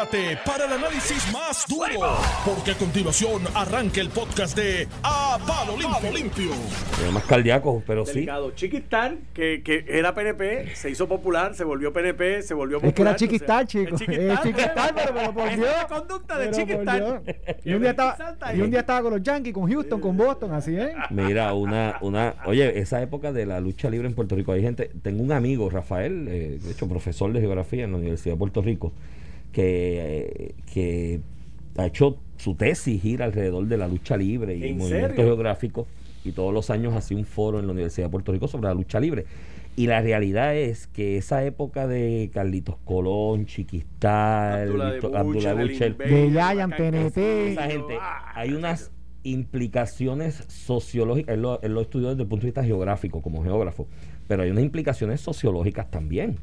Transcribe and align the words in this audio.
prepárate 0.00 0.38
para 0.44 0.66
el 0.66 0.72
análisis 0.72 1.32
más 1.32 1.64
duro, 1.68 2.16
porque 2.44 2.72
a 2.72 2.74
continuación 2.74 3.42
arranca 3.54 4.00
el 4.00 4.08
podcast 4.08 4.56
de 4.56 4.88
A 5.02 5.38
Palo 5.46 5.76
Limpio. 5.76 6.12
Limpio. 6.12 6.50
Pero 6.98 7.12
más 7.12 7.24
cardíaco, 7.24 7.82
pero 7.86 8.06
sí. 8.06 8.26
Chiquistán, 8.54 9.20
que, 9.34 9.62
que 9.62 9.84
era 9.88 10.14
PNP, 10.14 10.74
se 10.74 10.90
hizo 10.90 11.08
popular, 11.08 11.54
se 11.54 11.64
volvió 11.64 11.92
PNP, 11.92 12.42
se 12.42 12.54
volvió 12.54 12.78
popular. 12.78 12.90
Es 12.90 12.94
que 12.94 13.02
era 13.02 13.10
o 13.10 13.18
sea, 13.18 13.28
chiquistán, 13.28 13.66
chico. 13.66 13.94
es 13.94 14.00
Chiquistán, 14.00 14.30
Es 14.30 14.42
chiquistán, 14.42 14.90
pero 14.94 15.14
me 15.14 15.24
lo 15.24 15.32
volvió. 15.32 15.50
Esa 15.64 15.70
es 15.70 15.76
la 15.82 15.86
conducta 15.86 16.38
de 16.38 16.50
Chiquistán. 16.50 17.22
Y 17.64 17.72
un, 17.74 17.80
día 17.82 17.90
estaba, 17.90 18.16
y 18.54 18.60
un 18.60 18.70
día 18.70 18.80
estaba 18.80 19.02
con 19.02 19.12
los 19.12 19.22
Yankees, 19.22 19.54
con 19.54 19.70
Houston, 19.70 20.00
con 20.00 20.16
Boston, 20.16 20.52
así 20.52 20.76
es. 20.76 20.94
Mira, 21.10 21.52
una, 21.54 21.98
una, 22.00 22.36
oye, 22.46 22.78
esa 22.78 23.02
época 23.02 23.32
de 23.32 23.46
la 23.46 23.60
lucha 23.60 23.90
libre 23.90 24.08
en 24.08 24.14
Puerto 24.14 24.34
Rico, 24.34 24.52
hay 24.52 24.62
gente, 24.62 24.90
tengo 25.02 25.22
un 25.22 25.32
amigo, 25.32 25.68
Rafael, 25.68 26.26
eh, 26.28 26.58
de 26.62 26.70
hecho, 26.70 26.88
profesor 26.88 27.32
de 27.32 27.40
geografía 27.40 27.84
en 27.84 27.92
la 27.92 27.98
Universidad 27.98 28.34
de 28.34 28.38
Puerto 28.38 28.62
Rico, 28.62 28.92
que, 29.52 30.54
que 30.72 31.20
ha 31.76 31.86
hecho 31.86 32.18
su 32.36 32.54
tesis 32.54 33.00
gira 33.02 33.24
alrededor 33.26 33.66
de 33.66 33.76
la 33.76 33.86
lucha 33.88 34.16
libre 34.16 34.56
y 34.56 34.62
¿En 34.62 34.68
el 34.70 34.74
movimiento 34.76 35.08
serio? 35.08 35.24
geográfico, 35.24 35.86
y 36.24 36.32
todos 36.32 36.52
los 36.52 36.70
años 36.70 36.94
hacía 36.94 37.16
un 37.16 37.24
foro 37.24 37.58
en 37.60 37.66
la 37.66 37.72
Universidad 37.72 38.06
de 38.06 38.10
Puerto 38.10 38.32
Rico 38.32 38.48
sobre 38.48 38.68
la 38.68 38.74
lucha 38.74 39.00
libre. 39.00 39.24
Y 39.76 39.86
la 39.86 40.02
realidad 40.02 40.56
es 40.56 40.88
que 40.88 41.16
esa 41.16 41.44
época 41.44 41.86
de 41.86 42.28
Carlitos 42.34 42.76
Colón, 42.84 43.46
Chiquistal, 43.46 44.68
Abdullah 45.14 45.54
Invader, 45.54 45.68
De 46.68 46.90
TNT. 46.90 47.14
Castillo. 47.14 47.50
esa 47.52 47.62
gente, 47.70 47.96
Ah, 48.00 48.32
hay 48.34 48.52
unas 48.52 48.90
implicaciones 49.22 50.44
sociológicas, 50.48 51.34
él 51.34 51.42
lo, 51.42 51.60
él 51.62 51.72
lo 51.74 51.80
estudió 51.82 52.08
desde 52.10 52.22
el 52.22 52.28
punto 52.28 52.42
de 52.42 52.48
vista 52.48 52.64
geográfico, 52.64 53.22
como 53.22 53.42
geógrafo, 53.42 53.86
pero 54.26 54.42
hay 54.42 54.50
unas 54.50 54.64
implicaciones 54.64 55.20
sociológicas 55.20 55.90
también. 55.90 56.38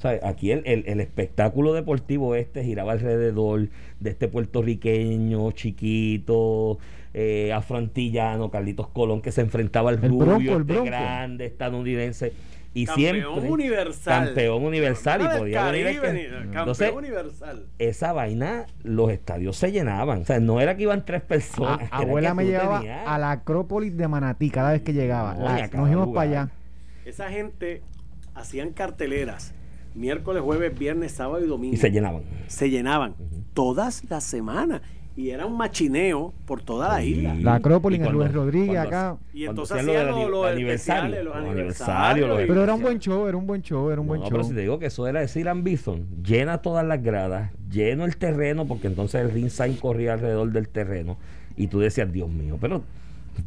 O 0.00 0.02
sea, 0.02 0.18
aquí 0.22 0.50
el, 0.50 0.62
el- 0.64 0.84
el 0.86 0.98
espectáculo 1.00 1.74
deportivo 1.74 2.34
este 2.34 2.64
giraba 2.64 2.92
alrededor 2.92 3.68
de 4.00 4.08
este 4.08 4.28
puertorriqueño 4.28 5.52
chiquito, 5.52 6.78
eh, 7.12 7.52
afroantillano, 7.52 8.50
Carlitos 8.50 8.88
Colón, 8.88 9.20
que 9.20 9.30
se 9.30 9.42
enfrentaba 9.42 9.90
al 9.90 9.96
El 10.02 10.08
rubio, 10.08 10.24
Bronco, 10.26 10.40
el 10.40 10.60
este 10.62 10.72
Bronco. 10.72 10.84
grande 10.86 11.44
estadounidense. 11.44 12.32
Y 12.72 12.86
Campeón 12.86 13.12
siempre 13.34 13.50
universal. 13.50 14.24
campeón 14.26 14.64
universal 14.64 15.20
y 15.22 15.38
podía 15.38 15.64
venir 15.70 15.86
el 15.88 16.00
Caribe, 16.00 16.12
ni- 16.22 16.28
campeón 16.30 16.58
Entonces, 16.60 16.92
universal. 16.94 17.66
esa 17.78 18.12
vaina, 18.14 18.64
los 18.84 19.10
estadios 19.10 19.56
se 19.58 19.70
llenaban. 19.72 20.22
O 20.22 20.24
sea, 20.24 20.40
no 20.40 20.60
era 20.62 20.76
que 20.78 20.84
iban 20.84 21.04
tres 21.04 21.20
personas. 21.20 21.88
Abuela 21.90 22.32
me 22.32 22.46
llevaba 22.46 22.78
tenías- 22.78 23.06
a 23.06 23.18
la 23.18 23.32
Acrópolis 23.32 23.94
de 23.98 24.08
Manatí 24.08 24.48
cada 24.48 24.72
vez 24.72 24.80
que 24.80 24.94
llegaba. 24.94 25.34
La- 25.34 25.66
nos 25.66 25.90
íbamos 25.90 26.06
lugar. 26.06 26.14
para 26.14 26.30
allá. 26.44 26.50
Esa 27.04 27.28
gente 27.28 27.82
hacían 28.34 28.70
carteleras 28.72 29.52
miércoles, 29.94 30.42
jueves, 30.42 30.78
viernes, 30.78 31.12
sábado 31.12 31.44
y 31.44 31.48
domingo. 31.48 31.74
Y 31.74 31.76
se 31.76 31.90
llenaban. 31.90 32.22
Se 32.48 32.70
llenaban 32.70 33.14
todas 33.54 34.02
las 34.10 34.24
semanas. 34.24 34.80
Y 35.16 35.30
era 35.30 35.44
un 35.44 35.56
machineo 35.56 36.32
por 36.46 36.62
toda 36.62 36.88
la 36.88 37.00
Sí. 37.02 37.16
isla. 37.16 37.34
La 37.34 37.54
Acrópolis 37.56 38.00
en 38.00 38.12
Rubén 38.12 38.32
Rodríguez 38.32 38.68
cuando- 38.70 38.88
acá. 38.96 39.16
Y 39.34 39.44
entonces 39.44 39.76
hacían 39.78 40.06
lo 40.06 40.28
los, 40.28 40.46
aniversarios. 40.46 41.34
aniversarios, 41.34 42.28
los 42.28 42.42
y- 42.42 42.46
Pero 42.46 42.62
era 42.62 42.74
un 42.74 42.80
buen 42.82 42.98
show, 43.00 43.26
era 43.26 43.36
un 43.36 43.46
buen 43.46 43.60
show, 43.60 43.90
era 43.90 44.00
un 44.00 44.06
buen 44.06 44.20
No, 44.20 44.26
show. 44.26 44.30
pero 44.38 44.44
si 44.44 44.54
te 44.54 44.60
digo 44.60 44.78
que 44.78 44.86
eso 44.86 45.06
era 45.06 45.20
decir 45.20 45.46
Bison, 45.56 46.06
llena 46.24 46.58
todas 46.58 46.86
las 46.86 47.02
gradas, 47.02 47.50
lleno 47.70 48.04
el 48.04 48.16
terreno, 48.16 48.66
porque 48.66 48.86
entonces 48.86 49.20
el 49.20 49.30
ringside 49.32 49.76
corría 49.78 50.14
alrededor 50.14 50.52
del 50.52 50.68
terreno. 50.68 51.18
Y 51.56 51.66
tú 51.66 51.80
decías, 51.80 52.10
Dios 52.10 52.30
mío, 52.30 52.56
pero 52.60 52.82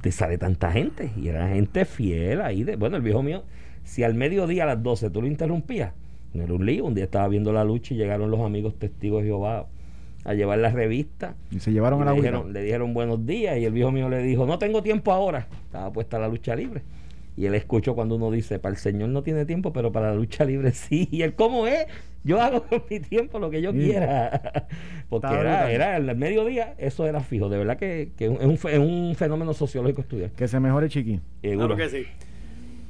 te 0.02 0.12
sale 0.12 0.38
tanta 0.38 0.72
gente. 0.72 1.12
Y 1.18 1.30
era 1.30 1.48
gente 1.50 1.86
fiel 1.86 2.42
ahí. 2.42 2.64
De, 2.64 2.76
bueno, 2.76 2.98
el 2.98 3.02
viejo 3.02 3.24
mío, 3.24 3.44
si 3.84 4.04
al 4.04 4.14
mediodía 4.14 4.64
a 4.64 4.68
las 4.68 4.84
12 4.84 5.10
tú 5.10 5.22
lo 5.22 5.28
interrumpías, 5.28 5.94
no 6.34 6.44
era 6.44 6.54
un 6.54 6.66
lío. 6.66 6.86
Un 6.86 6.94
día 6.96 7.04
estaba 7.06 7.28
viendo 7.28 7.52
la 7.54 7.64
lucha 7.64 7.94
y 7.94 7.98
llegaron 7.98 8.32
los 8.32 8.40
amigos 8.42 8.76
testigos 8.78 9.22
de 9.22 9.28
Jehová 9.30 9.68
a 10.26 10.34
llevar 10.34 10.60
la 10.60 10.70
revista. 10.70 11.36
Y 11.52 11.60
se 11.60 11.72
llevaron 11.72 12.00
Y 12.00 12.02
a 12.04 12.06
la 12.06 12.12
le, 12.12 12.18
dijeron, 12.18 12.54
le 12.54 12.62
dijeron 12.64 12.94
buenos 12.94 13.26
días 13.26 13.58
y 13.58 13.66
el 13.66 13.74
viejo 13.74 13.92
mío 13.92 14.10
le 14.10 14.20
dijo, 14.24 14.46
no 14.46 14.58
tengo 14.58 14.82
tiempo 14.82 15.12
ahora. 15.12 15.48
Estaba 15.66 15.92
puesta 15.92 16.18
la 16.20 16.28
lucha 16.28 16.56
libre. 16.56 16.82
Y 17.36 17.48
él 17.48 17.56
escuchó 17.56 17.96
cuando 17.96 18.16
uno 18.16 18.30
dice, 18.30 18.60
para 18.60 18.74
el 18.74 18.78
Señor 18.80 19.10
no 19.10 19.24
tiene 19.24 19.46
tiempo, 19.46 19.74
pero 19.74 19.92
para 19.92 20.10
la 20.10 20.16
lucha 20.16 20.46
libre 20.46 20.72
sí. 20.74 21.08
Y 21.12 21.24
él, 21.24 21.34
¿cómo 21.34 21.68
es? 21.68 21.88
Yo 22.24 22.40
hago 22.42 22.64
con 22.64 22.84
mi 22.90 23.00
tiempo 23.00 23.40
lo 23.40 23.50
que 23.50 23.62
yo 23.62 23.72
Sí. 23.72 23.80
quiera. 23.80 24.68
Porque 25.10 25.34
era, 25.34 25.72
era 25.72 25.98
el 25.98 26.16
mediodía, 26.16 26.74
eso 26.78 27.06
era 27.06 27.20
fijo. 27.22 27.50
De 27.50 27.58
verdad 27.58 27.78
que, 27.78 28.12
que 28.18 28.26
es, 28.26 28.32
un, 28.32 28.54
es 28.54 28.80
un 28.80 29.14
fenómeno 29.16 29.54
sociológico 29.54 30.02
estudiar. 30.02 30.32
Que 30.32 30.48
se 30.48 30.60
mejore 30.60 30.90
Chiqui. 30.90 31.20
Claro 31.42 31.76
que 31.76 31.90
sí. 31.90 32.06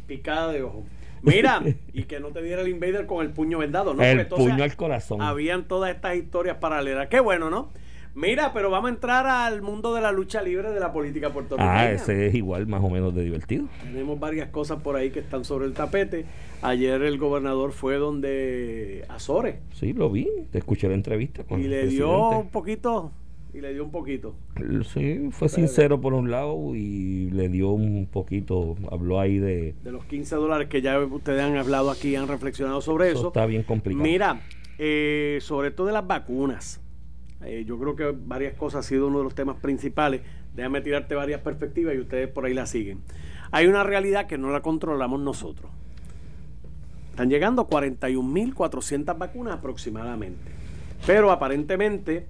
Picada 0.07 0.51
de 0.51 0.61
ojo. 0.63 0.83
Mira, 1.23 1.63
y 1.93 2.03
que 2.03 2.19
no 2.19 2.29
te 2.29 2.41
diera 2.43 2.61
el 2.61 2.67
invader 2.67 3.05
con 3.05 3.25
el 3.25 3.31
puño 3.31 3.57
vendado, 3.57 3.93
¿no? 3.93 4.03
El 4.03 4.19
entonces 4.19 4.51
puño 4.51 4.63
al 4.63 4.75
corazón. 4.75 5.21
Habían 5.21 5.67
todas 5.67 5.93
estas 5.93 6.15
historias 6.15 6.57
paralelas. 6.57 7.07
Qué 7.07 7.19
bueno, 7.19 7.49
¿no? 7.49 7.71
Mira, 8.15 8.53
pero 8.53 8.69
vamos 8.69 8.91
a 8.91 8.93
entrar 8.93 9.25
al 9.25 9.63
mundo 9.63 9.95
de 9.95 10.01
la 10.01 10.11
lucha 10.11 10.43
libre 10.43 10.69
de 10.69 10.79
la 10.79 10.93
política 10.93 11.31
puertorriqueña. 11.31 11.79
Ah, 11.79 11.91
ese 11.91 12.27
es 12.27 12.35
igual, 12.35 12.67
más 12.67 12.83
o 12.83 12.89
menos 12.89 13.15
de 13.15 13.23
divertido. 13.23 13.65
Tenemos 13.81 14.19
varias 14.19 14.49
cosas 14.49 14.83
por 14.83 14.95
ahí 14.95 15.09
que 15.09 15.19
están 15.19 15.43
sobre 15.45 15.65
el 15.65 15.73
tapete. 15.73 16.25
Ayer 16.61 17.01
el 17.01 17.17
gobernador 17.17 17.71
fue 17.71 17.95
donde 17.95 19.03
Azores 19.09 19.55
Sí, 19.73 19.93
lo 19.93 20.11
vi, 20.11 20.29
te 20.51 20.59
escuché 20.59 20.87
la 20.87 20.93
entrevista. 20.93 21.43
Con 21.43 21.59
y 21.59 21.63
el 21.63 21.71
le 21.71 21.87
dio 21.87 22.29
un 22.29 22.49
poquito 22.51 23.11
y 23.53 23.61
le 23.61 23.73
dio 23.73 23.83
un 23.83 23.91
poquito. 23.91 24.35
Sí, 24.93 25.29
fue 25.31 25.47
sincero 25.47 26.01
por 26.01 26.13
un 26.13 26.31
lado 26.31 26.75
y 26.75 27.29
le 27.29 27.49
dio 27.49 27.69
un 27.69 28.07
poquito, 28.07 28.75
habló 28.91 29.19
ahí 29.19 29.37
de... 29.37 29.75
De 29.83 29.91
los 29.91 30.05
15 30.05 30.35
dólares 30.35 30.67
que 30.69 30.81
ya 30.81 30.99
ustedes 30.99 31.41
han 31.41 31.55
hablado 31.57 31.91
aquí, 31.91 32.15
han 32.15 32.27
reflexionado 32.27 32.81
sobre 32.81 33.09
Eso 33.09 33.19
eso. 33.19 33.27
está 33.27 33.45
bien 33.45 33.63
complicado. 33.63 34.03
Mira, 34.03 34.41
eh, 34.79 35.37
sobre 35.41 35.69
todo 35.71 35.87
de 35.87 35.93
las 35.93 36.07
vacunas. 36.07 36.81
Eh, 37.45 37.63
yo 37.67 37.77
creo 37.77 37.95
que 37.95 38.15
varias 38.25 38.55
cosas 38.55 38.85
ha 38.85 38.89
sido 38.89 39.07
uno 39.07 39.19
de 39.19 39.25
los 39.25 39.35
temas 39.35 39.57
principales. 39.57 40.21
Déjame 40.55 40.81
tirarte 40.81 41.13
varias 41.13 41.41
perspectivas 41.41 41.93
y 41.93 41.99
ustedes 41.99 42.29
por 42.29 42.45
ahí 42.45 42.53
la 42.53 42.65
siguen. 42.65 43.01
Hay 43.51 43.67
una 43.67 43.83
realidad 43.83 44.25
que 44.25 44.37
no 44.39 44.49
la 44.49 44.61
controlamos 44.61 45.19
nosotros. 45.19 45.69
Están 47.11 47.29
llegando 47.29 47.67
41.400 47.67 49.15
vacunas 49.15 49.59
aproximadamente. 49.59 50.51
Pero 51.05 51.29
aparentemente 51.31 52.25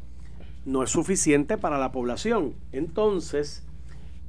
no 0.66 0.84
es 0.84 0.90
suficiente 0.90 1.57
para 1.57 1.78
la 1.78 1.91
población. 1.91 2.56
Entonces, 2.72 3.63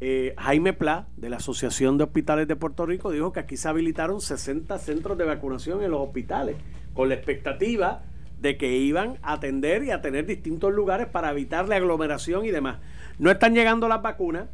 eh, 0.01 0.35
Jaime 0.39 0.73
Pla, 0.73 1.07
de 1.17 1.31
la 1.31 1.37
Asociación 1.37 1.99
de 1.99 2.05
Hospitales 2.05 2.49
de 2.49 2.57
Puerto 2.57 2.87
Rico, 2.87 3.11
dijo 3.11 3.33
que 3.33 3.41
aquí 3.41 3.57
se 3.57 3.69
habilitaron 3.69 4.21
60 4.21 4.79
centros 4.79 5.17
de 5.17 5.25
vacunación 5.25 5.83
en 5.83 5.91
los 5.91 6.01
hospitales, 6.01 6.57
con 6.93 7.09
la 7.09 7.15
expectativa 7.15 8.03
de 8.41 8.57
que 8.57 8.77
iban 8.77 9.19
a 9.23 9.35
atender 9.35 9.85
y 9.85 9.91
a 9.91 10.03
tener 10.03 10.27
distintos 10.27 10.73
lugares 10.73 11.07
para 11.07 11.31
evitar 11.31 11.69
la 11.69 11.77
aglomeración 11.77 12.45
y 12.45 12.51
demás. 12.51 12.79
No 13.19 13.31
están 13.31 13.55
llegando 13.55 13.89
las 13.89 14.03
vacunas 14.03 14.49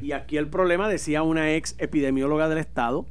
y 0.00 0.12
aquí 0.12 0.38
el 0.38 0.48
problema, 0.48 0.88
decía 0.88 1.22
una 1.22 1.52
ex 1.52 1.76
epidemióloga 1.78 2.48
del 2.48 2.58
Estado, 2.58 3.06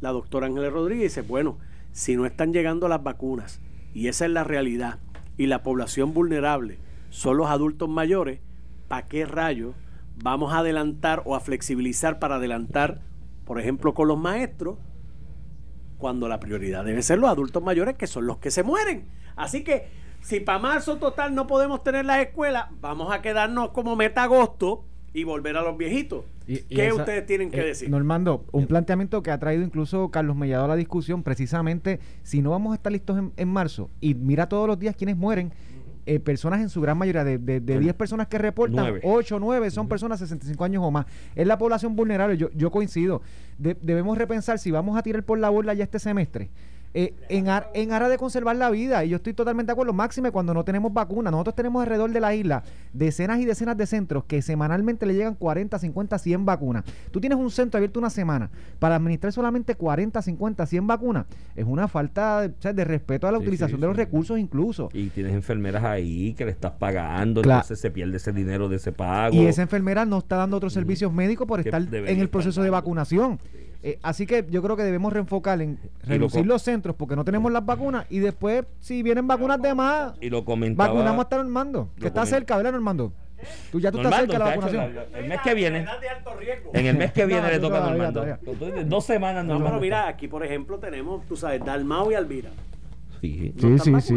la 0.00 0.10
doctora 0.10 0.46
Ángeles 0.46 0.72
Rodríguez, 0.72 1.14
dice, 1.14 1.22
bueno, 1.22 1.58
si 1.92 2.16
no 2.16 2.26
están 2.26 2.52
llegando 2.52 2.88
las 2.88 3.02
vacunas 3.02 3.60
y 3.94 4.08
esa 4.08 4.24
es 4.24 4.32
la 4.32 4.42
realidad 4.42 4.98
y 5.36 5.46
la 5.46 5.62
población 5.62 6.14
vulnerable 6.14 6.78
son 7.12 7.36
los 7.36 7.48
adultos 7.50 7.90
mayores, 7.90 8.40
¿para 8.88 9.06
qué 9.06 9.26
rayos 9.26 9.74
vamos 10.22 10.52
a 10.54 10.58
adelantar 10.58 11.22
o 11.26 11.36
a 11.36 11.40
flexibilizar 11.40 12.18
para 12.18 12.36
adelantar, 12.36 13.00
por 13.44 13.60
ejemplo, 13.60 13.92
con 13.92 14.08
los 14.08 14.18
maestros, 14.18 14.78
cuando 15.98 16.26
la 16.26 16.40
prioridad 16.40 16.84
debe 16.84 17.02
ser 17.02 17.18
los 17.18 17.30
adultos 17.30 17.62
mayores, 17.62 17.96
que 17.96 18.06
son 18.06 18.26
los 18.26 18.38
que 18.38 18.50
se 18.50 18.62
mueren? 18.62 19.04
Así 19.36 19.62
que, 19.62 19.88
si 20.22 20.40
para 20.40 20.58
marzo 20.58 20.96
total 20.96 21.34
no 21.34 21.46
podemos 21.46 21.82
tener 21.84 22.04
las 22.06 22.20
escuelas, 22.20 22.66
vamos 22.80 23.12
a 23.12 23.20
quedarnos 23.22 23.70
como 23.70 23.94
meta 23.94 24.22
agosto 24.24 24.84
y 25.12 25.24
volver 25.24 25.56
a 25.58 25.62
los 25.62 25.76
viejitos. 25.76 26.24
Y- 26.46 26.54
y 26.54 26.62
¿Qué 26.76 26.86
esa- 26.86 26.96
ustedes 26.96 27.26
tienen 27.26 27.50
que 27.50 27.60
eh, 27.60 27.64
decir? 27.66 27.90
Normando, 27.90 28.46
un 28.52 28.66
planteamiento 28.66 29.22
que 29.22 29.30
ha 29.30 29.38
traído 29.38 29.62
incluso 29.64 30.08
Carlos 30.10 30.34
Mellado 30.34 30.64
a 30.64 30.68
la 30.68 30.76
discusión, 30.76 31.22
precisamente, 31.22 32.00
si 32.22 32.40
no 32.40 32.50
vamos 32.50 32.72
a 32.72 32.76
estar 32.76 32.90
listos 32.90 33.18
en, 33.18 33.32
en 33.36 33.48
marzo, 33.48 33.90
y 34.00 34.14
mira 34.14 34.48
todos 34.48 34.66
los 34.66 34.78
días 34.78 34.96
quienes 34.96 35.16
mueren, 35.18 35.52
eh, 36.06 36.18
personas 36.20 36.60
en 36.60 36.68
su 36.68 36.80
gran 36.80 36.98
mayoría, 36.98 37.24
de, 37.24 37.38
de, 37.38 37.60
de 37.60 37.78
10 37.78 37.94
personas 37.94 38.26
que 38.28 38.38
reportan, 38.38 38.76
Nueve. 38.84 39.00
8 39.04 39.36
o 39.36 39.38
9 39.38 39.70
son 39.70 39.88
personas 39.88 40.18
de 40.20 40.26
65 40.26 40.64
años 40.64 40.82
o 40.84 40.90
más. 40.90 41.06
Es 41.34 41.46
la 41.46 41.58
población 41.58 41.94
vulnerable, 41.96 42.36
yo, 42.36 42.50
yo 42.54 42.70
coincido. 42.70 43.22
De- 43.58 43.76
debemos 43.80 44.18
repensar 44.18 44.58
si 44.58 44.70
vamos 44.70 44.96
a 44.98 45.02
tirar 45.02 45.22
por 45.24 45.38
la 45.38 45.48
borda 45.50 45.74
ya 45.74 45.84
este 45.84 45.98
semestre. 45.98 46.50
Eh, 46.94 47.14
en, 47.30 47.48
ar- 47.48 47.70
en 47.74 47.92
aras 47.92 48.10
de 48.10 48.18
conservar 48.18 48.54
la 48.56 48.70
vida, 48.70 49.04
y 49.04 49.08
yo 49.10 49.16
estoy 49.16 49.32
totalmente 49.32 49.68
de 49.68 49.72
acuerdo, 49.72 49.92
máxime 49.92 50.30
cuando 50.30 50.52
no 50.52 50.62
tenemos 50.64 50.92
vacuna. 50.92 51.30
Nosotros 51.30 51.54
tenemos 51.56 51.82
alrededor 51.82 52.10
de 52.10 52.20
la 52.20 52.34
isla 52.34 52.62
decenas 52.92 53.40
y 53.40 53.46
decenas 53.46 53.76
de 53.78 53.86
centros 53.86 54.24
que 54.24 54.42
semanalmente 54.42 55.06
le 55.06 55.14
llegan 55.14 55.34
40, 55.34 55.78
50, 55.78 56.18
100 56.18 56.44
vacunas. 56.44 56.84
Tú 57.10 57.20
tienes 57.20 57.38
un 57.38 57.50
centro 57.50 57.78
abierto 57.78 57.98
una 57.98 58.10
semana 58.10 58.50
para 58.78 58.96
administrar 58.96 59.32
solamente 59.32 59.74
40, 59.74 60.20
50, 60.20 60.66
100 60.66 60.86
vacunas. 60.86 61.26
Es 61.56 61.64
una 61.66 61.88
falta 61.88 62.42
de, 62.42 62.48
o 62.48 62.54
sea, 62.60 62.72
de 62.74 62.84
respeto 62.84 63.26
a 63.26 63.32
la 63.32 63.38
Sí, 63.38 63.44
utilización 63.44 63.78
sí, 63.78 63.80
de 63.80 63.86
los 63.86 63.96
sí. 63.96 64.02
recursos 64.02 64.38
incluso. 64.38 64.90
Y 64.92 65.08
tienes 65.08 65.32
enfermeras 65.32 65.84
ahí 65.84 66.34
que 66.34 66.44
le 66.44 66.50
estás 66.50 66.72
pagando, 66.72 67.40
Claro. 67.42 67.60
entonces 67.60 67.80
se 67.80 67.90
pierde 67.90 68.18
ese 68.18 68.32
dinero 68.32 68.68
de 68.68 68.76
ese 68.76 68.92
pago. 68.92 69.34
Y 69.34 69.46
esa 69.46 69.62
enfermera 69.62 70.04
no 70.04 70.18
está 70.18 70.36
dando 70.36 70.58
otros 70.58 70.72
servicios 70.74 71.12
médicos 71.12 71.46
por 71.46 71.60
estar 71.60 71.82
en 71.94 72.20
el 72.20 72.28
proceso 72.28 72.62
de 72.62 72.68
vacunación. 72.70 73.38
Eh, 73.84 73.98
así 74.02 74.26
que 74.26 74.46
yo 74.48 74.62
creo 74.62 74.76
que 74.76 74.84
debemos 74.84 75.12
reenfocar 75.12 75.60
en 75.60 75.78
lo 76.04 76.08
reducir 76.08 76.46
los 76.46 76.62
centros 76.62 76.94
porque 76.94 77.16
no 77.16 77.24
tenemos 77.24 77.50
las 77.50 77.66
vacunas 77.66 78.06
y 78.10 78.20
después, 78.20 78.64
si 78.78 79.02
vienen 79.02 79.26
vacunas 79.26 79.60
de 79.60 79.74
más, 79.74 80.12
Y 80.20 80.30
lo 80.30 80.44
comentaba. 80.44 80.88
vacunamos 80.90 81.24
hasta 81.24 81.36
Normando, 81.38 81.88
que 81.98 82.06
está 82.06 82.24
cerca, 82.24 82.56
¿verdad, 82.56 82.72
Normando? 82.72 83.12
Tú 83.72 83.80
ya 83.80 83.90
tú 83.90 83.98
estás 83.98 84.14
cerca 84.20 84.34
de 84.34 84.38
la 84.38 84.44
vacunación. 84.44 84.94
la- 84.94 85.18
el 85.18 85.26
mes 85.28 85.40
que 85.42 85.54
viene. 85.54 85.84
En 86.74 86.86
el 86.86 86.96
mes 86.96 87.12
que 87.12 87.26
viene 87.26 87.42
No, 87.42 87.48
le 87.48 87.58
toca 87.58 87.78
a 87.84 87.88
Normando. 87.90 88.20
todavía. 88.44 88.84
Dos 88.84 89.04
semanas 89.04 89.44
No, 89.44 89.54
Normando. 89.54 89.70
pero 89.78 89.80
mira, 89.82 90.06
aquí 90.06 90.28
por 90.28 90.44
ejemplo 90.44 90.78
tenemos, 90.78 91.26
tú 91.26 91.36
sabes, 91.36 91.64
Dalmau 91.64 92.12
y 92.12 92.14
Alvira. 92.14 92.50
Sí. 93.22 93.52
No 93.54 93.60
Sí, 93.60 93.74
están 93.90 94.02
sí, 94.02 94.14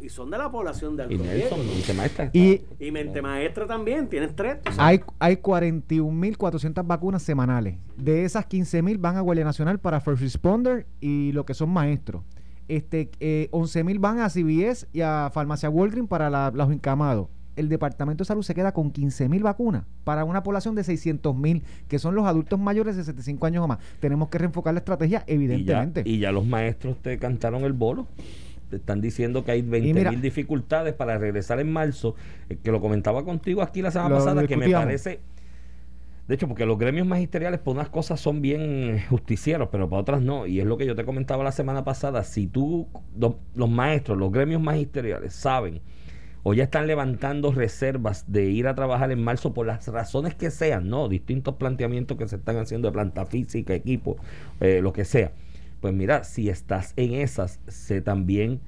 y 0.00 0.08
son 0.08 0.30
de 0.30 0.38
la 0.38 0.50
población 0.50 0.96
de 0.96 1.04
Y 1.04 1.06
alto 1.14 1.24
Nelson, 1.24 1.58
riesgo. 1.58 1.76
dice 1.76 1.94
maestra. 1.94 2.30
Y 2.32 2.62
Y 2.80 2.90
mente 2.90 3.20
maestra 3.22 3.66
también, 3.66 4.08
tienes 4.08 4.34
tres. 4.34 4.62
tú 4.62 4.72
sabes. 4.72 4.78
hay, 4.80 5.00
hay 5.18 5.36
41.400 5.36 6.86
vacunas 6.86 7.22
semanales. 7.22 7.76
De 7.96 8.24
esas 8.24 8.46
15.000 8.48 8.98
van 8.98 9.16
a 9.16 9.20
Guardia 9.20 9.44
Nacional 9.44 9.78
para 9.78 10.00
First 10.00 10.22
Responder 10.22 10.86
y 11.00 11.32
lo 11.32 11.44
que 11.46 11.54
son 11.54 11.70
maestros. 11.70 12.22
Este, 12.68 13.10
eh, 13.20 13.48
11.000 13.52 13.98
van 14.00 14.18
a 14.20 14.28
CBS 14.28 14.88
y 14.92 15.00
a 15.02 15.30
Farmacia 15.32 15.70
Walgreens 15.70 16.08
para 16.08 16.30
la- 16.30 16.50
los 16.54 16.70
encamados. 16.72 17.28
El 17.54 17.68
Departamento 17.70 18.22
de 18.22 18.26
Salud 18.28 18.42
se 18.42 18.54
queda 18.54 18.72
con 18.72 18.92
15.000 18.92 19.42
vacunas 19.42 19.84
para 20.04 20.24
una 20.24 20.42
población 20.42 20.74
de 20.74 20.82
600.000, 20.84 21.62
que 21.88 21.98
son 21.98 22.14
los 22.14 22.26
adultos 22.26 22.58
mayores 22.58 22.96
de 22.96 23.04
75 23.04 23.46
años 23.46 23.64
o 23.64 23.68
más. 23.68 23.78
Tenemos 24.00 24.28
que 24.28 24.36
reenfocar 24.38 24.74
la 24.74 24.80
estrategia, 24.80 25.24
Y 25.26 25.30
ya, 25.30 25.34
evidentemente. 25.34 26.02
y 26.04 26.18
ya 26.18 26.32
los 26.32 26.44
maestros 26.44 26.98
te 27.00 27.16
cantaron 27.18 27.64
el 27.64 27.72
bolo. 27.72 28.06
Están 28.72 29.00
diciendo 29.00 29.44
que 29.44 29.52
hay 29.52 29.62
20 29.62 29.94
mira- 29.94 30.10
mil 30.10 30.20
dificultades 30.20 30.92
para 30.94 31.18
regresar 31.18 31.60
en 31.60 31.72
marzo. 31.72 32.14
eh, 32.48 32.56
que 32.62 32.70
lo 32.72 32.80
comentaba 32.80 33.24
contigo 33.24 33.62
aquí 33.62 33.82
la 33.82 33.90
semana 33.90 34.10
Lo 34.10 34.16
pasada, 34.16 34.46
que 34.46 34.56
me 34.56 34.68
parece. 34.70 35.20
De 36.28 36.34
hecho, 36.34 36.48
porque 36.48 36.66
los 36.66 36.76
gremios 36.76 37.06
magisteriales, 37.06 37.60
por 37.60 37.76
unas 37.76 37.88
cosas 37.88 38.18
son 38.20 38.42
bien 38.42 39.00
justicieros, 39.08 39.68
pero 39.70 39.88
para 39.88 40.02
otras 40.02 40.20
no. 40.22 40.46
Y 40.48 40.58
es 40.58 40.66
lo 40.66 40.76
que 40.76 40.84
yo 40.84 40.96
te 40.96 41.04
comentaba 41.04 41.44
la 41.44 41.52
semana 41.52 41.84
pasada. 41.84 42.24
Si 42.24 42.48
tú, 42.48 42.88
lo- 43.16 43.38
los 43.54 43.70
maestros, 43.70 44.18
los 44.18 44.32
gremios 44.32 44.60
magisteriales 44.60 45.32
saben 45.34 45.80
o 46.42 46.52
ya 46.54 46.64
están 46.64 46.86
levantando 46.88 47.52
reservas 47.52 48.24
de 48.26 48.44
ir 48.46 48.66
a 48.68 48.74
trabajar 48.74 49.10
en 49.12 49.22
marzo 49.22 49.52
por 49.54 49.66
las 49.66 49.86
razones 49.88 50.34
que 50.34 50.50
sean, 50.50 50.88
¿no? 50.88 51.08
Distintos 51.08 51.54
planteamientos 51.56 52.16
que 52.16 52.26
se 52.28 52.36
están 52.36 52.56
haciendo 52.56 52.88
de 52.88 52.92
planta 52.92 53.26
física, 53.26 53.74
equipo, 53.74 54.16
eh, 54.60 54.80
lo 54.82 54.92
que 54.92 55.04
sea. 55.04 55.30
Pues 55.80 55.94
mira, 55.94 56.24
si 56.24 56.48
estás 56.48 56.92
en 56.96 57.14
esas, 57.14 57.60
sé 57.68 58.00
también 58.00 58.60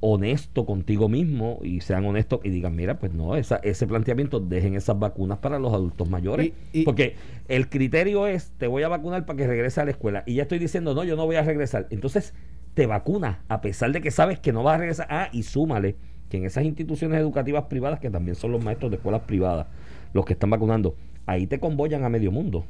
honesto 0.00 0.66
contigo 0.66 1.08
mismo 1.08 1.58
y 1.62 1.80
sean 1.80 2.04
honestos 2.04 2.40
y 2.44 2.50
digan, 2.50 2.76
mira, 2.76 2.98
pues 2.98 3.12
no, 3.14 3.34
esa, 3.34 3.56
ese 3.56 3.86
planteamiento, 3.86 4.40
dejen 4.40 4.74
esas 4.74 4.98
vacunas 4.98 5.38
para 5.38 5.58
los 5.58 5.72
adultos 5.72 6.08
mayores. 6.08 6.52
Y- 6.72 6.80
y- 6.80 6.84
porque 6.84 7.16
el 7.48 7.68
criterio 7.68 8.26
es, 8.26 8.52
te 8.58 8.66
voy 8.66 8.82
a 8.82 8.88
vacunar 8.88 9.24
para 9.24 9.36
que 9.38 9.46
regrese 9.46 9.80
a 9.80 9.84
la 9.84 9.92
escuela. 9.92 10.22
Y 10.26 10.34
ya 10.34 10.42
estoy 10.42 10.58
diciendo, 10.58 10.94
no, 10.94 11.02
yo 11.02 11.16
no 11.16 11.24
voy 11.24 11.36
a 11.36 11.42
regresar. 11.42 11.86
Entonces, 11.90 12.34
te 12.74 12.86
vacunas, 12.86 13.38
a 13.48 13.60
pesar 13.62 13.90
de 13.92 14.00
que 14.02 14.10
sabes 14.10 14.38
que 14.38 14.52
no 14.52 14.62
vas 14.62 14.74
a 14.74 14.78
regresar. 14.78 15.06
Ah, 15.10 15.28
y 15.32 15.42
súmale 15.44 15.96
que 16.28 16.36
en 16.36 16.44
esas 16.44 16.64
instituciones 16.64 17.18
educativas 17.18 17.64
privadas, 17.64 17.98
que 17.98 18.10
también 18.10 18.34
son 18.34 18.52
los 18.52 18.62
maestros 18.62 18.90
de 18.90 18.98
escuelas 18.98 19.22
privadas, 19.22 19.66
los 20.12 20.24
que 20.26 20.34
están 20.34 20.50
vacunando, 20.50 20.94
ahí 21.24 21.46
te 21.46 21.58
convoyan 21.58 22.04
a 22.04 22.08
medio 22.10 22.30
mundo. 22.30 22.66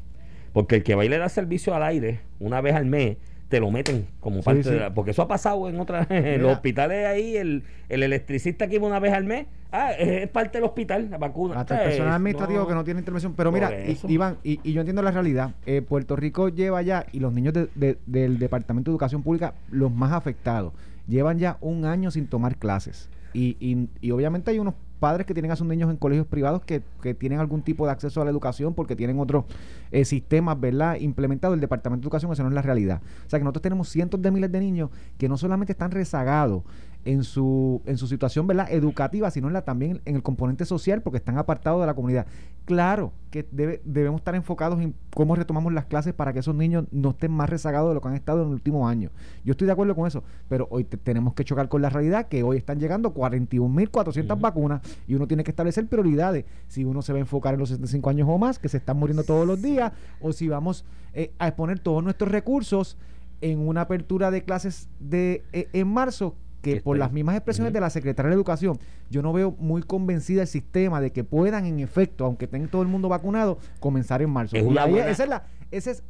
Porque 0.52 0.76
el 0.76 0.82
que 0.84 0.94
va 0.94 1.04
y 1.04 1.08
le 1.08 1.18
da 1.18 1.28
servicio 1.28 1.74
al 1.74 1.82
aire 1.82 2.20
una 2.38 2.60
vez 2.60 2.74
al 2.74 2.86
mes, 2.86 3.16
te 3.48 3.60
lo 3.60 3.70
meten 3.70 4.06
como 4.20 4.38
Sí, 4.38 4.42
parte 4.42 4.62
sí. 4.64 4.70
de 4.70 4.80
la... 4.80 4.94
Porque 4.94 5.12
eso 5.12 5.22
ha 5.22 5.28
pasado 5.28 5.68
en 5.68 5.78
otras... 5.78 6.06
En 6.10 6.42
los 6.42 6.52
hospitales 6.52 7.06
ahí, 7.06 7.36
el, 7.36 7.62
el 7.88 8.02
electricista 8.02 8.66
que 8.68 8.76
iba 8.76 8.86
una 8.86 8.98
vez 8.98 9.12
al 9.12 9.24
mes, 9.24 9.46
ah, 9.70 9.92
es, 9.92 10.24
es 10.24 10.28
parte 10.28 10.58
del 10.58 10.64
hospital, 10.64 11.08
la 11.10 11.18
vacuna. 11.18 11.60
Hasta 11.60 11.76
el 11.76 11.80
Eh, 11.82 11.84
personal 11.90 12.14
administrativo 12.14 12.66
que 12.66 12.74
no 12.74 12.82
tiene 12.84 13.00
intervención. 13.00 13.34
Pero 13.36 13.52
mira. 13.52 13.70
Iván, 14.08 14.38
y, 14.42 14.58
y 14.62 14.72
yo 14.72 14.80
entiendo 14.80 15.02
la 15.02 15.10
realidad. 15.12 15.54
Eh, 15.64 15.82
Puerto 15.82 16.16
Rico 16.16 16.48
lleva 16.48 16.82
ya, 16.82 17.06
y 17.12 17.20
los 17.20 17.32
niños 17.32 17.54
de- 17.54 17.68
de- 17.74 17.98
del 18.06 18.38
Departamento 18.38 18.90
de 18.90 18.94
Educación 18.94 19.22
Pública, 19.22 19.54
los 19.70 19.92
más 19.92 20.12
afectados, 20.12 20.72
llevan 21.06 21.38
ya 21.38 21.56
un 21.60 21.84
año 21.84 22.10
sin 22.10 22.26
tomar 22.26 22.56
clases. 22.56 23.08
Y, 23.32 23.56
y- 23.60 23.88
y 24.00 24.10
obviamente 24.10 24.50
hay 24.50 24.58
unos 24.58 24.74
padres 24.96 25.26
que 25.26 25.34
tienen 25.34 25.50
a 25.52 25.56
sus 25.56 25.66
niños 25.66 25.90
en 25.90 25.96
colegios 25.96 26.26
privados 26.26 26.62
que, 26.62 26.82
que 27.02 27.14
tienen 27.14 27.38
algún 27.38 27.62
tipo 27.62 27.86
de 27.86 27.92
acceso 27.92 28.20
a 28.20 28.24
la 28.24 28.30
educación 28.30 28.74
porque 28.74 28.96
tienen 28.96 29.18
otros 29.18 29.44
eh, 29.90 30.04
sistemas, 30.04 30.58
¿verdad? 30.58 30.96
Implementados 30.96 31.54
el 31.54 31.60
Departamento 31.60 32.02
de 32.02 32.06
Educación, 32.06 32.32
eso 32.32 32.42
no 32.42 32.48
es 32.48 32.54
la 32.54 32.62
realidad. 32.62 33.00
O 33.26 33.30
sea 33.30 33.38
que 33.38 33.44
nosotros 33.44 33.62
tenemos 33.62 33.88
cientos 33.88 34.20
de 34.20 34.30
miles 34.30 34.50
de 34.50 34.60
niños 34.60 34.90
que 35.18 35.28
no 35.28 35.36
solamente 35.36 35.72
están 35.72 35.90
rezagados 35.90 36.62
en 37.06 37.24
su, 37.24 37.80
en 37.86 37.96
su 37.96 38.06
situación 38.06 38.46
¿verdad? 38.46 38.66
educativa, 38.70 39.30
sino 39.30 39.46
en 39.46 39.54
la, 39.54 39.62
también 39.62 40.00
en 40.04 40.16
el 40.16 40.22
componente 40.22 40.64
social 40.66 41.00
porque 41.02 41.16
están 41.18 41.38
apartados 41.38 41.80
de 41.80 41.86
la 41.86 41.94
comunidad. 41.94 42.26
Claro 42.66 43.12
que 43.30 43.46
debe- 43.52 43.80
debemos 43.84 44.20
estar 44.20 44.34
enfocados 44.34 44.80
en 44.80 44.94
cómo 45.14 45.36
retomamos 45.36 45.72
las 45.72 45.84
clases 45.86 46.12
para 46.14 46.32
que 46.32 46.40
esos 46.40 46.54
niños 46.54 46.84
no 46.90 47.10
estén 47.10 47.30
más 47.32 47.48
rezagados 47.48 47.90
de 47.90 47.94
lo 47.94 48.00
que 48.00 48.08
han 48.08 48.14
estado 48.14 48.42
en 48.42 48.48
el 48.48 48.54
último 48.54 48.88
año. 48.88 49.10
Yo 49.44 49.52
estoy 49.52 49.66
de 49.66 49.72
acuerdo 49.72 49.94
con 49.94 50.06
eso, 50.06 50.22
pero 50.48 50.66
hoy 50.70 50.84
te- 50.84 50.96
tenemos 50.96 51.34
que 51.34 51.44
chocar 51.44 51.68
con 51.68 51.80
la 51.80 51.88
realidad 51.90 52.26
que 52.26 52.42
hoy 52.42 52.56
están 52.56 52.78
llegando 52.80 53.14
41.400 53.14 54.32
Ujú. 54.32 54.40
vacunas 54.42 54.80
y 55.06 55.14
uno 55.14 55.26
tiene 55.26 55.44
que 55.44 55.50
establecer 55.52 55.86
prioridades. 55.86 56.44
Si 56.68 56.84
uno 56.84 57.02
se 57.02 57.12
va 57.12 57.18
a 57.18 57.20
enfocar 57.20 57.54
en 57.54 57.60
los 57.60 57.68
75 57.68 58.10
años 58.10 58.28
o 58.30 58.36
más, 58.38 58.58
que 58.58 58.68
se 58.68 58.76
están 58.78 58.96
muriendo 58.98 59.22
todos 59.24 59.46
los 59.46 59.62
días, 59.62 59.92
o 60.20 60.32
si 60.32 60.48
vamos 60.48 60.84
eh, 61.14 61.32
a 61.38 61.48
exponer 61.48 61.78
todos 61.78 62.02
nuestros 62.02 62.30
recursos 62.30 62.96
en 63.40 63.60
una 63.66 63.82
apertura 63.82 64.30
de 64.30 64.42
clases 64.44 64.88
de 64.98 65.44
eh, 65.52 65.68
en 65.72 65.88
marzo 65.88 66.34
que 66.62 66.74
Que 66.74 66.80
por 66.80 66.98
las 66.98 67.12
mismas 67.12 67.36
expresiones 67.36 67.72
de 67.72 67.80
la 67.80 67.90
secretaria 67.90 68.30
de 68.30 68.34
Educación, 68.34 68.78
yo 69.10 69.22
no 69.22 69.32
veo 69.32 69.54
muy 69.58 69.82
convencida 69.82 70.42
el 70.42 70.48
sistema 70.48 71.00
de 71.00 71.12
que 71.12 71.22
puedan, 71.24 71.64
en 71.66 71.78
efecto, 71.80 72.24
aunque 72.24 72.46
tenga 72.46 72.68
todo 72.68 72.82
el 72.82 72.88
mundo 72.88 73.08
vacunado, 73.08 73.58
comenzar 73.80 74.20
en 74.22 74.30
marzo. 74.30 74.56
Es 74.56 74.64
buena- 74.64 74.84
esa 75.10 75.22
es 75.24 75.28
la, 75.28 75.44
ese 75.70 75.90
es 75.92 76.02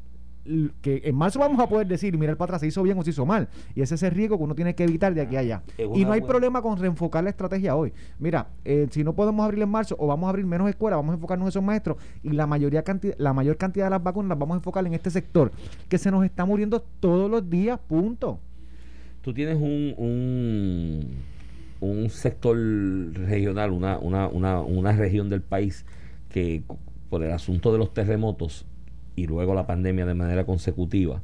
que 0.81 1.02
en 1.04 1.16
marzo 1.16 1.40
vamos 1.40 1.58
a 1.58 1.69
poder 1.69 1.88
decir, 1.88 2.16
mira 2.16 2.31
el 2.31 2.37
para 2.38 2.50
atrás, 2.50 2.60
se 2.60 2.69
hizo 2.69 2.81
bien 2.84 2.96
o 2.96 3.02
se 3.02 3.10
hizo 3.10 3.26
mal. 3.26 3.48
Y 3.75 3.82
ese 3.82 3.96
es 3.96 4.02
el 4.04 4.12
riesgo 4.12 4.38
que 4.38 4.44
uno 4.44 4.54
tiene 4.54 4.76
que 4.76 4.84
evitar 4.84 5.12
de 5.12 5.20
aquí 5.20 5.34
a 5.34 5.40
allá. 5.40 5.62
Es 5.76 5.87
Y 5.93 6.04
no 6.04 6.12
hay 6.12 6.20
buena- 6.20 6.26
problema 6.26 6.62
con 6.62 6.78
reenfocar 6.78 7.25
la 7.25 7.31
estrategia 7.31 7.75
hoy. 7.75 7.93
Mira, 8.20 8.46
eh, 8.64 8.87
si 8.93 9.02
no 9.02 9.12
podemos 9.12 9.44
abrir 9.44 9.60
en 9.64 9.69
marzo 9.69 9.96
o 9.98 10.06
vamos 10.06 10.28
a 10.28 10.31
abrir 10.31 10.46
menos 10.46 10.69
escuelas, 10.69 10.98
vamos 10.98 11.12
a 11.12 11.14
enfocarnos 11.16 11.46
en 11.46 11.48
esos 11.48 11.62
maestros 11.64 11.96
y 12.22 12.31
la 12.31 12.46
mayoría 12.46 12.84
canti- 12.84 13.12
la 13.19 13.32
mayor 13.32 13.56
cantidad 13.56 13.87
de 13.87 13.90
las 13.90 14.02
vacunas 14.04 14.28
las 14.28 14.38
vamos 14.38 14.54
a 14.54 14.58
enfocar 14.58 14.87
en 14.87 14.94
este 14.94 15.10
sector 15.10 15.50
que 15.88 15.98
se 15.98 16.12
nos 16.12 16.25
está 16.25 16.44
muriendo 16.44 16.81
todos 17.00 17.28
los 17.28 17.50
días, 17.50 17.81
punto. 17.88 18.38
Tú 19.26 19.34
tienes 19.34 19.56
un, 19.56 21.02
un, 21.81 22.11
sector 22.11 22.56
regional, 22.56 23.73
una, 23.73 23.99
una, 23.99 24.28
una, 24.28 24.61
una 24.61 24.93
región 24.93 25.28
del 25.28 25.40
país 25.40 25.84
que 26.31 26.62
por 27.11 27.25
el 27.25 27.32
asunto 27.32 27.73
de 27.73 27.78
los 27.78 27.93
terremotos 27.93 28.67
y 29.17 29.26
luego 29.26 29.52
la 29.52 29.67
pandemia 29.67 30.06
de 30.06 30.14
manera 30.14 30.44
consecutiva, 30.44 31.23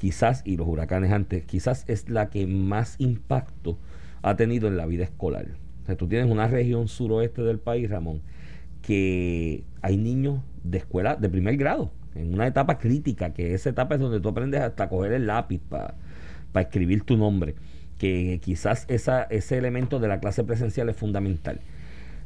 quizás, 0.00 0.40
y 0.46 0.56
los 0.56 0.66
huracanes 0.66 1.12
antes, 1.12 1.44
quizás 1.44 1.84
es 1.86 2.08
la 2.08 2.30
que 2.30 2.46
más 2.46 2.96
impacto 2.98 3.76
ha 4.22 4.36
tenido 4.36 4.66
en 4.66 4.78
la 4.78 4.86
vida 4.86 5.04
escolar. 5.04 5.44
O 5.86 5.96
tú 5.96 6.08
tienes 6.08 6.30
una 6.30 6.48
región 6.48 6.88
suroeste 6.88 7.42
del 7.42 7.58
país, 7.58 7.90
Ramón, 7.90 8.22
que 8.80 9.64
hay 9.82 9.98
niños 9.98 10.40
de 10.62 10.78
escuela 10.78 11.16
de 11.16 11.28
primer 11.28 11.58
grado, 11.58 11.90
en 12.14 12.32
una 12.32 12.46
etapa 12.46 12.78
crítica, 12.78 13.34
que 13.34 13.52
esa 13.52 13.68
etapa 13.68 13.96
es 13.96 14.00
donde 14.00 14.20
tú 14.20 14.30
aprendes 14.30 14.62
hasta 14.62 14.88
coger 14.88 15.12
el 15.12 15.26
lápiz 15.26 15.60
para 15.68 15.92
escribir 16.62 17.02
tu 17.02 17.16
nombre, 17.16 17.54
que 17.98 18.40
quizás 18.42 18.84
esa, 18.88 19.24
ese 19.24 19.58
elemento 19.58 19.98
de 20.00 20.08
la 20.08 20.20
clase 20.20 20.44
presencial 20.44 20.88
es 20.88 20.96
fundamental. 20.96 21.60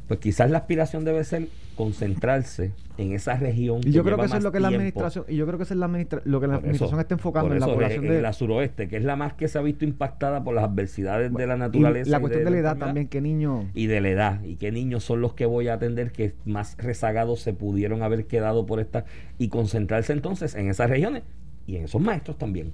Pues 0.06 0.20
quizás 0.20 0.50
la 0.50 0.58
aspiración 0.58 1.04
debe 1.04 1.23
ser 1.25 1.49
concentrarse 1.76 2.73
en 2.97 3.12
esa 3.12 3.37
región. 3.37 3.80
Y 3.85 3.92
yo 3.92 4.02
creo 4.02 4.16
que 4.16 4.25
eso 4.25 4.37
es 4.38 4.42
lo 4.42 4.50
que 4.52 4.58
la 4.58 4.68
administración, 4.68 5.25
y 5.28 5.37
yo 5.37 5.47
creo 5.47 5.58
que 5.58 5.64
eso 5.64 5.75
es 5.75 5.80
la 5.80 5.87
administra- 5.87 6.23
lo 6.25 6.40
que 6.40 6.47
la 6.47 6.54
eso- 6.54 6.61
administración 6.61 7.00
está 7.00 7.14
enfocando 7.14 7.52
en 7.54 7.61
la 7.61 7.66
población 7.66 8.04
en 8.06 8.12
de 8.12 8.23
la 8.23 8.32
suroeste, 8.32 8.88
que 8.88 8.97
es 8.97 9.04
la 9.04 9.16
más 9.16 9.35
que 9.35 9.49
se 9.49 9.58
ha 9.58 9.61
visto 9.62 9.85
impactada 9.85 10.42
por 10.42 10.54
las 10.54 10.64
adversidades 10.64 11.32
de 11.32 11.47
la 11.47 11.56
y 11.56 11.58
naturaleza. 11.58 12.11
la 12.11 12.16
y 12.16 12.20
cuestión 12.20 12.44
de 12.44 12.50
la 12.50 12.58
edad 12.58 12.76
también, 12.78 13.06
que 13.08 13.20
niños 13.20 13.66
y 13.75 13.87
de 13.87 14.00
la 14.00 14.08
edad 14.08 14.42
y 14.44 14.56
qué 14.56 14.73
niños 14.73 15.04
son 15.04 15.20
los 15.20 15.35
que 15.35 15.44
voy 15.47 15.68
a 15.68 15.75
atender 15.75 16.11
que 16.11 16.35
más 16.47 16.76
rezagados 16.78 17.40
se 17.40 17.52
pudieron 17.52 18.02
haber 18.02 18.25
quedado 18.26 18.66
por 18.66 18.80
esta 18.80 19.04
y 19.38 19.49
concentrarse 19.49 20.12
entonces 20.14 20.54
en 20.54 20.68
esas 20.70 20.88
regiones 20.90 21.23
y 21.66 21.76
en 21.76 21.85
esos 21.85 22.00
maestros 22.00 22.38
también 22.38 22.73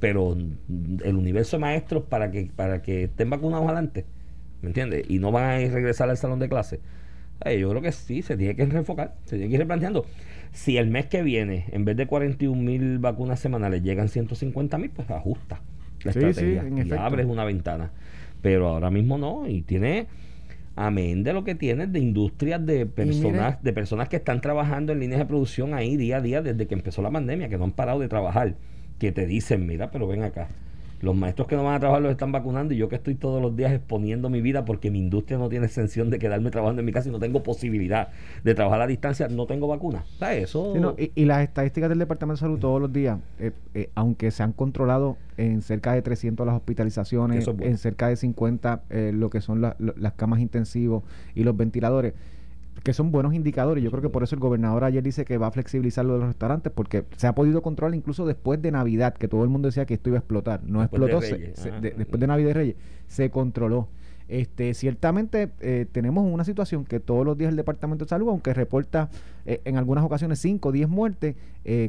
pero 0.00 0.32
el 0.34 1.16
universo 1.16 1.58
de 1.58 1.62
maestros 1.62 2.04
para 2.04 2.30
que 2.32 2.50
para 2.56 2.82
que 2.82 3.04
estén 3.04 3.30
vacunados 3.30 3.66
adelante 3.66 4.06
¿me 4.62 4.68
entiendes? 4.68 5.04
y 5.08 5.20
no 5.20 5.32
van 5.32 5.44
a 5.50 5.60
ir 5.62 5.72
regresar 5.72 6.10
al 6.10 6.16
salón 6.18 6.40
de 6.40 6.48
clase 6.48 6.80
Eh, 7.44 7.58
yo 7.60 7.70
creo 7.70 7.82
que 7.82 7.92
sí, 7.92 8.22
se 8.22 8.36
tiene 8.36 8.56
que 8.56 8.66
reenfocar, 8.66 9.16
se 9.24 9.36
tiene 9.36 9.48
que 9.48 9.54
ir 9.54 9.60
replanteando. 9.60 10.06
Si 10.52 10.76
el 10.78 10.88
mes 10.90 11.06
que 11.06 11.22
viene, 11.22 11.66
en 11.72 11.84
vez 11.86 11.96
de 11.96 12.06
41 12.06 12.62
mil 12.62 12.98
vacunas 12.98 13.40
semanales, 13.40 13.82
llegan 13.82 14.08
150 14.08 14.78
mil, 14.78 14.90
pues 14.90 15.10
ajusta 15.10 15.62
la 16.02 16.12
Sí, 16.12 16.18
estrategia 16.18 16.64
sí, 16.64 16.66
en 16.66 16.78
y 16.78 16.80
efecto. 16.80 17.00
abres 17.00 17.26
una 17.26 17.44
ventana. 17.44 17.92
Pero 18.42 18.68
ahora 18.68 18.90
mismo 18.90 19.18
no, 19.18 19.46
y 19.48 19.62
tiene, 19.62 20.08
amén 20.76 21.24
de 21.24 21.32
lo 21.32 21.44
que 21.44 21.54
tienes 21.54 21.92
de 21.92 21.98
industrias 22.00 22.64
de 22.64 22.86
personas, 22.86 23.62
de 23.62 23.72
personas 23.72 24.08
que 24.08 24.16
están 24.16 24.40
trabajando 24.40 24.92
en 24.92 25.00
líneas 25.00 25.20
de 25.20 25.26
producción 25.26 25.74
ahí 25.74 25.96
día 25.96 26.18
a 26.18 26.20
día 26.20 26.42
desde 26.42 26.66
que 26.66 26.74
empezó 26.74 27.02
la 27.02 27.10
pandemia, 27.10 27.48
que 27.48 27.58
no 27.58 27.64
han 27.64 27.72
parado 27.72 28.00
de 28.00 28.08
trabajar, 28.08 28.56
que 29.00 29.10
te 29.10 29.26
dicen, 29.26 29.66
mira, 29.66 29.90
pero 29.90 30.06
ven 30.06 30.22
acá. 30.22 30.48
Los 31.00 31.16
maestros 31.16 31.48
que 31.48 31.56
no 31.56 31.64
van 31.64 31.76
a 31.76 31.80
trabajar 31.80 32.02
los 32.02 32.12
están 32.12 32.30
vacunando 32.30 32.74
y 32.74 32.76
yo 32.76 32.90
que 32.90 32.96
estoy 32.96 33.14
todos 33.14 33.40
los 33.40 33.56
días 33.56 33.72
exponiendo 33.72 34.28
mi 34.28 34.42
vida 34.42 34.66
porque 34.66 34.90
mi 34.90 34.98
industria 34.98 35.38
no 35.38 35.48
tiene 35.48 35.64
exención 35.64 36.10
de 36.10 36.18
quedarme 36.18 36.50
trabajando 36.50 36.80
en 36.80 36.86
mi 36.86 36.92
casa 36.92 37.08
y 37.08 37.12
no 37.12 37.18
tengo 37.18 37.42
posibilidad 37.42 38.08
de 38.44 38.54
trabajar 38.54 38.82
a 38.82 38.86
distancia, 38.86 39.26
no 39.28 39.46
tengo 39.46 39.66
vacuna. 39.66 40.04
Eso... 40.30 40.74
y, 40.98 41.24
las 41.24 41.42
estadísticas 41.42 41.88
del 41.88 41.98
Departamento 41.98 42.36
de 42.36 42.40
Salud 42.40 42.58
todos 42.58 42.82
los 42.82 42.92
días, 42.92 43.18
eh, 43.38 43.52
eh, 43.72 43.88
aunque 43.94 44.30
se 44.30 44.42
han 44.42 44.52
controlado 44.52 45.16
en 45.38 45.62
cerca 45.62 45.94
de 45.94 46.02
300 46.02 46.46
las 46.46 46.56
hospitalizaciones, 46.56 47.48
en 47.48 47.78
cerca 47.78 48.08
de 48.08 48.16
50 48.16 48.82
eh, 48.90 49.12
lo 49.14 49.30
que 49.30 49.40
son 49.40 49.62
las 49.62 50.12
camas 50.12 50.40
intensivos 50.40 51.02
y 51.34 51.44
los 51.44 51.56
ventiladores, 51.56 52.12
que 52.82 52.92
son 52.92 53.10
buenos 53.10 53.34
indicadores. 53.34 53.82
Yo 53.84 53.90
creo 53.90 54.02
que 54.02 54.08
por 54.08 54.22
eso 54.22 54.34
el 54.34 54.40
gobernador 54.40 54.84
ayer 54.84 55.02
dice 55.02 55.24
que 55.24 55.38
va 55.38 55.48
a 55.48 55.50
flexibilizar 55.50 56.04
lo 56.04 56.14
de 56.14 56.18
los 56.20 56.28
restaurantes, 56.28 56.72
porque 56.72 57.04
se 57.16 57.26
ha 57.26 57.34
podido 57.34 57.62
controlar 57.62 57.94
incluso 57.94 58.26
después 58.26 58.60
de 58.62 58.70
Navidad, 58.70 59.14
que 59.14 59.28
todo 59.28 59.44
el 59.44 59.50
mundo 59.50 59.68
decía 59.68 59.86
que 59.86 59.94
esto 59.94 60.10
iba 60.10 60.18
a 60.18 60.20
explotar. 60.20 60.62
No 60.64 60.82
explotó, 60.82 61.20
después 61.20 62.20
de 62.20 62.26
Navidad 62.26 62.50
y 62.50 62.52
Reyes, 62.52 62.76
se 63.06 63.30
controló. 63.30 63.88
Este, 64.28 64.74
ciertamente 64.74 65.50
eh, 65.58 65.86
tenemos 65.90 66.24
una 66.32 66.44
situación 66.44 66.84
que 66.84 67.00
todos 67.00 67.26
los 67.26 67.36
días 67.36 67.50
el 67.50 67.56
Departamento 67.56 68.04
de 68.04 68.08
Salud, 68.10 68.28
aunque 68.28 68.54
reporta 68.54 69.10
eh, 69.44 69.60
en 69.64 69.76
algunas 69.76 70.04
ocasiones 70.04 70.38
5 70.38 70.68
o 70.68 70.72
10 70.72 70.88
muertes, 70.88 71.34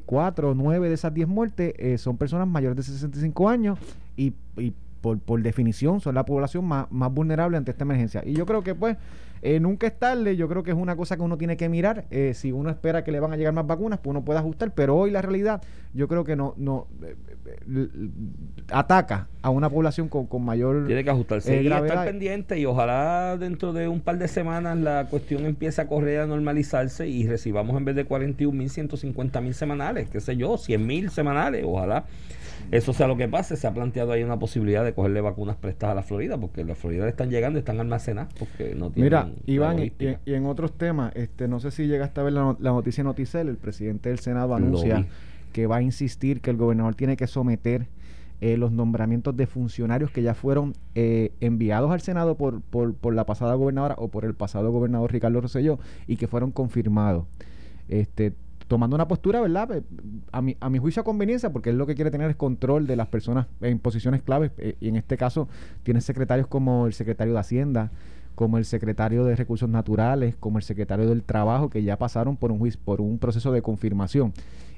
4 0.08 0.50
o 0.50 0.56
9 0.56 0.90
de 0.90 0.96
esas 0.96 1.14
10 1.14 1.28
muertes 1.28 1.74
eh, 1.78 2.00
son 2.00 2.18
personas 2.18 2.48
mayores 2.48 2.78
de 2.78 2.84
65 2.84 3.48
años 3.48 3.78
y, 4.18 4.34
y 4.58 4.74
por, 5.02 5.20
por 5.20 5.42
definición 5.42 6.00
son 6.00 6.16
la 6.16 6.26
población 6.26 6.66
más, 6.66 6.92
más 6.92 7.12
vulnerable 7.12 7.58
ante 7.58 7.72
esta 7.72 7.84
emergencia. 7.84 8.24
Y 8.26 8.34
yo 8.34 8.46
creo 8.46 8.64
que 8.64 8.76
pues 8.76 8.98
eh, 9.44 9.60
nunca 9.60 9.88
es 9.88 9.98
tarde, 9.98 10.36
yo 10.36 10.48
creo 10.48 10.62
que 10.62 10.70
es 10.70 10.78
una 10.78 10.96
cosa 10.96 11.18
que 11.18 11.24
uno 11.24 11.38
tiene 11.38 11.58
que 11.58 11.68
mirar. 11.68 12.06
Eh, 12.12 12.34
si 12.36 12.52
uno 12.52 12.70
espera 12.70 13.04
que 13.04 13.12
le 13.12 13.20
van 13.20 13.34
a 13.34 13.38
llegar 13.38 13.54
más 13.54 13.66
vacunas, 13.66 14.00
pues 14.00 14.12
uno 14.12 14.24
puede 14.24 14.38
ajustar, 14.40 14.72
pero 14.76 14.96
hoy 14.96 15.10
la 15.10 15.22
realidad 15.24 15.64
yo 15.94 16.08
creo 16.08 16.24
que 16.24 16.36
no, 16.36 16.54
no 16.58 16.88
eh, 17.04 17.90
ataca 18.72 19.28
a 19.42 19.50
una 19.50 19.68
población 19.70 20.10
con, 20.10 20.28
con 20.28 20.46
mayor... 20.46 20.86
Tiene 20.86 21.04
que 21.04 21.10
ajustarse 21.10 21.64
y 21.64 21.68
estar 21.68 22.06
pendiente. 22.06 22.60
Y 22.60 22.68
ojalá 22.68 23.36
dentro 23.38 23.74
de 23.74 23.88
un 23.88 24.02
par 24.02 24.20
de 24.20 24.28
semanas 24.28 24.78
la 24.78 25.08
cuestión 25.10 25.46
empiece 25.46 25.82
a 25.82 25.88
correr, 25.88 26.20
a 26.20 26.28
normalizarse 26.28 27.08
y 27.08 27.28
recibamos 27.28 27.76
en 27.76 27.86
vez 27.86 27.96
de 27.96 28.06
41 28.06 28.56
mil, 28.56 28.70
150 28.70 29.42
mil 29.42 29.56
semanales, 29.56 30.08
qué 30.10 30.20
sé 30.22 30.38
yo, 30.38 30.58
100 30.58 30.86
mil 30.86 31.10
semanales, 31.10 31.64
ojalá 31.66 32.06
eso 32.72 32.94
sea 32.94 33.08
lo 33.08 33.18
que 33.18 33.28
pase, 33.28 33.58
se 33.58 33.68
ha 33.68 33.74
planteado 33.74 34.14
ahí 34.14 34.24
una 34.24 34.40
posibilidad 34.40 34.84
de 34.84 34.94
cogerle 34.94 35.20
vacunas 35.20 35.58
prestadas 35.58 35.92
a 35.92 35.96
la 35.96 36.04
Florida, 36.04 36.38
porque 36.38 36.64
la 36.64 36.76
Florida 36.76 37.08
están 37.08 37.30
llegando, 37.30 37.60
están 37.60 37.80
almacenadas, 37.82 38.34
porque 38.34 38.76
no 38.76 38.92
tienen. 38.92 39.04
Mira, 39.04 39.30
Iván, 39.46 39.80
y, 39.80 39.94
en 40.26 40.46
otros 40.46 40.78
temas, 40.78 41.14
este, 41.16 41.50
no 41.50 41.60
sé 41.60 41.72
si 41.72 41.88
llegaste 41.88 42.22
a 42.22 42.24
ver 42.24 42.34
la, 42.34 42.56
noticia 42.60 43.04
Noticel, 43.04 43.50
el 43.50 43.58
presidente 43.58 44.08
del 44.08 44.20
Senado 44.20 44.56
anuncia 44.56 45.06
que 45.52 45.68
va 45.68 45.78
a 45.78 45.82
insistir 45.82 46.40
que 46.40 46.50
el 46.50 46.56
gobernador 46.56 46.96
tiene 46.96 47.18
que 47.18 47.28
someter 47.28 47.88
eh, 48.40 48.58
los 48.58 48.72
nombramientos 48.72 49.36
de 49.36 49.48
funcionarios 49.48 50.10
que 50.10 50.24
ya 50.24 50.34
fueron 50.34 50.74
eh, 50.96 51.34
enviados 51.42 51.92
al 51.92 52.02
Senado 52.02 52.36
por, 52.36 52.62
por, 52.62 52.96
por, 52.96 53.14
la 53.14 53.26
pasada 53.26 53.54
gobernadora 53.56 53.96
o 53.98 54.08
por 54.08 54.26
el 54.26 54.34
pasado 54.34 54.72
gobernador 54.72 55.12
Ricardo 55.12 55.42
Rosselló 55.42 55.78
y 56.08 56.16
que 56.16 56.28
fueron 56.28 56.52
confirmados. 56.52 57.26
Este, 57.88 58.34
tomando 58.72 58.96
una 58.96 59.06
postura, 59.06 59.42
¿verdad? 59.42 59.84
A 60.32 60.42
mi, 60.42 60.56
a 60.62 60.70
mi 60.70 60.78
juicio 60.78 61.02
a 61.02 61.04
conveniencia, 61.04 61.52
porque 61.52 61.72
él 61.72 61.78
lo 61.78 61.86
que 61.86 61.94
quiere 61.94 62.10
tener 62.10 62.30
es 62.30 62.38
control 62.38 62.88
de 62.88 62.96
las 62.96 63.10
personas 63.10 63.48
en 63.60 63.80
posiciones 63.80 64.22
claves, 64.22 64.54
eh, 64.58 64.78
y 64.80 64.88
en 64.88 64.96
este 64.96 65.18
caso 65.18 65.50
tiene 65.84 66.00
secretarios 66.00 66.48
como 66.48 66.88
el 66.88 66.94
secretario 66.94 67.34
de 67.34 67.40
Hacienda, 67.42 67.92
como 68.34 68.58
el 68.58 68.64
secretario 68.64 69.26
de 69.26 69.36
Recursos 69.36 69.68
Naturales, 69.68 70.38
como 70.40 70.58
el 70.58 70.64
secretario 70.64 71.10
del 71.10 71.22
Trabajo, 71.22 71.70
que 71.70 71.84
ya 71.84 71.98
pasaron 71.98 72.38
por 72.38 72.50
un 72.54 72.60
juicio, 72.60 72.80
por 72.86 73.02
un 73.02 73.20
proceso 73.20 73.52
de 73.52 73.62
confirmación. 73.62 74.32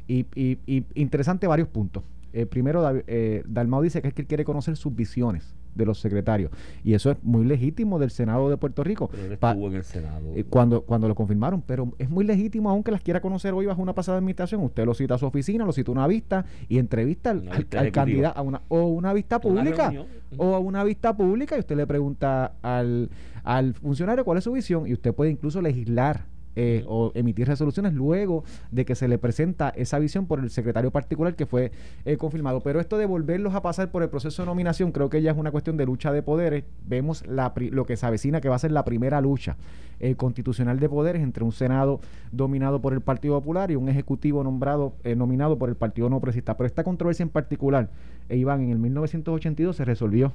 Y, 0.08 0.26
y, 0.34 0.58
y 0.66 0.86
interesante 0.96 1.46
varios 1.46 1.68
puntos. 1.68 2.02
Eh, 2.34 2.48
primero, 2.48 2.84
eh, 3.06 3.44
Dalmau 3.46 3.84
dice 3.84 4.02
que 4.02 4.08
es 4.08 4.16
que 4.16 4.24
él 4.24 4.28
quiere 4.28 4.44
conocer 4.44 4.76
sus 4.76 4.96
visiones 4.96 5.54
de 5.76 5.86
los 5.86 6.00
secretarios. 6.00 6.52
Y 6.84 6.94
eso 6.94 7.12
es 7.12 7.18
muy 7.24 7.46
legítimo 7.46 8.00
del 8.00 8.12
Senado 8.12 8.50
de 8.50 8.58
Puerto 8.58 8.84
Rico. 8.84 9.10
Pero 9.12 9.68
en 9.68 9.76
el 9.76 9.84
Senado. 9.84 10.32
Eh, 10.36 10.44
cuando, 10.44 10.82
cuando 10.82 11.08
lo 11.08 11.16
confirmaron, 11.16 11.62
pero 11.62 11.94
es 11.98 12.10
muy 12.10 12.26
legítimo, 12.26 12.70
aunque 12.70 12.92
las 12.92 13.02
quiera 13.02 13.22
conocer 13.22 13.54
hoy 13.54 13.66
bajo 13.66 13.82
una 13.82 13.94
pasada 13.94 14.18
administración. 14.18 14.62
Usted 14.62 14.86
lo 14.86 14.94
cita 14.94 15.16
a 15.16 15.18
su 15.18 15.26
oficina, 15.26 15.66
lo 15.66 15.72
cita 15.72 15.92
a 15.92 15.94
una 15.94 16.08
vista 16.08 16.46
y 16.68 16.78
entrevista 16.78 17.32
al, 17.32 17.92
candidato 17.92 18.38
a 18.38 18.42
una, 18.42 18.62
o 18.68 18.84
una 18.88 19.14
vista 19.14 19.40
pública. 19.40 19.92
o 20.38 20.56
a 20.56 20.60
una 20.60 20.84
vista 20.84 21.16
pública 21.16 21.56
y 21.56 21.60
usted 21.60 21.76
le 21.76 21.88
pregunta 21.88 22.54
al, 22.62 23.10
al 23.44 23.74
funcionario 23.76 24.26
cuál 24.26 24.38
es 24.38 24.44
su 24.44 24.52
visión 24.52 24.88
y 24.88 24.94
usted 24.94 25.14
puede 25.14 25.32
incluso 25.32 25.62
legislar 25.62 26.33
eh, 26.56 26.84
o 26.88 27.12
emitir 27.16 27.48
resoluciones 27.48 27.94
luego 27.94 28.44
de 28.72 28.86
que 28.86 28.94
se 28.94 29.08
le 29.08 29.18
presenta 29.18 29.70
esa 29.70 29.98
visión 29.98 30.28
por 30.28 30.40
el 30.40 30.52
secretario 30.52 30.92
particular 30.92 31.36
que 31.36 31.46
fue 31.46 31.72
eh, 32.06 32.18
confirmado. 32.18 32.62
Pero 32.62 32.80
esto 32.80 32.98
de 32.98 33.06
volverlos 33.06 33.56
a 33.56 33.62
pasar 33.62 33.90
por 33.90 34.04
el 34.04 34.10
proceso 34.10 34.44
de 34.44 34.46
nominación 34.46 34.92
creo 34.92 35.10
que 35.10 35.22
ya 35.22 35.32
es 35.32 35.38
una 35.38 35.52
cuestión 35.52 35.78
de 35.78 35.86
lucha 35.86 36.12
de 36.12 36.22
poderes. 36.22 36.64
Vemos 36.86 37.26
la, 37.26 37.54
lo 37.72 37.86
que 37.86 37.98
se 37.98 38.06
avecina 38.06 38.40
que 38.40 38.50
va 38.50 38.56
a 38.56 38.60
ser 38.60 38.72
la 38.72 38.86
primera 38.86 39.20
lucha 39.20 39.58
eh, 40.00 40.16
constitucional 40.16 40.80
de 40.80 40.90
poderes 40.90 41.24
entre 41.24 41.44
un 41.44 41.52
Senado 41.52 42.02
dominado 42.32 42.82
por 42.82 42.94
el 42.94 43.02
Partido 43.02 43.40
Popular 43.40 43.72
y 43.72 43.76
un 43.76 43.90
Ejecutivo 43.90 44.44
nombrado 44.44 44.94
nominado 45.16 45.58
por 45.58 45.70
el 45.70 45.76
Partido 45.76 46.10
No 46.10 46.20
Progresista. 46.20 46.56
Pero 46.56 46.68
esta 46.68 46.84
controversia 46.84 47.24
en 47.24 47.30
particular, 47.30 47.90
Iván, 48.30 48.62
en 48.62 48.70
el 48.70 48.80
1982 48.80 49.76
se 49.76 49.86
resolvió 49.86 50.34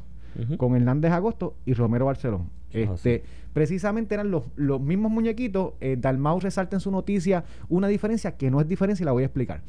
con 0.56 0.76
Hernández 0.76 1.12
Agosto 1.12 1.54
y 1.66 1.75
Romero 1.75 2.06
Barcelón. 2.06 2.50
Este, 2.73 3.23
precisamente 3.52 4.14
eran 4.14 4.30
los, 4.30 4.44
los 4.56 4.80
mismos 4.80 5.11
muñequitos. 5.11 5.73
Eh, 5.80 5.97
Dalmau 5.99 6.40
resalta 6.40 6.76
en 6.76 6.80
su 6.80 6.90
noticia 6.90 7.44
una 7.68 7.88
diferencia 7.88 8.37
que 8.37 8.50
no 8.50 8.61
es 8.61 8.68
diferencia 8.68 9.04
y 9.04 9.06
la 9.06 9.12
voy 9.12 9.23
a 9.23 9.26
explicar 9.26 9.62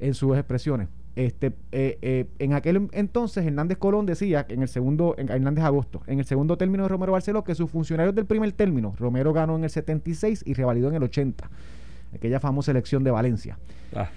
en 0.00 0.14
sus 0.14 0.36
expresiones. 0.36 0.88
Este, 1.14 1.52
eh, 1.72 1.98
eh, 2.00 2.26
en 2.38 2.54
aquel 2.54 2.88
entonces 2.92 3.44
Hernández 3.44 3.76
Colón 3.76 4.06
decía 4.06 4.46
en 4.48 4.62
el 4.62 4.68
segundo, 4.68 5.14
en 5.18 5.28
Hernández 5.28 5.64
Agosto, 5.64 6.02
en 6.06 6.18
el 6.18 6.24
segundo 6.24 6.56
término 6.56 6.84
de 6.84 6.88
Romero 6.88 7.12
Barceló, 7.12 7.44
que 7.44 7.54
sus 7.54 7.70
funcionarios 7.70 8.14
del 8.14 8.24
primer 8.24 8.52
término, 8.52 8.94
Romero 8.98 9.32
ganó 9.32 9.56
en 9.56 9.64
el 9.64 9.70
76 9.70 10.42
y 10.46 10.54
revalidó 10.54 10.88
en 10.88 10.94
el 10.94 11.02
80, 11.02 11.50
aquella 12.14 12.40
famosa 12.40 12.70
elección 12.70 13.04
de 13.04 13.10
Valencia. 13.10 13.58
Ah. 13.94 14.08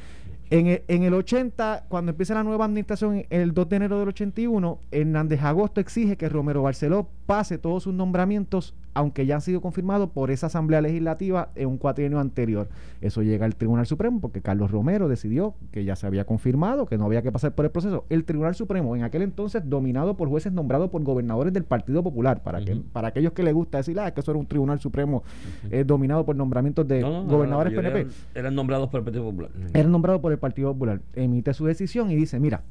En 0.50 0.68
el, 0.68 0.84
en 0.88 1.04
el 1.04 1.14
80, 1.14 1.86
cuando 1.88 2.12
empieza 2.12 2.36
la 2.36 2.44
nueva 2.44 2.66
administración, 2.66 3.26
el 3.30 3.54
2 3.54 3.70
de 3.70 3.76
enero 3.76 4.00
del 4.00 4.10
81, 4.10 4.80
Hernández 4.92 5.42
Agosto 5.42 5.82
exige 5.82 6.18
que 6.18 6.30
Romero 6.30 6.62
Barceló 6.62 7.10
pase 7.26 7.58
todos 7.58 7.84
sus 7.84 7.94
nombramientos 7.94 8.76
aunque 8.96 9.26
ya 9.26 9.36
han 9.36 9.42
sido 9.42 9.62
confirmados 9.62 10.10
por 10.10 10.32
esa 10.32 10.48
Asamblea 10.48 10.82
Legislativa 10.82 11.50
en 11.56 11.68
un 11.68 11.78
cuatrienio 11.78 12.20
anterior. 12.20 12.70
Eso 13.02 13.22
llega 13.22 13.46
al 13.46 13.56
Tribunal 13.56 13.86
Supremo 13.86 14.22
porque 14.22 14.42
Carlos 14.42 14.72
Romero 14.72 15.10
decidió 15.10 15.54
que 15.72 15.84
ya 15.84 15.98
se 15.98 16.08
había 16.08 16.26
confirmado, 16.26 16.86
que 16.86 16.98
no 16.98 17.06
había 17.06 17.22
que 17.22 17.32
pasar 17.32 17.54
por 17.54 17.66
el 17.66 17.72
proceso. 17.72 18.06
El 18.10 18.24
Tribunal 18.24 18.56
Supremo, 18.56 18.96
en 18.96 19.04
aquel 19.04 19.22
entonces 19.22 19.70
dominado 19.70 20.16
por 20.16 20.30
jueces 20.30 20.54
nombrados 20.54 20.90
por 20.90 21.04
gobernadores 21.04 21.52
del 21.52 21.66
Partido 21.66 22.02
Popular, 22.04 22.42
para, 22.42 22.64
que, 22.64 22.78
para 22.94 23.10
aquellos 23.10 23.34
que 23.34 23.44
les 23.44 23.54
gusta 23.54 23.80
decir, 23.80 24.00
ah, 24.00 24.12
que 24.12 24.22
eso 24.22 24.32
era 24.32 24.40
un 24.40 24.48
Tribunal 24.48 24.80
Supremo 24.80 25.24
eh, 25.70 25.84
dominado 25.84 26.26
por 26.26 26.38
nombramientos 26.38 26.88
de 26.88 27.02
gobernadores 27.02 27.74
PNP. 27.74 28.08
Eran, 28.34 28.56
nombrados 28.56 28.88
por 28.88 29.00
el 29.00 29.04
Partido 29.04 29.26
Popular. 29.26 29.52
Eran 29.74 29.92
nombrados 29.92 30.22
por 30.22 30.32
el 30.32 30.40
Partido 30.40 30.72
Popular. 30.72 31.02
Emite 31.16 31.54
su 31.54 31.66
decisión 31.66 32.10
y 32.12 32.16
dice, 32.16 32.40
mira, 32.40 32.64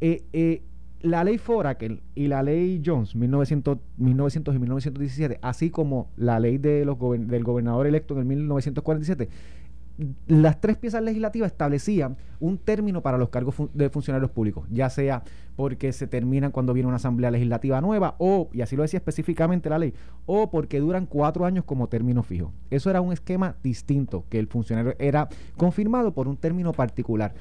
eh, 0.00 0.22
eh, 0.32 0.62
la 1.00 1.24
ley 1.24 1.38
Foraker 1.38 2.00
y 2.14 2.28
la 2.28 2.42
ley 2.42 2.82
Jones, 2.84 3.14
1900, 3.14 3.78
1900 3.96 4.54
y 4.54 4.58
1917, 4.58 5.38
así 5.42 5.70
como 5.70 6.10
la 6.16 6.40
ley 6.40 6.58
de 6.58 6.84
los 6.84 6.98
del 6.98 7.44
gobernador 7.44 7.86
electo 7.86 8.14
en 8.14 8.20
el 8.20 8.26
1947, 8.26 9.28
las 10.28 10.60
tres 10.60 10.76
piezas 10.76 11.02
legislativas 11.02 11.50
establecían 11.50 12.16
un 12.38 12.58
término 12.58 13.02
para 13.02 13.18
los 13.18 13.30
cargos 13.30 13.56
de 13.74 13.90
funcionarios 13.90 14.30
públicos, 14.30 14.66
ya 14.70 14.90
sea 14.90 15.24
porque 15.56 15.92
se 15.92 16.06
terminan 16.06 16.52
cuando 16.52 16.72
viene 16.72 16.86
una 16.86 16.96
asamblea 16.96 17.32
legislativa 17.32 17.80
nueva, 17.80 18.14
o, 18.18 18.48
y 18.52 18.60
así 18.60 18.76
lo 18.76 18.82
decía 18.82 18.98
específicamente 18.98 19.68
la 19.68 19.78
ley, 19.78 19.92
o 20.26 20.50
porque 20.50 20.78
duran 20.78 21.06
cuatro 21.06 21.44
años 21.44 21.64
como 21.64 21.88
término 21.88 22.22
fijo. 22.22 22.52
Eso 22.70 22.90
era 22.90 23.00
un 23.00 23.12
esquema 23.12 23.56
distinto, 23.62 24.24
que 24.28 24.38
el 24.38 24.46
funcionario 24.46 24.94
era 25.00 25.28
confirmado 25.56 26.12
por 26.12 26.28
un 26.28 26.36
término 26.36 26.72
particular. 26.72 27.34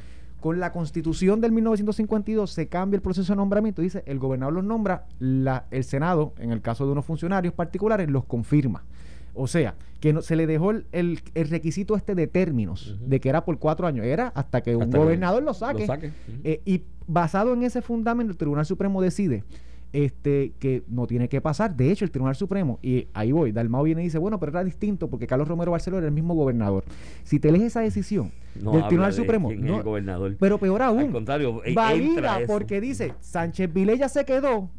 Con 0.48 0.62
la 0.62 0.72
constitución 0.72 1.42
del 1.42 1.52
1952 1.52 2.50
se 2.50 2.70
cambia 2.70 2.96
el 2.96 3.02
proceso 3.02 3.34
de 3.34 3.36
nombramiento. 3.36 3.82
Dice, 3.82 4.02
el 4.06 4.18
gobernador 4.18 4.54
los 4.54 4.64
nombra, 4.64 5.06
la, 5.20 5.66
el 5.72 5.84
Senado, 5.84 6.34
en 6.38 6.54
el 6.54 6.62
caso 6.62 6.86
de 6.86 6.94
unos 6.94 7.04
funcionarios 7.04 7.54
particulares, 7.54 8.10
los 8.10 8.24
confirma. 8.24 8.86
O 9.34 9.48
sea, 9.48 9.76
que 10.00 10.14
no, 10.14 10.22
se 10.22 10.38
le 10.38 10.48
dejó 10.48 10.72
el, 10.72 11.20
requisito 11.36 11.98
este 11.98 12.16
de 12.16 12.28
términos, 12.28 12.98
de 13.06 13.20
que 13.20 13.28
era 13.28 13.44
por 13.44 13.60
cuatro 13.60 13.88
años, 13.88 14.06
era 14.06 14.30
hasta 14.30 14.62
que 14.62 14.78
un 14.78 14.90
gobernador 14.90 15.44
lo 15.44 15.54
saque. 15.54 16.14
Eh, 16.46 16.62
y 16.64 16.84
basado 17.08 17.52
en 17.52 17.64
ese 17.64 17.82
fundamento, 17.82 18.32
el 18.32 18.38
Tribunal 18.38 18.66
Supremo 18.66 19.02
decide 19.02 19.44
este, 19.94 20.54
que 20.60 20.84
no 20.88 21.08
tiene 21.08 21.30
que 21.30 21.42
pasar. 21.42 21.76
De 21.76 21.92
hecho, 21.92 22.06
el 22.06 22.12
Tribunal 22.12 22.36
Supremo, 22.36 22.80
y 22.82 23.08
ahí 23.14 23.32
voy, 23.32 23.52
Dalmao 23.52 23.84
viene 23.84 24.02
y 24.02 24.06
dice, 24.06 24.18
bueno, 24.18 24.40
pero 24.40 24.52
era 24.52 24.64
distinto 24.64 25.10
porque 25.10 25.28
Carlos 25.28 25.48
Romero 25.48 25.72
Barceló 25.72 25.98
era 25.98 26.08
el 26.08 26.14
mismo 26.14 26.36
gobernador. 26.36 26.84
Si 27.24 27.40
te 27.40 27.52
lees 27.52 27.64
esa 27.66 27.82
decisión 27.82 28.32
del 28.56 28.86
Tribunal 28.88 29.14
Supremo, 29.14 29.52
no, 29.54 29.84
gobernador. 29.84 30.36
pero 30.40 30.58
peor 30.58 30.82
aún, 30.82 31.00
Al 31.00 31.12
contrario, 31.12 31.62
e- 31.64 31.74
valida 31.74 32.40
porque 32.48 32.82
dice, 32.82 33.14
Sánchez 33.20 33.72
Vilella 33.74 34.10
se 34.10 34.26
quedó, 34.26 34.70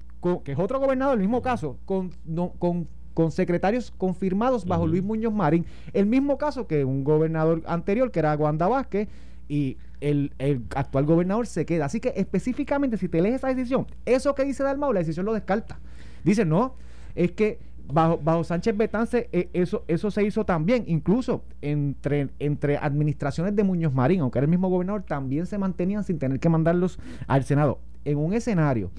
que 0.44 0.52
es 0.52 0.58
otro 0.58 0.78
gobernador, 0.80 1.14
el 1.14 1.20
mismo 1.20 1.42
caso, 1.42 1.78
con, 1.84 2.10
con 2.58 2.88
con 3.18 3.32
secretarios 3.32 3.90
confirmados 3.98 4.64
bajo 4.64 4.86
Luis 4.86 5.02
Muñoz 5.02 5.34
Marín, 5.34 5.66
el 5.92 6.06
mismo 6.06 6.38
caso 6.38 6.68
que 6.68 6.84
un 6.84 7.02
gobernador 7.02 7.64
anterior, 7.66 8.12
que 8.12 8.20
era 8.20 8.36
Wanda 8.36 8.68
Vázquez, 8.68 9.08
y 9.48 9.78
el, 10.00 10.32
el 10.38 10.62
actual 10.74 11.06
gobernador 11.06 11.46
se 11.46 11.66
queda. 11.66 11.86
Así 11.86 12.00
que 12.00 12.12
específicamente, 12.16 12.96
si 12.96 13.08
te 13.08 13.20
lees 13.20 13.36
esa 13.36 13.48
decisión, 13.48 13.86
eso 14.04 14.34
que 14.34 14.44
dice 14.44 14.62
Dalmau, 14.62 14.92
la 14.92 15.00
decisión 15.00 15.26
lo 15.26 15.34
descarta. 15.34 15.78
Dice, 16.24 16.44
no, 16.44 16.74
es 17.14 17.32
que 17.32 17.58
bajo, 17.92 18.18
bajo 18.18 18.44
Sánchez 18.44 18.76
Betance 18.76 19.28
eh, 19.32 19.48
eso, 19.52 19.84
eso 19.88 20.10
se 20.10 20.22
hizo 20.22 20.44
también. 20.44 20.84
Incluso 20.86 21.42
entre, 21.62 22.28
entre 22.38 22.76
administraciones 22.76 23.56
de 23.56 23.64
Muñoz 23.64 23.92
Marín, 23.92 24.20
aunque 24.20 24.38
era 24.38 24.44
el 24.44 24.50
mismo 24.50 24.68
gobernador, 24.68 25.02
también 25.02 25.46
se 25.46 25.58
mantenían 25.58 26.04
sin 26.04 26.18
tener 26.18 26.38
que 26.38 26.48
mandarlos 26.48 26.98
al 27.26 27.44
Senado. 27.44 27.78
En 28.04 28.18
un 28.18 28.32
escenario 28.32 28.90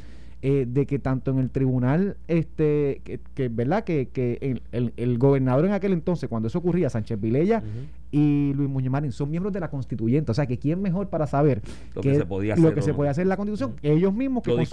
eh, 0.42 0.66
de 0.66 0.86
que 0.86 1.00
tanto 1.00 1.32
en 1.32 1.40
el 1.40 1.50
tribunal, 1.50 2.16
este, 2.30 3.02
que, 3.36 3.50
verdad, 3.50 3.84
que, 3.84 4.08
que 4.08 4.62
el, 4.72 4.94
el, 4.96 5.18
gobernador 5.18 5.66
en 5.66 5.74
aquel 5.74 5.92
entonces, 5.92 6.30
cuando 6.30 6.48
eso 6.48 6.60
ocurría, 6.60 6.90
Sánchez 6.90 7.20
Vilella 7.20 7.62
y 8.10 8.54
Luis 8.54 8.70
Muñoz 8.70 8.90
Marín 8.90 9.12
son 9.12 9.30
miembros 9.30 9.52
de 9.52 9.60
la 9.60 9.70
constituyente, 9.70 10.32
o 10.32 10.34
sea 10.34 10.48
que 10.48 10.58
quién 10.58 10.82
mejor 10.82 11.10
para 11.10 11.28
saber 11.28 11.62
lo 11.94 12.02
que, 12.02 12.16
se 12.16 12.26
podía 12.26 12.54
hacer, 12.54 12.64
lo 12.64 12.74
que 12.74 12.82
se 12.82 12.94
podía 12.94 13.12
hacer 13.12 13.24
en 13.24 13.30
la 13.30 13.36
constitución, 13.36 13.76
ellos 13.82 14.14
mismos 14.14 14.42
que, 14.42 14.56
con 14.56 14.64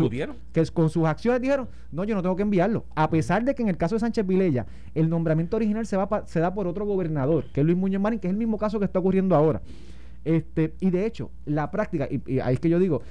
que 0.53 0.67
con 0.67 0.89
sus 0.89 1.05
acciones 1.05 1.43
dijeron, 1.43 1.67
no, 1.91 2.05
yo 2.05 2.15
no 2.15 2.23
tengo 2.23 2.37
que 2.37 2.43
enviarlo, 2.43 2.85
a 2.95 3.11
pesar 3.11 3.45
de 3.45 3.57
que 3.57 3.63
en 3.63 3.69
el 3.69 3.77
caso 3.77 3.97
de 3.97 4.01
Sánchez 4.01 4.25
Vilella, 4.25 4.67
el 4.95 5.09
nombramiento 5.09 5.57
original 5.57 5.85
se, 5.85 5.97
va 5.97 6.23
se 6.27 6.39
da 6.39 6.55
por 6.55 6.69
otro 6.69 6.87
gobernador, 6.87 7.45
que 7.53 7.63
es 7.63 7.67
Luis 7.67 7.77
Muñoz 7.77 8.01
Marín, 8.01 8.21
que 8.21 8.29
es 8.29 8.33
el 8.33 8.39
mismo 8.39 8.57
caso 8.57 8.79
que 8.79 8.85
está 8.85 9.01
ocurriendo 9.01 9.35
ahora. 9.35 9.61
Este, 10.25 10.75
y 10.81 10.91
de 10.91 11.07
hecho, 11.07 11.31
la 11.45 11.71
práctica, 11.73 12.09
y 12.09 12.39
ahí 12.39 12.55
es 12.55 12.61
que 12.61 12.69
yo 12.69 12.79
digo, 12.79 13.03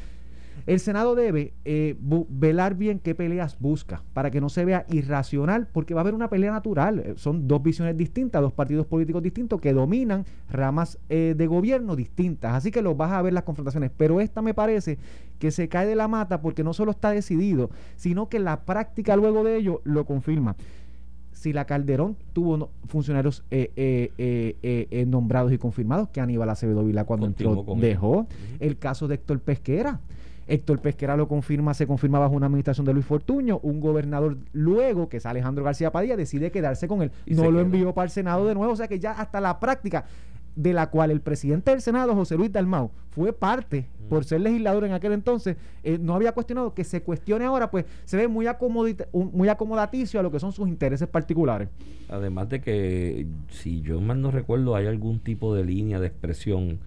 el 0.68 0.80
Senado 0.80 1.14
debe 1.14 1.54
eh, 1.64 1.96
velar 2.30 2.76
bien 2.76 3.00
qué 3.00 3.14
peleas 3.14 3.60
busca 3.60 4.02
para 4.14 4.32
que 4.32 4.42
no 4.42 4.50
se 4.50 4.66
vea 4.66 4.86
irracional, 4.90 5.68
porque 5.72 5.94
va 5.94 6.00
a 6.00 6.04
haber 6.04 6.16
una 6.16 6.30
pelea 6.30 6.52
natural. 6.52 7.00
Eh, 7.00 7.14
son 7.18 7.48
dos 7.48 7.62
visiones 7.62 7.96
distintas, 7.96 8.42
dos 8.42 8.54
partidos 8.54 8.88
políticos 8.88 9.22
distintos 9.22 9.62
que 9.62 9.74
dominan 9.74 10.26
ramas 10.50 10.98
eh, 11.10 11.36
de 11.38 11.48
gobierno 11.48 11.96
distintas. 11.96 12.54
Así 12.54 12.72
que 12.72 12.82
los 12.82 12.98
vas 12.98 13.12
a 13.12 13.22
ver 13.22 13.34
las 13.34 13.44
confrontaciones. 13.44 13.92
Pero 13.96 14.20
esta 14.22 14.42
me 14.42 14.56
parece 14.56 14.98
que 15.38 15.52
se 15.52 15.70
cae 15.70 15.86
de 15.86 15.96
la 15.96 16.08
mata 16.08 16.42
porque 16.42 16.64
no 16.64 16.74
solo 16.74 16.92
está 16.92 17.12
decidido, 17.12 17.70
sino 17.96 18.28
que 18.28 18.40
la 18.40 18.62
práctica 18.62 19.16
luego 19.16 19.44
de 19.44 19.58
ello 19.58 19.82
lo 19.84 20.06
confirma 20.06 20.56
si 21.32 21.54
la 21.54 21.66
Calderón 21.66 22.16
tuvo 22.34 22.72
funcionarios 22.88 23.44
nombrados 25.06 25.52
y 25.52 25.58
confirmados, 25.60 26.10
que 26.10 26.22
Aníbal 26.22 26.50
Acevedo 26.50 26.84
Vila 26.84 27.04
cuando 27.04 27.28
entró 27.28 27.66
dejó. 27.78 28.26
El 28.60 28.78
caso 28.78 29.08
de 29.08 29.16
Héctor 29.16 29.42
Pesquera, 29.42 30.00
Héctor 30.48 30.80
Pesquera 30.80 31.18
lo 31.18 31.28
confirma, 31.28 31.74
se 31.74 31.88
confirma 31.88 32.20
bajo 32.20 32.36
una 32.36 32.46
administración 32.46 32.86
de 32.86 32.94
Luis 32.94 33.06
Fortuño. 33.06 33.60
Un 33.64 33.80
gobernador 33.80 34.38
luego, 34.54 35.10
que 35.10 35.18
es 35.18 35.26
Alejandro 35.26 35.64
García 35.64 35.92
Padilla, 35.92 36.16
decide 36.16 36.52
quedarse 36.52 36.88
con 36.88 37.02
él. 37.02 37.12
no 37.26 37.50
lo 37.52 37.60
envió 37.60 37.94
para 37.94 38.06
el 38.06 38.12
Senado 38.12 38.46
de 38.46 38.54
nuevo. 38.54 38.74
O 38.74 38.76
sea 38.76 38.88
que 38.88 39.00
ya 39.00 39.12
hasta 39.12 39.42
la 39.42 39.60
práctica 39.60 40.06
de 40.56 40.74
la 40.74 40.90
cual 40.90 41.12
el 41.12 41.20
presidente 41.20 41.72
del 41.72 41.82
Senado, 41.82 42.16
José 42.16 42.38
Luis 42.38 42.52
Dalmau, 42.52 42.90
fue 43.12 43.34
parte 43.34 43.88
por 44.10 44.24
ser 44.24 44.42
legislador 44.42 44.86
en 44.86 44.94
aquel 44.94 45.12
entonces, 45.12 45.58
eh, 45.84 45.98
no 46.00 46.16
había 46.16 46.32
cuestionado 46.32 46.74
que 46.74 46.84
se 46.84 47.02
cuestione 47.02 47.46
ahora, 47.46 47.70
pues 47.72 47.86
se 48.06 48.18
ve 48.18 48.28
muy, 48.28 48.48
muy 49.12 49.50
acomodaticio 49.50 50.20
a 50.20 50.24
lo 50.24 50.32
que 50.32 50.40
son 50.40 50.52
sus 50.52 50.68
intereses 50.68 51.08
particulares. 51.08 51.70
Además 52.08 52.50
de 52.50 52.62
que, 52.62 53.28
si 53.50 53.82
yo 53.82 54.00
mal 54.00 54.22
no 54.22 54.32
recuerdo, 54.32 54.76
hay 54.76 54.86
algún 54.86 55.20
tipo 55.20 55.56
de 55.56 55.66
línea 55.66 56.00
de 56.00 56.08
expresión 56.08 56.80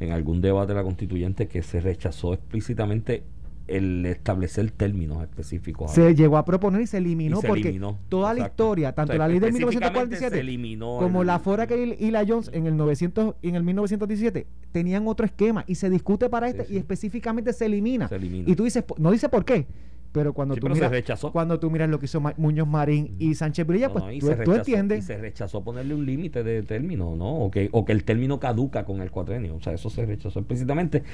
en 0.00 0.12
algún 0.12 0.40
debate 0.40 0.72
de 0.72 0.74
la 0.74 0.82
constituyente 0.82 1.46
que 1.46 1.62
se 1.62 1.80
rechazó 1.80 2.34
explícitamente 2.34 3.22
el 3.70 4.04
establecer 4.04 4.68
términos 4.72 5.22
específicos. 5.22 5.92
Se 5.92 6.14
llegó 6.14 6.36
a 6.38 6.44
proponer 6.44 6.80
y 6.80 6.86
se 6.88 6.98
eliminó 6.98 7.40
porque 7.40 7.80
toda 8.08 8.34
la 8.34 8.46
historia, 8.46 8.92
tanto 8.92 9.14
la 9.14 9.28
ley 9.28 9.38
de 9.38 9.52
1947 9.52 10.78
como 10.98 11.22
la 11.22 11.38
fora 11.38 11.66
que 11.66 11.96
y 11.98 12.10
la 12.10 12.24
Jones 12.26 12.50
en 12.52 12.66
el 12.66 12.76
900 12.76 13.36
en 13.42 13.54
el 13.54 13.62
1917 13.62 14.46
tenían 14.72 15.06
otro 15.06 15.24
esquema 15.24 15.64
y 15.68 15.76
se 15.76 15.88
discute 15.88 16.28
para 16.28 16.48
este 16.48 16.66
y 16.68 16.78
específicamente 16.78 17.52
se 17.52 17.66
elimina. 17.66 18.08
se 18.08 18.16
elimina. 18.16 18.50
Y 18.50 18.56
tú 18.56 18.64
dices, 18.64 18.84
no 18.98 19.12
dice 19.12 19.28
por 19.28 19.44
qué, 19.44 19.66
pero 20.12 20.32
cuando 20.32 20.56
tú 20.56 20.68
miras 20.68 20.90
cuando 21.32 21.60
tú 21.60 21.70
miras 21.70 21.88
lo 21.88 21.98
que 22.00 22.06
hizo 22.06 22.20
Muñoz 22.36 22.66
Marín 22.66 23.14
y 23.18 23.34
Sánchez 23.34 23.66
Brilla, 23.66 23.90
pues 23.90 24.04
tú, 24.44 24.52
entiendes. 24.52 25.04
Y 25.04 25.06
se 25.06 25.18
rechazó 25.18 25.62
ponerle 25.62 25.94
un 25.94 26.04
límite 26.04 26.42
de 26.42 26.62
término, 26.62 27.14
¿no? 27.14 27.32
O 27.36 27.50
que, 27.50 27.68
o 27.72 27.84
que 27.84 27.92
el 27.92 28.04
término 28.04 28.40
caduca 28.40 28.84
con 28.84 29.02
el 29.02 29.10
cuatrenio. 29.10 29.54
O 29.54 29.60
sea, 29.60 29.72
eso 29.72 29.88
se 29.88 30.04
rechazó 30.04 30.40
explícitamente. 30.40 31.04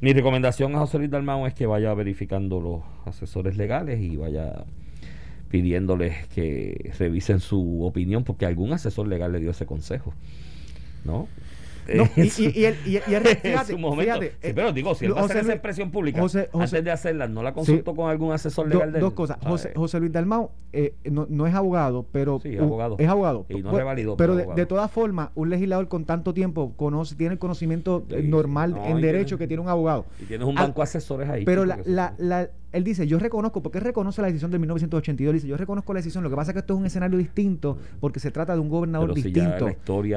Mi 0.00 0.12
recomendación 0.12 0.74
a 0.76 0.78
José 0.78 0.98
Luis 0.98 1.10
Dalmau 1.10 1.46
es 1.46 1.54
que 1.54 1.66
vaya 1.66 1.92
verificando 1.94 2.60
los 2.60 2.82
asesores 3.06 3.56
legales 3.56 4.00
y 4.00 4.16
vaya 4.16 4.64
pidiéndoles 5.50 6.28
que 6.28 6.92
revisen 6.98 7.40
su 7.40 7.84
opinión, 7.84 8.22
porque 8.22 8.46
algún 8.46 8.72
asesor 8.72 9.08
legal 9.08 9.32
le 9.32 9.40
dio 9.40 9.50
ese 9.50 9.66
consejo. 9.66 10.14
¿No? 11.04 11.28
No, 11.92 12.08
y, 12.16 12.22
y, 12.22 12.64
el, 12.64 12.76
y, 12.86 12.98
fíjate, 12.98 13.36
fíjate 13.36 14.32
sí, 14.40 14.52
pero 14.54 14.72
digo, 14.72 14.94
si 14.94 15.06
él 15.06 15.16
va 15.16 15.22
a 15.22 15.24
hacer 15.24 15.38
esa 15.38 15.52
expresión 15.52 15.90
pública, 15.90 16.20
antes 16.20 16.84
de 16.84 16.90
hacerla, 16.90 17.28
¿no 17.28 17.42
la 17.42 17.52
consultó 17.52 17.94
con 17.94 18.10
algún 18.10 18.32
asesor 18.32 18.68
legal 18.68 18.92
de 18.92 19.00
Dos 19.00 19.12
cosas. 19.12 19.38
José, 19.44 19.72
José, 19.74 20.00
Luis 20.00 20.12
Dalmau 20.12 20.50
eh, 20.72 20.94
no, 21.04 21.26
no, 21.28 21.46
es 21.46 21.54
abogado, 21.54 22.06
pero 22.10 22.40
sí, 22.40 22.56
abogado. 22.56 22.96
es 22.98 23.08
abogado. 23.08 23.46
Y 23.48 23.62
no 23.62 23.70
pues, 23.70 23.76
revalidó, 23.76 24.16
pero, 24.16 24.34
de, 24.34 24.46
de, 24.46 24.66
todas 24.66 24.90
formas, 24.90 25.30
un 25.34 25.50
legislador 25.50 25.88
con 25.88 26.04
tanto 26.04 26.34
tiempo 26.34 26.72
conoce, 26.76 27.14
tiene 27.14 27.34
el 27.34 27.38
conocimiento 27.38 28.04
normal 28.22 28.76
en 28.84 29.00
derecho 29.00 29.38
que 29.38 29.46
tiene 29.46 29.62
un 29.62 29.68
abogado. 29.68 30.06
Y 30.20 30.24
tienes 30.24 30.46
un 30.46 30.54
banco 30.54 30.80
de 30.80 30.84
asesores 30.84 31.28
ahí. 31.28 31.44
Pero 31.44 31.64
la, 31.64 31.78
la, 31.84 32.14
la, 32.18 32.50
él 32.74 32.82
dice, 32.82 33.06
yo 33.06 33.20
reconozco, 33.20 33.62
porque 33.62 33.78
él 33.78 33.84
reconoce 33.84 34.20
la 34.20 34.26
decisión 34.26 34.50
del 34.50 34.58
1982, 34.58 35.34
dice, 35.34 35.46
yo 35.46 35.56
reconozco 35.56 35.94
la 35.94 35.98
decisión, 35.98 36.24
lo 36.24 36.30
que 36.30 36.34
pasa 36.34 36.50
es 36.50 36.54
que 36.54 36.58
esto 36.58 36.74
es 36.74 36.80
un 36.80 36.86
escenario 36.86 37.16
distinto, 37.16 37.78
porque 38.00 38.18
se 38.18 38.32
trata 38.32 38.54
de 38.54 38.60
un 38.60 38.68
gobernador 38.68 39.14
distinto. 39.14 39.70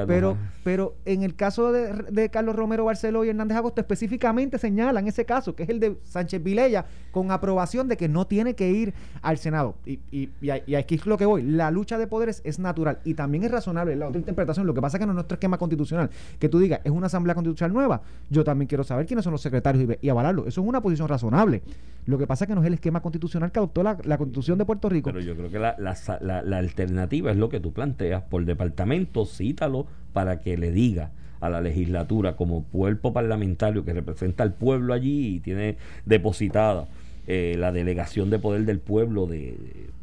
pero, 0.08 0.36
pero 0.64 0.96
en 1.04 1.22
el 1.22 1.36
caso 1.36 1.70
de, 1.70 1.92
de, 2.10 2.28
Carlos 2.30 2.56
Romero 2.56 2.84
Barceló 2.84 3.24
y 3.24 3.28
Hernández 3.28 3.56
Agosto, 3.56 3.80
específicamente 3.80 4.58
señalan 4.58 5.06
ese 5.06 5.24
caso, 5.24 5.54
que 5.54 5.62
es 5.62 5.68
el 5.68 5.78
de 5.78 5.98
Sánchez 6.02 6.42
Vilella, 6.42 6.84
con 7.12 7.30
aprobación 7.30 7.86
de 7.86 7.96
que 7.96 8.08
no 8.08 8.26
tiene 8.26 8.54
que 8.54 8.68
ir 8.72 8.92
al 9.22 9.38
Senado. 9.38 9.76
Y, 9.86 10.00
y, 10.10 10.30
y, 10.40 10.74
aquí 10.74 10.96
es 10.96 11.06
lo 11.06 11.16
que 11.16 11.26
voy, 11.26 11.42
la 11.44 11.70
lucha 11.70 11.96
de 11.96 12.08
poderes 12.08 12.42
es 12.44 12.58
natural 12.58 12.98
y 13.04 13.14
también 13.14 13.44
es 13.44 13.52
razonable, 13.52 13.94
la 13.94 14.08
otra 14.08 14.18
interpretación, 14.18 14.66
lo 14.66 14.74
que 14.74 14.80
pasa 14.80 14.96
es 14.96 15.00
que 15.00 15.06
no 15.06 15.12
es 15.12 15.16
nuestro 15.16 15.36
esquema 15.36 15.58
constitucional, 15.58 16.10
que 16.40 16.48
tú 16.48 16.58
digas, 16.58 16.80
es 16.82 16.90
una 16.90 17.06
asamblea 17.06 17.36
constitucional 17.36 17.72
nueva, 17.72 18.02
yo 18.30 18.42
también 18.42 18.66
quiero 18.66 18.82
saber 18.82 19.06
quiénes 19.06 19.22
son 19.22 19.30
los 19.30 19.42
secretarios 19.42 19.96
y, 20.02 20.06
y 20.06 20.08
avalarlo, 20.08 20.44
eso 20.48 20.60
es 20.60 20.66
una 20.66 20.80
posición 20.80 21.06
razonable. 21.06 21.62
Lo 22.08 22.16
que 22.16 22.26
pasa 22.26 22.46
es 22.46 22.47
que 22.48 22.54
no 22.54 22.62
es 22.62 22.66
el 22.66 22.74
esquema 22.74 23.00
constitucional 23.00 23.52
que 23.52 23.60
adoptó 23.60 23.82
la, 23.82 23.96
constitución 23.96 24.58
de 24.58 24.64
Puerto 24.64 24.88
Rico. 24.88 25.10
Pero 25.12 25.24
yo 25.24 25.36
creo 25.36 25.50
que 25.50 25.58
la, 25.58 25.76
la, 25.78 26.58
alternativa 26.58 27.30
es 27.30 27.36
lo 27.36 27.48
que 27.48 27.60
tú 27.60 27.72
planteas. 27.72 28.24
Por 28.24 28.44
departamento, 28.44 29.24
cítalo 29.24 29.86
para 30.12 30.40
que 30.40 30.56
le 30.56 30.72
diga 30.72 31.12
a 31.40 31.48
la 31.48 31.60
legislatura 31.60 32.34
como 32.34 32.64
cuerpo 32.64 33.12
parlamentario 33.12 33.84
que 33.84 33.92
representa 33.92 34.42
al 34.42 34.54
pueblo 34.54 34.92
allí 34.92 35.36
y 35.36 35.40
tiene 35.40 35.76
depositada 36.04 36.88
eh, 37.28 37.54
la 37.56 37.70
delegación 37.70 38.30
de 38.30 38.40
poder 38.40 38.64
del 38.64 38.80
pueblo 38.80 39.26
de, 39.26 39.56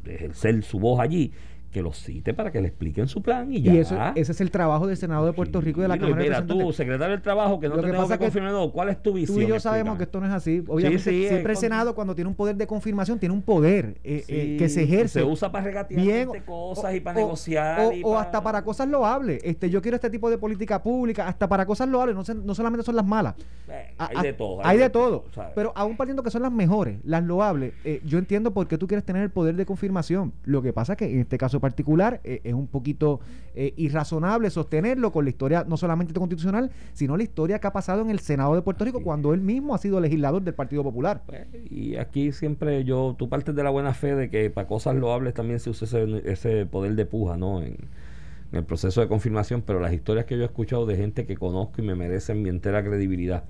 de 0.06 0.16
ejercer 0.16 0.64
su 0.64 0.80
voz 0.80 1.02
allí 1.02 1.34
que 1.76 1.82
los 1.82 1.98
cite 1.98 2.34
para 2.34 2.54
que 2.54 2.62
le 2.62 2.70
expliquen 2.70 3.10
su 3.10 3.22
plan 3.22 3.52
y 3.52 3.62
ya. 3.62 3.74
Y 3.74 3.78
eso, 3.80 3.98
ese 4.16 4.32
es 4.32 4.40
el 4.40 4.50
trabajo 4.50 4.88
del 4.88 4.96
Senado 4.96 5.26
de 5.26 5.34
Puerto 5.34 5.60
Rico 5.60 5.82
y 5.82 5.84
de 5.84 5.90
la 5.90 5.98
Cámara 5.98 6.16
de 6.16 6.24
Mira, 6.24 6.48
tú, 6.48 6.72
secretario 6.72 7.12
del 7.12 7.22
Trabajo, 7.22 7.60
que 7.60 7.68
no 7.68 7.76
te 7.76 7.92
tengo 7.92 8.08
que, 8.08 8.18
confirmar, 8.18 8.54
¿cuál 8.72 8.88
es 8.88 9.04
tu 9.04 9.12
visión? 9.12 9.38
Tú 9.38 9.44
y 9.44 9.48
yo 9.48 9.60
sabemos 9.60 9.98
que 9.98 10.04
esto 10.04 10.22
no 10.22 10.26
es 10.26 10.32
así. 10.32 10.64
Obviamente, 10.66 11.04
siempre 11.28 11.52
el 11.52 11.58
Senado, 11.58 11.94
cuando 11.94 12.16
tiene 12.16 12.30
un 12.30 12.36
poder 12.36 12.56
de 12.56 12.66
confirmación, 12.66 13.20
tiene 13.20 13.36
un 13.36 13.42
poder 13.42 13.98
eh, 14.06 14.24
eh, 14.30 14.56
que 14.58 14.70
se 14.70 14.84
ejerce. 14.84 15.20
Se 15.20 15.26
usa 15.26 15.52
para 15.52 15.66
regatear 15.66 16.46
cosas 16.46 16.96
y 16.96 17.02
para 17.02 17.20
negociar. 17.20 17.92
O, 18.04 18.18
hasta 18.18 18.42
para 18.42 18.64
cosas 18.64 18.88
loables. 18.88 19.42
Este, 19.44 19.70
yo 19.70 19.82
quiero 19.82 19.96
este 19.96 20.10
tipo 20.10 20.30
de 20.30 20.38
política 20.38 20.82
pública, 20.82 21.28
hasta 21.28 21.50
para 21.50 21.66
cosas 21.66 21.90
loables, 21.90 22.16
no, 22.16 22.24
no 22.36 22.56
solamente 22.56 22.86
son 22.86 22.96
las 22.96 23.06
malas. 23.06 23.36
Eh, 23.68 23.94
hay 23.98 24.28
de 24.28 24.32
todo. 24.32 24.66
Hay, 24.66 24.78
de, 24.78 24.90
todo. 24.90 25.26
pero 25.54 25.74
aún 25.76 25.98
partiendo 25.98 26.24
que 26.24 26.32
son 26.32 26.42
las 26.42 26.54
mejores, 26.54 27.00
las 27.04 27.22
loables, 27.22 27.74
yo 28.06 28.18
entiendo 28.18 28.54
por 28.54 28.66
qué 28.70 28.78
tú 28.78 28.88
quieres 28.88 29.04
tener 29.04 29.24
el 29.24 29.30
poder 29.30 29.58
de 29.58 29.66
confirmación. 29.66 30.32
Lo 30.46 30.62
que 30.62 30.72
pasa 30.72 30.94
es 30.94 31.00
que 31.00 31.12
en 31.12 31.20
este 31.20 31.38
caso 31.38 31.60
particular, 31.66 32.22
es 32.24 32.54
un 32.54 32.68
poquito 32.68 33.22
eh, 33.58 33.74
irrazonable 33.78 34.50
sostenerlo 34.50 35.12
con 35.12 35.24
la 35.24 35.30
historia 35.30 35.66
no 35.68 35.78
solamente 35.78 36.14
constitucional, 36.14 36.70
sino 36.94 37.18
la 37.18 37.24
historia 37.24 37.58
que 37.58 37.66
ha 37.66 37.74
pasado 37.74 38.02
en 38.02 38.12
el 38.12 38.20
Senado 38.20 38.54
de 38.54 38.62
Puerto 38.62 38.86
Rico 38.86 39.02
cuando 39.02 39.34
él 39.34 39.42
mismo 39.42 39.74
ha 39.74 39.80
sido 39.80 40.00
legislador 40.00 40.44
del 40.44 40.54
Partido 40.54 40.84
Popular. 40.84 41.24
Pues, 41.26 41.48
y 41.72 41.96
aquí 41.96 42.32
siempre 42.34 42.84
yo, 42.84 43.16
tú 43.18 43.30
partes 43.30 43.56
de 43.56 43.64
la 43.64 43.72
buena 43.72 43.94
fe 43.94 44.14
de 44.14 44.30
que 44.30 44.50
para 44.52 44.68
cosas 44.68 44.96
loables 44.96 45.34
también 45.34 45.60
se 45.60 45.72
usa 45.72 45.88
ese, 46.26 46.66
poder 46.66 46.96
de 46.96 47.06
puja, 47.06 47.38
¿no? 47.38 47.62
En, 47.62 47.78
el 48.52 48.64
proceso 48.64 49.02
de 49.02 49.08
confirmación, 49.08 49.64
pero 49.64 49.82
las 49.82 49.92
historias 49.92 50.26
que 50.26 50.38
yo 50.38 50.44
he 50.44 50.46
escuchado 50.46 50.86
de 50.86 50.96
gente 50.96 51.26
que 51.26 51.36
conozco 51.36 51.82
y 51.82 51.86
me 51.86 51.96
merecen 51.96 52.42
mi 52.42 52.48
entera 52.48 52.84
credibilidad 52.86 53.44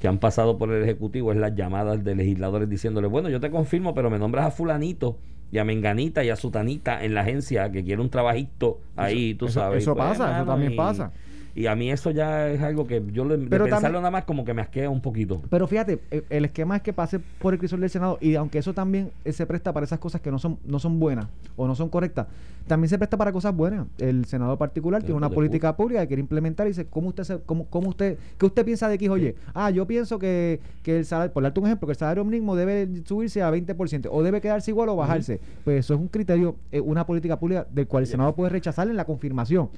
que 0.00 0.08
han 0.08 0.18
pasado 0.18 0.58
por 0.58 0.70
el 0.70 0.82
Ejecutivo 0.82 1.32
es 1.32 1.38
las 1.38 1.54
llamadas 1.54 2.04
de 2.04 2.14
legisladores 2.14 2.68
diciéndole, 2.68 3.06
bueno, 3.06 3.30
yo 3.30 3.40
te 3.40 3.50
confirmo, 3.50 3.94
pero 3.94 4.10
me 4.10 4.18
nombras 4.18 4.46
a 4.46 4.50
fulanito 4.50 5.16
y 5.54 5.58
a 5.58 5.64
Menganita 5.64 6.24
y 6.24 6.30
a 6.30 6.36
Sutanita 6.36 7.04
en 7.04 7.14
la 7.14 7.20
agencia 7.20 7.70
que 7.70 7.84
quiere 7.84 8.02
un 8.02 8.10
trabajito 8.10 8.80
ahí, 8.96 9.34
tú 9.34 9.46
sabes. 9.48 9.84
Eso 9.84 9.94
pasa, 9.94 10.38
eso 10.38 10.46
también 10.46 10.74
pasa. 10.74 11.12
Y 11.56 11.66
a 11.66 11.76
mí 11.76 11.88
eso 11.90 12.10
ya 12.10 12.48
es 12.50 12.60
algo 12.62 12.86
que 12.86 13.00
yo 13.12 13.24
de 13.28 13.38
Pero 13.38 13.64
pensarlo 13.64 13.70
también- 13.86 13.92
nada 14.02 14.10
más 14.10 14.24
como 14.24 14.44
que 14.44 14.52
me 14.54 14.62
asquea 14.62 14.90
un 14.90 15.00
poquito. 15.00 15.40
Pero 15.50 15.68
fíjate, 15.68 16.00
eh, 16.10 16.24
el 16.30 16.46
esquema 16.46 16.76
es 16.76 16.82
que 16.82 16.92
pase 16.92 17.20
por 17.38 17.52
el 17.54 17.60
crisol 17.60 17.80
del 17.80 17.90
Senado 17.90 18.18
y 18.20 18.34
aunque 18.34 18.58
eso 18.58 18.74
también 18.74 19.12
eh, 19.24 19.32
se 19.32 19.46
presta 19.46 19.72
para 19.72 19.84
esas 19.84 20.00
cosas 20.00 20.20
que 20.20 20.32
no 20.32 20.38
son 20.40 20.58
no 20.66 20.80
son 20.80 20.98
buenas 20.98 21.26
o 21.56 21.68
no 21.68 21.76
son 21.76 21.88
correctas, 21.90 22.26
también 22.66 22.88
se 22.88 22.98
presta 22.98 23.16
para 23.16 23.30
cosas 23.30 23.54
buenas. 23.54 23.86
El 23.98 24.24
Senado 24.24 24.56
particular 24.58 25.00
tiene 25.02 25.14
una 25.14 25.28
política 25.36 25.76
pública 25.76 26.00
que 26.00 26.08
quiere 26.08 26.20
implementar 26.20 26.66
y 26.66 26.70
dice, 26.70 26.86
¿cómo 26.86 27.08
usted 27.10 27.22
se- 27.22 27.38
cómo, 27.46 27.66
cómo 27.66 27.90
usted 27.90 28.18
qué 28.36 28.46
usted 28.46 28.64
piensa 28.64 28.88
de 28.88 28.94
X 28.96 29.08
oye? 29.10 29.36
Ah, 29.54 29.70
yo 29.70 29.86
pienso 29.86 30.18
que, 30.18 30.58
que 30.82 30.98
el 30.98 31.04
salario, 31.04 31.32
por 31.32 31.44
darte 31.44 31.60
un 31.60 31.66
ejemplo, 31.66 31.86
que 31.86 31.92
el 31.92 31.98
salario 31.98 32.24
mínimo 32.24 32.56
debe 32.56 32.88
subirse 33.04 33.42
a 33.42 33.50
20% 33.52 34.08
o 34.10 34.22
debe 34.24 34.40
quedarse 34.40 34.72
igual 34.72 34.88
o 34.88 34.96
bajarse. 34.96 35.38
Pues 35.62 35.78
eso 35.80 35.94
es 35.94 36.00
un 36.00 36.08
criterio, 36.08 36.56
eh, 36.72 36.80
una 36.80 37.06
política 37.06 37.38
pública 37.38 37.64
del 37.70 37.86
cual 37.86 38.02
el 38.02 38.06
Senado 38.08 38.34
puede 38.34 38.50
rechazar 38.50 38.88
en 38.88 38.96
la 38.96 39.04
confirmación. 39.04 39.68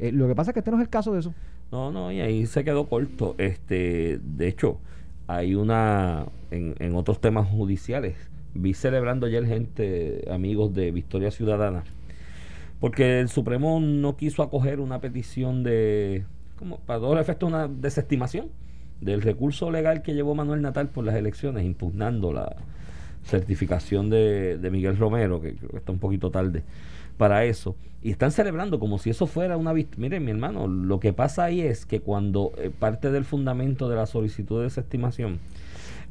Eh, 0.00 0.12
lo 0.12 0.26
que 0.26 0.34
pasa 0.34 0.50
es 0.50 0.54
que 0.54 0.60
este 0.60 0.70
no 0.70 0.78
es 0.78 0.82
el 0.82 0.88
caso 0.88 1.12
de 1.12 1.20
eso. 1.20 1.34
No, 1.70 1.92
no, 1.92 2.10
y 2.10 2.20
ahí 2.20 2.46
se 2.46 2.64
quedó 2.64 2.88
corto. 2.88 3.34
Este, 3.38 4.18
de 4.22 4.48
hecho, 4.48 4.78
hay 5.26 5.54
una 5.54 6.26
en, 6.50 6.74
en 6.78 6.94
otros 6.96 7.20
temas 7.20 7.48
judiciales. 7.48 8.16
Vi 8.54 8.74
celebrando 8.74 9.26
ayer 9.26 9.46
gente, 9.46 10.24
amigos 10.30 10.74
de 10.74 10.90
Victoria 10.90 11.30
Ciudadana, 11.30 11.84
porque 12.80 13.20
el 13.20 13.28
Supremo 13.28 13.78
no 13.78 14.16
quiso 14.16 14.42
acoger 14.42 14.80
una 14.80 15.00
petición 15.00 15.62
de, 15.62 16.24
como 16.58 16.78
para 16.78 16.98
todos 16.98 17.14
los 17.14 17.22
efectos, 17.22 17.48
una 17.48 17.68
desestimación 17.68 18.48
del 19.00 19.22
recurso 19.22 19.70
legal 19.70 20.02
que 20.02 20.14
llevó 20.14 20.34
Manuel 20.34 20.62
Natal 20.62 20.88
por 20.88 21.04
las 21.04 21.14
elecciones, 21.14 21.64
impugnando 21.64 22.32
la 22.32 22.56
certificación 23.22 24.10
de, 24.10 24.58
de 24.58 24.70
Miguel 24.70 24.96
Romero, 24.96 25.40
que 25.40 25.54
creo 25.54 25.70
que 25.70 25.76
está 25.76 25.92
un 25.92 25.98
poquito 25.98 26.30
tarde 26.30 26.64
para 27.20 27.44
eso. 27.44 27.76
Y 28.02 28.10
están 28.12 28.32
celebrando 28.32 28.80
como 28.80 28.96
si 28.96 29.10
eso 29.10 29.26
fuera 29.26 29.58
una. 29.58 29.74
Miren, 29.74 30.24
mi 30.24 30.30
hermano, 30.30 30.66
lo 30.66 31.00
que 31.00 31.12
pasa 31.12 31.44
ahí 31.44 31.60
es 31.60 31.84
que 31.84 32.00
cuando 32.00 32.52
eh, 32.56 32.70
parte 32.70 33.10
del 33.10 33.26
fundamento 33.26 33.90
de 33.90 33.96
la 33.96 34.06
solicitud 34.06 34.56
de 34.56 34.64
desestimación 34.64 35.38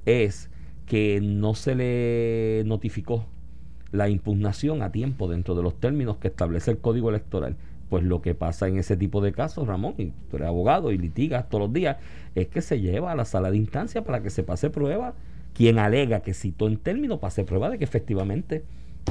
es 0.05 0.51
que 0.85 1.19
no 1.19 1.55
se 1.55 1.73
le 1.73 2.63
notificó 2.67 3.25
la 3.91 4.07
impugnación 4.07 4.83
a 4.83 4.91
tiempo 4.91 5.27
dentro 5.27 5.55
de 5.55 5.63
los 5.63 5.79
términos 5.79 6.17
que 6.17 6.27
establece 6.27 6.69
el 6.69 6.77
Código 6.77 7.09
Electoral. 7.09 7.55
Pues 7.89 8.03
lo 8.03 8.21
que 8.21 8.35
pasa 8.35 8.67
en 8.67 8.77
ese 8.77 8.95
tipo 8.95 9.19
de 9.19 9.31
casos, 9.31 9.67
Ramón, 9.67 9.95
y 9.97 10.11
tú 10.29 10.35
eres 10.35 10.47
abogado 10.47 10.91
y 10.91 10.99
litigas 10.99 11.49
todos 11.49 11.63
los 11.63 11.73
días, 11.73 11.97
es 12.35 12.49
que 12.49 12.61
se 12.61 12.81
lleva 12.81 13.13
a 13.13 13.15
la 13.15 13.25
sala 13.25 13.49
de 13.49 13.57
instancia 13.57 14.03
para 14.03 14.21
que 14.21 14.29
se 14.29 14.43
pase 14.43 14.69
prueba. 14.69 15.15
Quien 15.55 15.79
alega 15.79 16.19
que 16.19 16.35
citó 16.35 16.67
en 16.67 16.77
término, 16.77 17.19
pase 17.19 17.45
prueba 17.45 17.71
de 17.71 17.79
que 17.79 17.83
efectivamente 17.83 18.63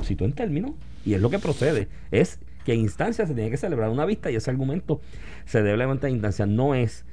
citó 0.03 0.25
en 0.25 0.33
término. 0.33 0.75
Y 1.05 1.15
es 1.15 1.21
lo 1.21 1.31
que 1.31 1.39
procede. 1.39 1.89
Es 2.11 2.41
que 2.65 2.75
en 2.75 2.81
instancia 2.81 3.27
se 3.27 3.35
tiene 3.35 3.51
que 3.51 3.57
celebrar 3.57 3.91
una 3.91 4.05
vista 4.05 4.31
y 4.31 4.37
ese 4.37 4.51
argumento 4.51 5.01
se 5.47 5.63
debe 5.63 5.79
levantar 5.79 6.11
en 6.11 6.17
instancia. 6.17 6.47
No 6.47 6.75
es 6.75 7.05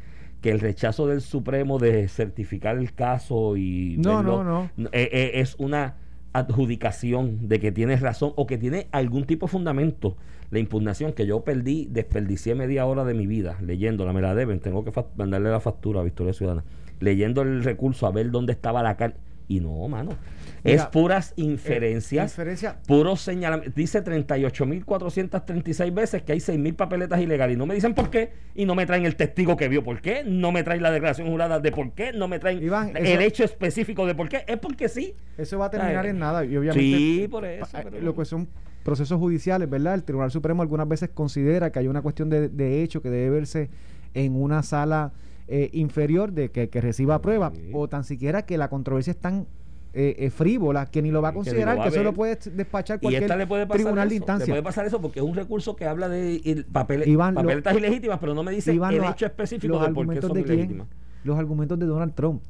que 0.42 0.52
el 0.52 0.60
rechazo 0.60 1.08
del 1.08 1.22
Supremo 1.22 1.80
de 1.80 2.08
certificar 2.08 2.78
el 2.78 2.94
caso 2.94 3.58
y 3.58 3.96
No, 3.98 4.18
verlo, 4.18 4.44
no, 4.44 4.70
no. 4.76 4.90
eh, 4.92 5.10
eh, 5.12 5.32
es 5.36 5.56
una 5.58 5.96
adjudicación 6.34 7.48
de 7.48 7.60
que 7.60 7.72
tienes 7.72 8.02
razón 8.02 8.34
o 8.36 8.46
que 8.46 8.58
tiene 8.58 8.88
algún 8.92 9.24
tipo 9.26 9.46
de 9.46 9.52
fundamento 9.52 10.18
la 10.52 10.60
impugnación 10.60 11.14
que 11.14 11.26
yo 11.26 11.44
perdí, 11.44 11.88
desperdicié 11.90 12.56
media 12.56 12.86
hora 12.86 13.04
de 13.04 13.14
mi 13.14 13.26
vida 13.26 13.58
leyéndola, 13.62 14.14
me 14.14 14.22
la 14.22 14.36
deben, 14.36 14.60
tengo 14.60 14.84
que 14.86 14.92
mandarle 15.16 15.50
la 15.50 15.60
factura 15.60 16.02
a 16.02 16.04
Victoria 16.04 16.34
Ciudadana, 16.34 16.64
leyendo 17.00 17.42
el 17.42 17.64
recurso 17.64 18.06
a 18.06 18.12
ver 18.12 18.32
dónde 18.32 18.54
estaba 18.54 18.84
la 18.84 18.96
carne. 18.96 19.16
Y 19.48 19.60
no, 19.60 19.88
mano, 19.88 20.12
es 20.64 20.84
puras 20.88 21.34
inferencias, 21.36 22.32
inferencia- 22.32 22.80
puros 22.88 23.22
señalamientos. 23.22 23.76
Dice 23.76 24.02
38.436 24.04 25.94
veces 25.94 26.24
que 26.24 26.32
hay 26.34 26.40
6.000 26.40 26.76
papeletas 26.76 27.22
ilegales 27.22 27.56
y 27.56 27.58
no 27.58 27.66
me 27.66 27.76
dicen 27.76 27.94
por 27.94 28.10
qué 28.10 28.32
y 28.56 28.66
no 28.66 28.76
me 28.76 28.86
traen 28.86 29.06
el 29.06 29.16
testigo 29.16 29.56
que 29.58 29.68
vio 29.68 29.84
por 29.84 30.02
qué, 30.02 30.24
no 30.26 30.52
me 30.52 30.64
traen 30.64 30.82
la 30.82 30.92
declaración 30.92 31.28
jurada 31.28 31.60
de 31.60 31.72
por 31.72 31.92
qué, 31.94 32.12
no 32.14 32.28
me 32.28 32.40
traen 32.40 32.62
Iván, 32.64 32.96
el 32.96 33.06
eso- 33.06 33.20
hecho 33.22 33.44
específico 33.44 34.06
de 34.06 34.16
por 34.16 34.30
qué, 34.30 34.44
es 34.48 34.58
porque 34.58 34.90
sí. 34.90 35.14
Eso 35.38 35.60
va 35.60 35.66
a 35.68 35.70
terminar 35.70 36.06
en 36.06 36.20
nada 36.20 36.44
y 36.46 36.56
obviamente 36.58 36.80
Sí, 36.82 37.28
por 37.30 37.46
eso. 37.46 37.68
pa- 37.72 37.84
pero- 37.84 38.00
lo 38.02 38.16
que 38.16 38.26
son 38.26 38.48
procesos 38.84 39.20
judiciales, 39.20 39.70
¿verdad? 39.70 39.96
El 39.96 40.04
Tribunal 40.04 40.32
Supremo 40.32 40.62
algunas 40.62 40.88
veces 40.88 41.10
considera 41.14 41.72
que 41.72 41.80
hay 41.80 41.88
una 41.88 42.02
cuestión 42.02 42.30
de, 42.30 42.50
de 42.50 42.84
hecho 42.84 43.02
que 43.02 43.10
debe 43.10 43.30
verse 43.32 43.70
en 44.14 44.36
una 44.36 44.64
sala 44.64 45.12
eh, 45.48 45.70
inferior 45.74 46.32
de 46.32 46.50
que, 46.50 46.70
que 46.70 46.82
reciba 46.82 47.22
prueba 47.22 47.52
Sí. 47.56 47.70
o 47.74 47.88
tan 47.88 48.04
siquiera 48.04 48.46
que 48.46 48.58
la 48.58 48.70
controversia 48.70 49.12
es 49.12 49.18
tan 49.18 49.46
eh, 49.98 50.16
eh, 50.20 50.30
frívola 50.30 50.88
que 50.88 51.02
ni 51.02 51.10
lo 51.12 51.22
va 51.22 51.30
a 51.30 51.32
Que 51.32 51.38
lo 51.38 51.44
considerar, 51.46 51.76
que, 51.78 51.84
a 51.84 51.88
eso 51.88 52.04
lo 52.04 52.14
puede 52.14 52.38
despachar 52.54 52.98
Y 52.98 53.02
cualquier 53.02 53.24
esta 53.24 53.38
le 53.38 53.48
puede 53.48 53.66
pasar 53.66 53.78
tribunal 53.78 54.00
eso, 54.08 54.10
de 54.10 54.10
Le 54.10 54.16
instancia. 54.18 54.52
puede 54.54 54.64
pasar 54.64 54.86
eso 54.86 55.00
porque 55.02 55.20
es 55.20 55.26
un 55.26 55.36
recurso 55.36 55.76
que 55.76 55.86
habla 55.86 56.10
de 56.10 56.34
il- 56.44 56.66
papel- 56.66 57.08
Iván, 57.08 57.34
lo- 57.36 57.42
papeletas 57.42 57.78
ilegítimas, 57.78 58.20
pero 58.20 58.34
no 58.34 58.44
me 58.44 58.52
dice 58.52 58.74
Iván, 58.74 58.94
el 58.94 59.02
los- 59.02 59.12
hecho 59.12 59.26
específico 59.26 59.74
los 59.74 59.82
de 59.82 59.88
por 59.88 59.94
qué 59.94 60.00
argumentos 60.18 60.28
son 60.30 60.38
de 60.38 60.44
quién? 60.44 60.84
Los 61.24 61.38
argumentos 61.40 61.80
de 61.80 61.86
Donald 61.86 62.14
Trump. 62.14 62.42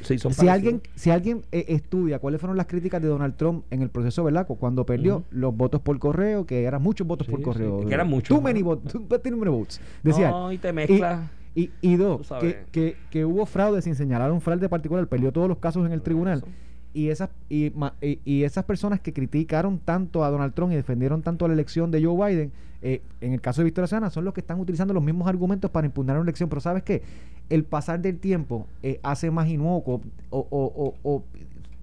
Sí, 0.00 0.18
son 0.18 0.32
si 0.34 0.48
alguien, 0.48 0.80
si 0.94 1.10
alguien 1.10 1.42
eh, 1.52 1.64
estudia 1.68 2.18
cuáles 2.18 2.40
fueron 2.40 2.56
las 2.56 2.66
críticas 2.66 3.00
de 3.02 3.08
Donald 3.08 3.36
Trump 3.36 3.64
en 3.70 3.80
el 3.82 3.88
proceso 3.90 4.22
¿verdad? 4.24 4.46
Cu- 4.46 4.56
cuando 4.58 4.84
perdió 4.86 5.24
los 5.30 5.54
votos 5.56 5.80
por 5.82 5.98
correo, 5.98 6.46
que 6.46 6.64
eran 6.64 6.82
muchos 6.82 7.06
votos 7.06 7.26
Sí, 7.26 7.30
por 7.30 7.40
sí, 7.40 7.44
correo. 7.44 7.86
que 7.86 7.94
eran 7.94 8.08
muchos, 8.08 8.34
Too 8.36 8.42
many 8.42 8.62
votes. 8.62 8.92
too 8.92 9.00
many 9.36 9.50
votes. 9.50 9.80
Decía. 10.02 10.30
No, 10.30 10.50
y 10.52 10.58
te 10.58 10.72
mezclas. 10.72 11.20
Y, 11.20 11.43
y 11.54 11.96
dos, 11.96 12.18
Tú 12.18 12.24
sabes. 12.24 12.54
que, 12.54 12.64
que, 12.72 12.96
que 13.10 13.24
hubo 13.24 13.46
fraude 13.46 13.80
sin 13.82 13.94
señalar 13.94 14.32
un 14.32 14.40
fraude 14.40 14.68
particular, 14.68 15.06
perdió 15.06 15.30
todos 15.32 15.48
los 15.48 15.58
casos 15.58 15.86
en 15.86 15.92
el 15.92 16.02
tribunal. 16.02 16.44
Y 16.92 17.08
esas, 17.08 17.30
y, 17.48 17.72
ma- 17.74 17.94
y, 18.00 18.18
y 18.24 18.44
esas 18.44 18.64
personas 18.64 19.00
que 19.00 19.12
criticaron 19.12 19.78
tanto 19.78 20.24
a 20.24 20.30
Donald 20.30 20.54
Trump 20.54 20.72
y 20.72 20.76
defendieron 20.76 21.22
tanto 21.22 21.46
la 21.48 21.54
elección 21.54 21.90
de 21.90 22.04
Joe 22.04 22.28
Biden, 22.32 22.52
eh, 22.82 23.02
en 23.20 23.32
el 23.32 23.40
caso 23.40 23.60
de 23.62 23.64
Victoria 23.64 23.86
Ciudadana, 23.88 24.10
son 24.10 24.24
los 24.24 24.34
que 24.34 24.40
están 24.40 24.60
utilizando 24.60 24.94
los 24.94 25.02
mismos 25.02 25.26
argumentos 25.26 25.70
para 25.70 25.86
impugnar 25.86 26.16
una 26.16 26.24
elección. 26.24 26.48
Pero 26.48 26.60
¿sabes 26.60 26.82
qué? 26.82 27.02
El 27.50 27.64
pasar 27.64 28.00
del 28.00 28.18
tiempo 28.18 28.66
eh, 28.82 29.00
hace 29.02 29.30
más 29.30 29.48
inocuo 29.48 30.00
o, 30.30 30.38
o, 30.38 30.46
o- 30.50 30.94
o 31.02 31.24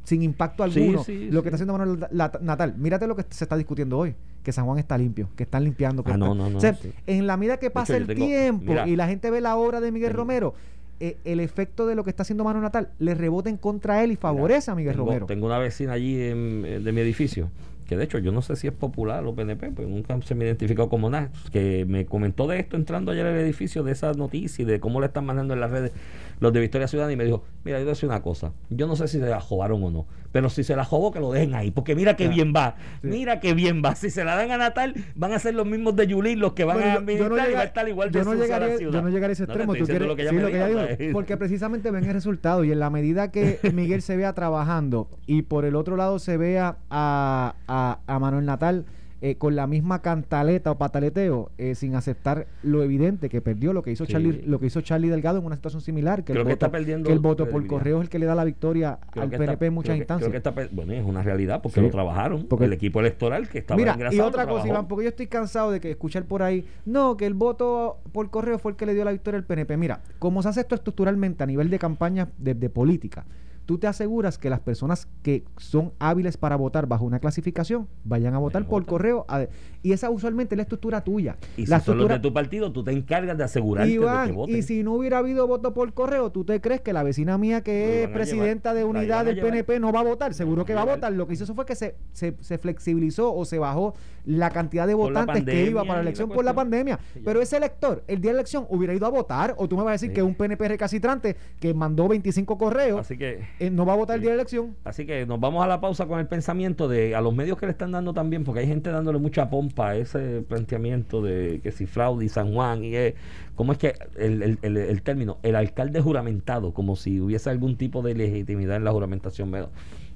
sin 0.03 0.23
impacto 0.23 0.67
Sí, 0.69 0.79
alguno 0.81 1.03
sí, 1.03 1.29
lo 1.31 1.41
que 1.43 1.49
sí. 1.49 1.53
está 1.53 1.55
haciendo 1.63 1.77
Manuel 1.77 2.07
La- 2.11 2.31
Natal. 2.41 2.75
Mírate 2.77 3.07
lo 3.07 3.15
que 3.15 3.23
se 3.29 3.43
está 3.45 3.55
discutiendo 3.55 3.97
hoy, 3.97 4.15
que 4.43 4.51
San 4.51 4.65
Juan 4.65 4.79
está 4.79 4.97
limpio, 4.97 5.29
que 5.35 5.43
están 5.43 5.63
limpiando. 5.63 6.03
que 6.03 6.11
Ah, 6.11 6.17
no, 6.17 6.33
no, 6.33 6.49
no, 6.49 6.57
O 6.57 6.61
sea, 6.61 6.73
sí. 6.73 6.91
en 7.07 7.27
la 7.27 7.37
medida 7.37 7.57
que 7.57 7.69
pasa 7.69 7.93
hecho, 7.95 8.01
el 8.01 8.07
tengo- 8.07 8.25
tiempo 8.25 8.65
mira, 8.71 8.87
y 8.87 8.95
la 8.95 9.07
gente 9.07 9.29
ve 9.29 9.41
la 9.41 9.55
obra 9.55 9.79
de 9.79 9.91
Miguel 9.91 10.09
tengo- 10.09 10.21
Romero, 10.23 10.53
eh, 10.99 11.17
el 11.25 11.39
efecto 11.39 11.85
de 11.87 11.95
lo 11.95 12.03
que 12.03 12.09
está 12.11 12.23
haciendo 12.23 12.43
Manuel 12.43 12.63
Natal 12.63 12.89
le 12.99 13.15
rebota 13.15 13.49
en 13.49 13.57
contra 13.57 14.03
él 14.03 14.11
y 14.11 14.15
favorece 14.15 14.69
a 14.71 14.75
Miguel 14.75 14.93
tengo, 14.95 15.05
Romero. 15.05 15.25
Tengo 15.27 15.45
una 15.47 15.57
vecina 15.59 15.93
allí 15.93 16.21
en- 16.21 16.63
eh, 16.65 16.79
de 16.79 16.91
mi 16.91 17.01
edificio, 17.01 17.49
que 17.91 17.97
de 17.97 18.05
hecho 18.05 18.19
yo 18.19 18.31
no 18.31 18.41
sé 18.41 18.55
si 18.55 18.67
es 18.67 18.73
popular 18.73 19.25
o 19.25 19.35
PNP, 19.35 19.71
pues 19.71 19.85
nunca 19.85 20.17
se 20.21 20.33
me 20.33 20.45
identificó 20.45 20.87
como 20.87 21.09
nada, 21.09 21.29
que 21.51 21.83
me 21.85 22.05
comentó 22.05 22.47
de 22.47 22.57
esto 22.57 22.77
entrando 22.77 23.11
ayer 23.11 23.25
al 23.25 23.35
edificio, 23.35 23.83
de 23.83 23.91
esa 23.91 24.13
noticia 24.13 24.63
y 24.63 24.65
de 24.65 24.79
cómo 24.79 25.01
le 25.01 25.07
están 25.07 25.25
mandando 25.25 25.53
en 25.53 25.59
las 25.59 25.71
redes 25.71 25.91
los 26.39 26.53
de 26.53 26.61
Victoria 26.61 26.87
Ciudadana 26.87 27.11
y 27.11 27.17
me 27.17 27.25
dijo, 27.25 27.43
mira, 27.65 27.79
yo 27.79 27.81
te 27.81 27.83
voy 27.83 27.89
a 27.91 27.93
decir 27.95 28.07
una 28.07 28.21
cosa, 28.21 28.53
yo 28.69 28.87
no 28.87 28.95
sé 28.95 29.09
si 29.09 29.19
se 29.19 29.25
la 29.25 29.41
jobaron 29.41 29.83
o 29.83 29.91
no, 29.91 30.05
pero 30.31 30.49
si 30.49 30.63
se 30.63 30.73
la 30.77 30.85
jobó 30.85 31.11
que 31.11 31.19
lo 31.19 31.33
dejen 31.33 31.53
ahí, 31.53 31.69
porque 31.69 31.95
mira 31.95 32.15
qué 32.15 32.29
bien 32.29 32.53
va, 32.55 32.75
Sí. 33.01 33.07
mira 33.09 33.41
qué 33.41 33.53
bien 33.53 33.81
va, 33.83 33.93
si 33.95 34.09
se 34.09 34.23
la 34.23 34.35
dan 34.37 34.51
a 34.51 34.57
Natal 34.57 34.95
van 35.15 35.33
a 35.33 35.39
ser 35.39 35.53
los 35.53 35.67
mismos 35.67 35.93
de 35.97 36.07
Yulín 36.07 36.39
los 36.39 36.53
que 36.53 36.63
van 36.63 36.77
Bueno, 36.77 36.89
a 36.91 36.93
yo- 36.93 36.95
yo 36.95 36.99
administrar 37.01 37.31
no 37.45 37.49
y 37.51 37.53
va 37.55 37.59
a 37.59 37.63
estar 37.65 37.89
igual 37.89 38.09
de 38.11 38.19
yo 38.19 38.23
no 38.23 38.31
sucia 38.31 38.47
la 38.47 38.53
llegaría, 38.59 38.77
ciudad. 38.77 38.93
yo 38.93 39.01
no 39.01 39.09
llegaría 39.09 39.29
a 39.29 39.33
ese 39.33 39.43
No, 39.43 39.45
extremo. 39.53 39.73
estoy 39.73 39.85
tú 39.85 39.91
quieres- 39.91 40.07
lo 40.07 40.15
que 40.15 40.29
sí, 40.29 40.35
lo 40.35 40.47
que 40.47 40.95
dijo, 40.97 41.11
porque 41.13 41.35
precisamente 41.35 41.91
ven 41.91 42.05
el 42.05 42.13
resultado 42.13 42.63
y 42.63 42.71
en 42.71 42.79
la 42.79 42.89
medida 42.89 43.29
que 43.31 43.59
Miguel 43.75 44.01
se 44.01 44.15
vea 44.15 44.31
trabajando 44.33 45.09
y 45.27 45.41
por 45.41 45.65
el 45.65 45.75
otro 45.75 45.97
lado 45.97 46.17
se 46.17 46.37
vea 46.37 46.77
a, 46.89 47.55
a, 47.67 47.80
a 48.07 48.19
Manuel 48.19 48.45
Natal 48.45 48.85
eh, 49.23 49.35
con 49.35 49.55
la 49.55 49.67
misma 49.67 50.01
cantaleta 50.01 50.71
o 50.71 50.79
pataleteo 50.79 51.51
eh, 51.59 51.75
sin 51.75 51.93
aceptar 51.93 52.47
lo 52.63 52.81
evidente 52.81 53.29
que 53.29 53.39
perdió 53.39 53.71
lo 53.71 53.83
que 53.83 53.91
hizo 53.91 54.07
Sí. 54.07 54.13
Charlie 54.13 54.41
lo 54.47 54.59
que 54.59 54.65
hizo 54.65 54.81
Charlie 54.81 55.09
Delgado 55.09 55.37
en 55.37 55.45
una 55.45 55.55
situación 55.55 55.79
similar 55.83 56.23
que 56.23 56.33
Creo 56.33 56.41
el 56.41 56.47
que 56.47 56.53
voto, 56.55 56.65
está 56.65 56.71
perdiendo 56.71 57.05
que 57.07 57.13
el 57.13 57.19
voto 57.19 57.47
por 57.47 57.67
correo 57.67 57.97
es 57.99 58.05
el 58.05 58.09
que 58.09 58.17
le 58.17 58.25
da 58.25 58.33
la 58.33 58.43
victoria 58.45 58.97
Creo 59.11 59.23
al 59.25 59.29
PNP 59.29 59.51
está- 59.53 59.65
en 59.67 59.73
muchas 59.75 59.93
que- 59.93 59.97
instancias 59.99 60.27
creo 60.27 60.41
que 60.41 60.49
está 60.49 60.75
bueno, 60.75 60.93
es 60.93 61.05
una 61.05 61.21
realidad 61.21 61.61
porque 61.61 61.79
Sí. 61.81 61.85
lo 61.85 61.91
trabajaron. 61.91 62.47
Porque- 62.47 62.65
el 62.65 62.73
equipo 62.73 62.99
electoral 62.99 63.47
que 63.47 63.59
estaba 63.59 63.77
Mira, 63.77 63.95
y 64.11 64.19
otra 64.21 64.47
cosa. 64.47 64.67
Iván, 64.67 64.87
porque 64.87 65.03
yo 65.03 65.09
estoy 65.09 65.27
cansado 65.27 65.69
de 65.69 65.79
que 65.79 65.91
escuchar 65.91 66.23
por 66.25 66.41
ahí, 66.41 66.65
no, 66.87 67.15
que 67.15 67.27
el 67.27 67.35
voto 67.35 67.99
por 68.11 68.27
correo 68.31 68.57
fue 68.57 68.71
el 68.71 68.75
que 68.75 68.87
le 68.87 68.95
dio 68.95 69.05
la 69.05 69.11
victoria 69.11 69.37
al 69.37 69.43
PNP. 69.45 69.77
Mira, 69.77 70.01
como 70.17 70.41
se 70.41 70.49
hace 70.49 70.61
esto 70.61 70.73
estructuralmente 70.73 71.43
a 71.43 71.45
nivel 71.45 71.69
de 71.69 71.77
campaña 71.77 72.27
de, 72.39 72.55
de 72.55 72.69
política, 72.71 73.23
tú 73.71 73.77
te 73.77 73.87
aseguras 73.87 74.37
que 74.37 74.49
las 74.49 74.59
personas 74.59 75.07
que 75.23 75.45
son 75.55 75.93
hábiles 75.97 76.35
para 76.35 76.57
votar 76.57 76.87
bajo 76.87 77.05
una 77.05 77.19
clasificación 77.19 77.87
vayan 78.03 78.33
a 78.33 78.37
votar 78.37 78.67
por 78.67 78.85
correo. 78.85 79.23
a- 79.29 79.45
y 79.81 79.93
esa 79.93 80.09
usualmente 80.09 80.55
es 80.55 80.57
la 80.57 80.63
estructura 80.63 81.01
tuya. 81.05 81.37
Y 81.55 81.65
la 81.67 81.79
si 81.79 81.85
son 81.85 81.97
los 81.99 82.09
de 82.09 82.19
tu 82.19 82.33
partido, 82.33 82.71
tú 82.73 82.83
te 82.83 82.91
encargas 82.91 83.37
de 83.37 83.45
asegurarte 83.45 83.87
de 83.89 83.97
que 83.97 84.03
Iván, 84.03 84.35
voten. 84.35 84.57
y 84.57 84.61
si 84.61 84.83
no 84.83 84.93
hubiera 84.93 85.19
habido 85.19 85.47
voto 85.47 85.73
por 85.73 85.93
correo, 85.93 86.31
¿tú 86.33 86.43
te 86.43 86.59
crees 86.59 86.81
que 86.81 86.91
la 86.91 87.01
vecina 87.01 87.37
mía 87.37 87.61
que 87.61 88.03
es 88.03 88.09
presidenta 88.09 88.73
de 88.73 88.81
llevar, 88.81 88.95
unidad 88.97 89.25
del. 89.25 89.39
PNP 89.39 89.79
no 89.79 89.93
va 89.93 90.01
a 90.01 90.03
votar? 90.03 90.33
Seguro 90.33 90.65
que 90.65 90.73
va 90.75 90.81
a 90.81 90.85
votar. 90.85 91.13
Lo 91.13 91.25
que 91.27 91.33
hizo 91.35 91.45
eso 91.45 91.55
fue 91.55 91.65
que 91.65 91.75
se, 91.75 91.95
se, 92.11 92.35
se 92.41 92.57
flexibilizó 92.57 93.33
o 93.33 93.45
se 93.45 93.57
bajó 93.57 93.93
la 94.25 94.49
cantidad 94.51 94.85
de 94.85 94.93
votantes 94.95 95.43
que 95.45 95.65
iba 95.65 95.81
para 95.81 95.93
la 95.93 95.95
la 95.95 96.01
elección 96.01 96.29
por 96.29 96.43
la 96.43 96.53
pandemia. 96.53 96.99
Pero 97.23 97.41
ese 97.41 97.55
elector, 97.57 98.03
el 98.07 98.19
día 98.21 98.31
de 98.31 98.35
la 98.35 98.39
elección, 98.41 98.65
hubiera 98.69 98.93
ido 98.93 99.05
a 99.05 99.09
votar 99.09 99.55
o 99.57 99.67
tú 99.69 99.77
me 99.77 99.83
vas 99.83 99.91
a 99.91 99.93
decir 99.93 100.09
Sí. 100.09 100.15
que 100.15 100.23
un 100.23 100.35
PNP 100.35 100.67
recalcitrante 100.67 101.37
que 101.59 101.73
mandó 101.73 102.07
25 102.09 102.57
correos 102.57 102.99
Así 103.01 103.17
que 103.17 103.39
eh, 103.61 103.69
no 103.69 103.85
va 103.85 103.93
a 103.93 103.95
votar 103.95 104.15
el 104.17 104.21
día 104.21 104.31
de 104.31 104.35
elección. 104.35 104.75
Así 104.83 105.05
que 105.05 105.25
nos 105.25 105.39
vamos 105.39 105.63
a 105.63 105.67
la 105.67 105.79
pausa 105.79 106.05
con 106.07 106.19
el 106.19 106.27
pensamiento 106.27 106.87
de 106.87 107.15
a 107.15 107.21
los 107.21 107.33
medios 107.33 107.57
que 107.57 107.65
le 107.65 107.71
están 107.71 107.91
dando 107.91 108.13
también, 108.13 108.43
porque 108.43 108.61
hay 108.61 108.67
gente 108.67 108.89
dándole 108.89 109.19
mucha 109.19 109.49
pompa 109.49 109.89
a 109.89 109.95
ese 109.95 110.41
planteamiento 110.41 111.21
de 111.21 111.59
que 111.63 111.71
si 111.71 111.85
fraude 111.85 112.25
y 112.25 112.29
San 112.29 112.53
Juan 112.53 112.83
y 112.83 112.95
eh, 112.95 113.15
cómo 113.55 113.71
es 113.71 113.77
que 113.77 113.95
el, 114.17 114.41
el- 114.43 114.59
el- 114.61 114.77
el 114.77 115.01
término, 115.01 115.37
el 115.43 115.55
alcalde 115.55 116.01
juramentado, 116.01 116.73
como 116.73 116.95
si 116.95 117.19
hubiese 117.21 117.49
algún 117.49 117.77
tipo 117.77 118.01
de 118.01 118.15
legitimidad 118.15 118.75
en 118.77 118.83
la 118.83 118.91
juramentación. 118.91 119.51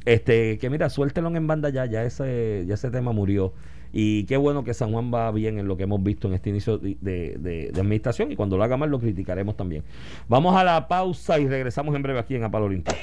Este, 0.06 0.58
que 0.60 0.70
mira, 0.70 0.90
suéltelo 0.90 1.36
en 1.36 1.48
banda 1.48 1.70
ya, 1.70 1.86
ya 1.86 2.04
ese, 2.04 2.64
ya 2.68 2.76
ese 2.76 2.92
tema 2.92 3.12
murió. 3.12 3.54
Y 3.98 4.26
qué 4.26 4.36
bueno 4.36 4.66
que 4.66 4.74
San 4.74 4.92
Juan 4.92 5.10
va 5.14 5.32
bien 5.32 5.58
en 5.58 5.70
lo 5.70 5.78
que 5.78 5.84
hemos 5.84 6.04
visto 6.04 6.28
en 6.28 6.34
este 6.34 6.50
inicio 6.50 6.78
de, 6.80 6.98
de- 7.00 7.72
administración 7.74 8.30
y 8.30 8.36
cuando 8.36 8.58
lo 8.58 8.64
haga 8.66 8.76
mal 8.76 8.90
lo 8.90 9.00
criticaremos 9.00 9.56
también. 9.56 9.84
Vamos 10.28 10.54
a 10.58 10.66
la 10.66 10.90
pausa 10.90 11.40
y 11.40 11.48
regresamos 11.48 11.96
en 11.96 12.02
breve 12.04 12.20
aquí 12.20 12.36
en 12.36 12.44
Apalo 12.44 12.68
Limpio. 12.68 12.94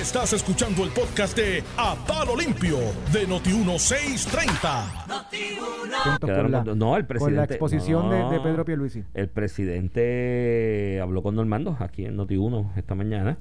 Estás 0.00 0.32
escuchando 0.32 0.84
el 0.84 0.90
podcast 0.90 1.36
de 1.36 1.62
A 1.76 1.96
Palo 2.06 2.36
Limpio 2.36 2.78
de 3.12 3.26
Noti1630. 3.26 4.48
Atentos 5.08 6.18
Quedaron 6.20 6.42
con 6.44 6.52
la, 6.52 6.64
con- 6.64 6.78
no, 6.78 6.96
el 6.96 7.04
con 7.06 7.16
la 7.16 7.18
presidente- 7.46 7.54
exposición 7.54 8.10
de, 8.10 8.16
de. 8.30 8.40
Pedro 8.40 8.64
Pierluisi. 8.64 9.02
El 9.14 9.28
presidente 9.28 11.00
habló 11.02 11.22
con 11.24 11.34
Normando 11.34 11.76
aquí 11.80 12.04
en 12.04 12.16
Noti1 12.16 12.76
esta 12.76 12.94
mañana 12.94 13.38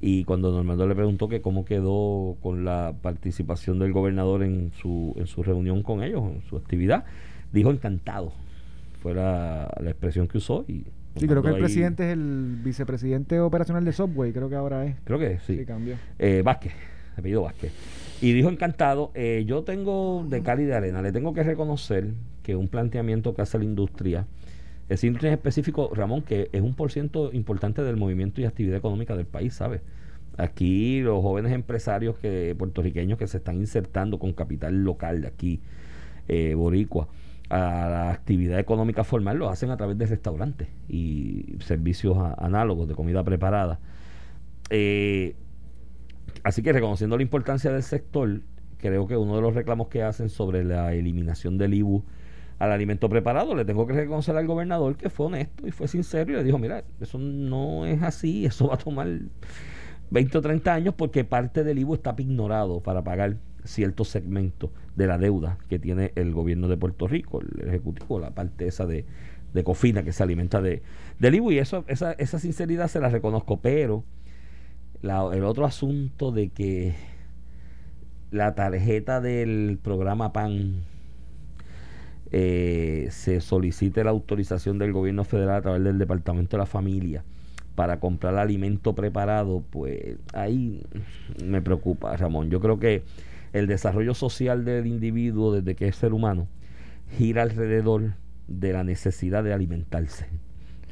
y 0.00 0.24
cuando 0.24 0.50
Normando 0.52 0.86
le 0.86 0.94
preguntó 0.94 1.28
que 1.28 1.40
cómo 1.42 1.64
quedó 1.64 2.36
con 2.42 2.64
la 2.64 2.94
participación 3.02 3.78
del 3.78 3.92
gobernador 3.92 4.42
en 4.42 4.72
su, 4.80 5.14
en 5.16 5.26
su 5.26 5.42
reunión 5.42 5.82
con 5.82 6.02
ellos, 6.02 6.22
en 6.32 6.42
su 6.48 6.56
actividad, 6.56 7.04
dijo 7.52 7.70
encantado. 7.70 8.32
Fue 9.02 9.14
la, 9.14 9.72
la 9.80 9.90
expresión 9.90 10.28
que 10.28 10.38
usó 10.38 10.64
y 10.68 10.84
Sí, 11.16 11.26
creo 11.26 11.42
que 11.42 11.48
el 11.48 11.54
ahí- 11.56 11.60
presidente 11.60 12.06
es 12.06 12.12
el 12.12 12.60
vicepresidente 12.64 13.40
operacional 13.40 13.84
de 13.84 13.92
Subway, 13.92 14.32
creo 14.32 14.48
que 14.48 14.54
ahora 14.54 14.86
es. 14.86 14.94
Creo 15.04 15.18
que 15.18 15.38
sí. 15.40 15.58
Sí, 15.58 15.64
cambió. 15.66 15.96
eh, 16.20 16.42
Vázquez, 16.44 16.72
apellido 17.16 17.42
Vázquez. 17.42 17.72
Y 18.22 18.32
dijo 18.32 18.48
encantado, 18.48 19.10
eh, 19.14 19.44
yo 19.46 19.62
tengo 19.64 20.24
de 20.28 20.42
Cali 20.42 20.64
de 20.64 20.74
Arena, 20.74 21.02
le 21.02 21.10
tengo 21.10 21.34
que 21.34 21.42
reconocer 21.42 22.12
que 22.44 22.54
un 22.54 22.68
planteamiento 22.68 23.34
que 23.34 23.42
hace 23.42 23.58
la 23.58 23.64
industria, 23.64 24.26
esa 24.90 25.06
industria 25.06 25.28
en 25.28 25.34
específico, 25.34 25.90
Ramón, 25.94 26.22
que 26.22 26.50
es 26.52 26.60
un 26.60 26.74
por 26.74 26.90
ciento 26.90 27.32
importante 27.32 27.82
del 27.82 27.96
movimiento 27.96 28.40
y 28.40 28.44
actividad 28.44 28.76
económica 28.76 29.16
del 29.16 29.24
país, 29.24 29.54
¿sabes? 29.54 29.82
Aquí 30.36 31.00
los 31.00 31.22
jóvenes 31.22 31.52
empresarios 31.52 32.18
que 32.18 32.56
puertorriqueños 32.58 33.16
que 33.16 33.28
se 33.28 33.36
están 33.36 33.58
insertando 33.58 34.18
con 34.18 34.32
capital 34.32 34.82
local 34.82 35.22
de 35.22 35.28
aquí, 35.28 35.60
eh, 36.26 36.54
boricua, 36.54 37.06
a 37.50 37.88
la 37.88 38.10
actividad 38.10 38.58
económica 38.58 39.04
formal 39.04 39.38
lo 39.38 39.48
hacen 39.48 39.70
a 39.70 39.76
través 39.76 39.96
de 39.96 40.06
restaurantes 40.06 40.68
y 40.88 41.56
servicios 41.60 42.18
análogos 42.38 42.88
de 42.88 42.96
comida 42.96 43.22
preparada. 43.22 43.78
Eh, 44.70 45.36
así 46.42 46.62
que 46.62 46.72
reconociendo 46.72 47.16
la 47.16 47.22
importancia 47.22 47.70
del 47.70 47.84
sector, 47.84 48.40
creo 48.78 49.06
que 49.06 49.16
uno 49.16 49.36
de 49.36 49.42
los 49.42 49.54
reclamos 49.54 49.86
que 49.86 50.02
hacen 50.02 50.30
sobre 50.30 50.64
la 50.64 50.94
eliminación 50.94 51.58
del 51.58 51.74
IBU 51.74 52.04
al 52.60 52.72
alimento 52.72 53.08
preparado, 53.08 53.54
le 53.54 53.64
tengo 53.64 53.86
que 53.86 53.94
reconocer 53.94 54.36
al 54.36 54.46
gobernador 54.46 54.94
que 54.94 55.08
fue 55.08 55.26
honesto 55.26 55.66
y 55.66 55.70
fue 55.70 55.88
sincero 55.88 56.30
y 56.30 56.36
le 56.36 56.44
dijo, 56.44 56.58
mira, 56.58 56.84
eso 57.00 57.18
no 57.18 57.86
es 57.86 58.02
así, 58.02 58.44
eso 58.44 58.68
va 58.68 58.74
a 58.74 58.78
tomar 58.78 59.08
20 60.10 60.38
o 60.38 60.42
30 60.42 60.74
años 60.74 60.94
porque 60.94 61.24
parte 61.24 61.64
del 61.64 61.78
IBU 61.78 61.94
está 61.94 62.14
ignorado 62.18 62.80
para 62.80 63.02
pagar 63.02 63.38
ciertos 63.64 64.08
segmentos 64.08 64.70
de 64.94 65.06
la 65.06 65.16
deuda 65.16 65.56
que 65.70 65.78
tiene 65.78 66.12
el 66.16 66.34
gobierno 66.34 66.68
de 66.68 66.76
Puerto 66.76 67.08
Rico, 67.08 67.40
el 67.40 67.66
ejecutivo, 67.66 68.20
la 68.20 68.32
parte 68.32 68.66
esa 68.66 68.84
de, 68.84 69.06
de 69.54 69.64
cofina 69.64 70.02
que 70.02 70.12
se 70.12 70.22
alimenta 70.22 70.60
de, 70.60 70.82
del 71.18 71.36
IBU 71.36 71.52
y 71.52 71.58
eso, 71.60 71.86
esa, 71.88 72.12
esa 72.12 72.38
sinceridad 72.38 72.88
se 72.88 73.00
la 73.00 73.08
reconozco, 73.08 73.58
pero 73.60 74.04
el 75.02 75.44
otro 75.44 75.64
asunto 75.64 76.30
de 76.30 76.50
que 76.50 76.94
la 78.30 78.54
tarjeta 78.54 79.22
del 79.22 79.78
programa 79.82 80.34
PAN 80.34 80.84
eh, 82.32 83.08
se 83.10 83.40
solicite 83.40 84.04
la 84.04 84.10
autorización 84.10 84.78
del 84.78 84.92
gobierno 84.92 85.24
federal 85.24 85.56
a 85.56 85.62
través 85.62 85.82
del 85.82 85.98
Departamento 85.98 86.56
de 86.56 86.62
la 86.62 86.66
Familia 86.66 87.24
para 87.74 87.98
comprar 87.98 88.36
alimento 88.36 88.94
preparado, 88.94 89.62
pues 89.70 90.16
ahí 90.34 90.82
me 91.44 91.62
preocupa, 91.62 92.16
Ramón. 92.16 92.50
Yo 92.50 92.60
creo 92.60 92.78
que 92.78 93.02
el 93.52 93.66
desarrollo 93.66 94.14
social 94.14 94.64
del 94.64 94.86
individuo 94.86 95.52
desde 95.52 95.74
que 95.74 95.88
es 95.88 95.96
ser 95.96 96.12
humano 96.12 96.46
gira 97.16 97.42
alrededor 97.42 98.14
de 98.48 98.72
la 98.72 98.84
necesidad 98.84 99.42
de 99.42 99.52
alimentarse, 99.52 100.26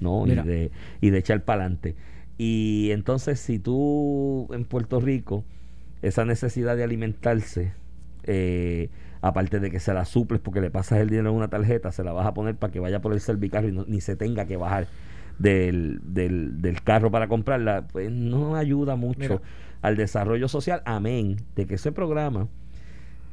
¿no? 0.01 0.27
Y 0.27 0.35
de, 0.35 0.70
y 1.01 1.11
de 1.11 1.18
echar 1.18 1.44
para 1.44 1.62
adelante. 1.62 1.94
Y 2.38 2.90
entonces 2.92 3.40
si 3.40 3.59
tú 3.59 4.48
en 4.53 4.64
Puerto 4.64 5.01
Rico 5.01 5.44
esa 6.03 6.24
necesidad 6.24 6.77
de 6.77 6.85
alimentarse, 6.85 7.72
eh, 8.24 8.88
aparte 9.20 9.61
de 9.61 9.70
que 9.70 9.81
se 9.81 9.92
la 9.94 10.04
suples 10.04 10.40
porque 10.40 10.61
le 10.61 10.70
pasas 10.70 11.00
el 11.00 11.09
dinero 11.11 11.31
en 11.31 11.37
una 11.37 11.48
tarjeta, 11.48 11.92
se 11.92 12.04
la 12.04 12.12
vas 12.12 12.26
a 12.26 12.35
poner 12.35 12.54
para 12.57 12.72
que 12.72 12.81
vaya 12.81 13.00
por 13.00 13.12
el 13.12 13.20
servicarro 13.20 13.68
y 13.68 13.72
no- 13.72 13.85
ni 13.87 14.00
se 14.00 14.16
tenga 14.16 14.46
que 14.46 14.57
bajar 14.57 14.87
del, 15.38 16.00
del, 16.04 16.61
del 16.62 16.83
carro 16.83 17.11
para 17.11 17.28
comprarla, 17.28 17.87
pues 17.92 18.11
no 18.11 18.57
ayuda 18.57 18.96
mucho 18.96 19.18
Mira. 19.20 19.40
al 19.83 19.96
desarrollo 19.96 20.48
social, 20.48 20.83
amén, 20.85 21.37
de 21.57 21.66
que 21.66 21.74
ese 21.76 21.92
programa 21.92 22.48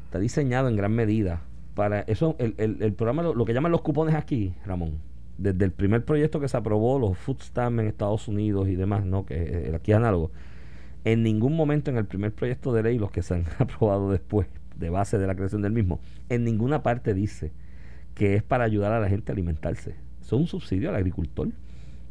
está 0.06 0.20
diseñado 0.20 0.70
en 0.70 0.76
gran 0.76 0.92
medida 0.94 1.42
para 1.74 2.02
eso, 2.02 2.36
el, 2.40 2.56
el, 2.58 2.78
el 2.82 2.94
programa, 2.94 3.24
lo, 3.24 3.34
lo 3.34 3.44
que 3.46 3.54
llaman 3.54 3.72
los 3.72 3.82
cupones 3.82 4.16
aquí, 4.16 4.54
Ramón, 4.66 4.94
desde 5.38 5.66
el 5.66 5.72
primer 5.72 6.06
proyecto 6.06 6.40
que 6.40 6.48
se 6.48 6.56
aprobó, 6.56 6.98
los 7.00 7.18
food 7.18 7.42
stamps 7.42 7.80
en 7.82 7.88
Estados 7.88 8.28
Unidos 8.30 8.70
y 8.70 8.76
demás, 8.76 9.04
¿no? 9.06 9.26
que 9.26 9.36
eh, 9.36 9.76
aquí 9.76 9.92
es 9.92 9.98
análogo, 9.98 10.32
en 11.04 11.22
ningún 11.24 11.56
momento 11.56 11.92
en 11.92 11.98
el 11.98 12.06
primer 12.06 12.32
proyecto 12.32 12.72
de 12.74 12.84
ley, 12.84 12.98
los 12.98 13.12
que 13.12 13.22
se 13.24 13.34
han 13.36 13.46
aprobado 13.60 14.12
después, 14.12 14.48
de 14.78 14.90
base 14.90 15.18
de 15.18 15.28
la 15.28 15.36
creación 15.36 15.62
del 15.62 15.72
mismo, 15.72 16.00
en 16.30 16.44
ninguna 16.44 16.84
parte 16.84 17.14
dice 17.14 17.52
que 18.14 18.36
es 18.36 18.44
para 18.44 18.64
ayudar 18.64 18.92
a 18.92 19.00
la 19.00 19.10
gente 19.10 19.32
a 19.32 19.34
alimentarse. 19.34 19.96
Eso 20.22 20.36
es 20.36 20.42
un 20.42 20.48
subsidio 20.48 20.90
al 20.90 20.96
agricultor. 20.96 21.50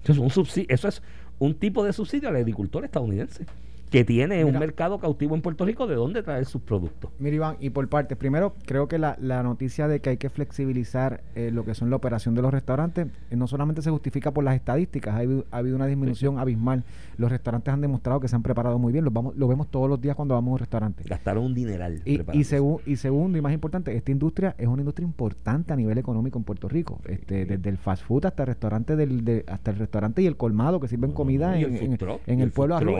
Eso 0.02 0.12
es 0.12 0.18
un 0.18 0.30
subsidio, 0.30 0.66
eso 0.68 0.88
es 0.88 1.02
un 1.38 1.54
tipo 1.54 1.84
de 1.84 1.92
subsidio 1.92 2.28
al 2.28 2.36
agricultor 2.36 2.84
estadounidense 2.84 3.46
que 3.90 4.04
tiene 4.04 4.44
un 4.44 4.58
mercado 4.58 4.98
cautivo 4.98 5.34
en 5.36 5.40
Puerto 5.42 5.64
Rico 5.64 5.86
de 5.86 5.94
dónde 5.94 6.22
traer 6.22 6.46
sus 6.46 6.60
productos. 6.62 7.10
Mira, 7.18 7.36
Iván, 7.36 7.56
y 7.60 7.70
por 7.70 7.86
partes. 7.88 8.18
Primero, 8.18 8.54
creo 8.66 8.88
que 8.88 8.98
la, 8.98 9.16
la 9.20 9.42
noticia 9.42 9.86
de 9.86 10.00
que 10.00 10.10
hay 10.10 10.16
que 10.16 10.30
flexibilizar 10.30 11.22
eh, 11.34 11.50
lo 11.52 11.64
que 11.64 11.74
son 11.74 11.90
la 11.90 11.96
operación 11.96 12.34
de 12.34 12.42
los 12.42 12.52
restaurantes 12.52 13.06
eh, 13.30 13.36
no 13.36 13.46
solamente 13.46 13.82
se 13.82 13.90
justifica 13.90 14.32
por 14.32 14.42
las 14.44 14.56
estadísticas, 14.56 15.14
ha 15.14 15.18
habido, 15.18 15.44
ha 15.50 15.58
habido 15.58 15.76
una 15.76 15.86
disminución 15.86 16.38
abismal. 16.38 16.82
Los 17.18 17.30
restaurantes 17.30 17.72
han 17.72 17.80
demostrado 17.80 18.18
que 18.20 18.26
se 18.28 18.34
han 18.34 18.42
preparado 18.42 18.78
muy 18.78 18.92
bien, 18.92 19.04
los 19.04 19.12
vamos, 19.12 19.36
lo 19.36 19.46
vemos 19.46 19.68
todos 19.68 19.88
los 19.88 20.00
días 20.00 20.16
cuando 20.16 20.34
vamos 20.34 20.50
a 20.50 20.52
un 20.54 20.58
restaurante. 20.58 21.04
Gastaron 21.06 21.44
un 21.44 21.54
dineral. 21.54 22.02
Y, 22.04 22.20
y, 22.36 22.40
y 22.86 22.96
segundo, 22.96 23.38
y 23.38 23.40
más 23.40 23.52
importante, 23.52 23.96
esta 23.96 24.10
industria 24.10 24.54
es 24.58 24.66
una 24.66 24.82
industria 24.82 25.04
importante 25.06 25.72
a 25.72 25.76
nivel 25.76 25.98
económico 25.98 26.38
en 26.38 26.44
Puerto 26.44 26.68
Rico. 26.68 27.00
Este, 27.04 27.44
desde 27.46 27.70
el 27.70 27.78
fast 27.78 28.02
food 28.04 28.26
hasta 28.26 28.42
el 28.42 28.46
restaurante 28.48 28.96
del, 28.96 29.24
de- 29.24 29.44
hasta 29.46 29.70
el 29.70 29.78
restaurante 29.78 30.22
y 30.22 30.26
el 30.26 30.36
colmado 30.36 30.80
que 30.80 30.88
sirven 30.88 31.12
comida 31.12 31.56
en, 31.58 31.64
el 31.74 31.78
food 31.78 31.90
en- 31.92 31.96
truck, 31.98 32.20
en 32.26 32.38
y 32.38 32.42
el 32.42 32.48
el 32.48 32.52
pueblo 32.52 32.76
arriba, 32.76 32.98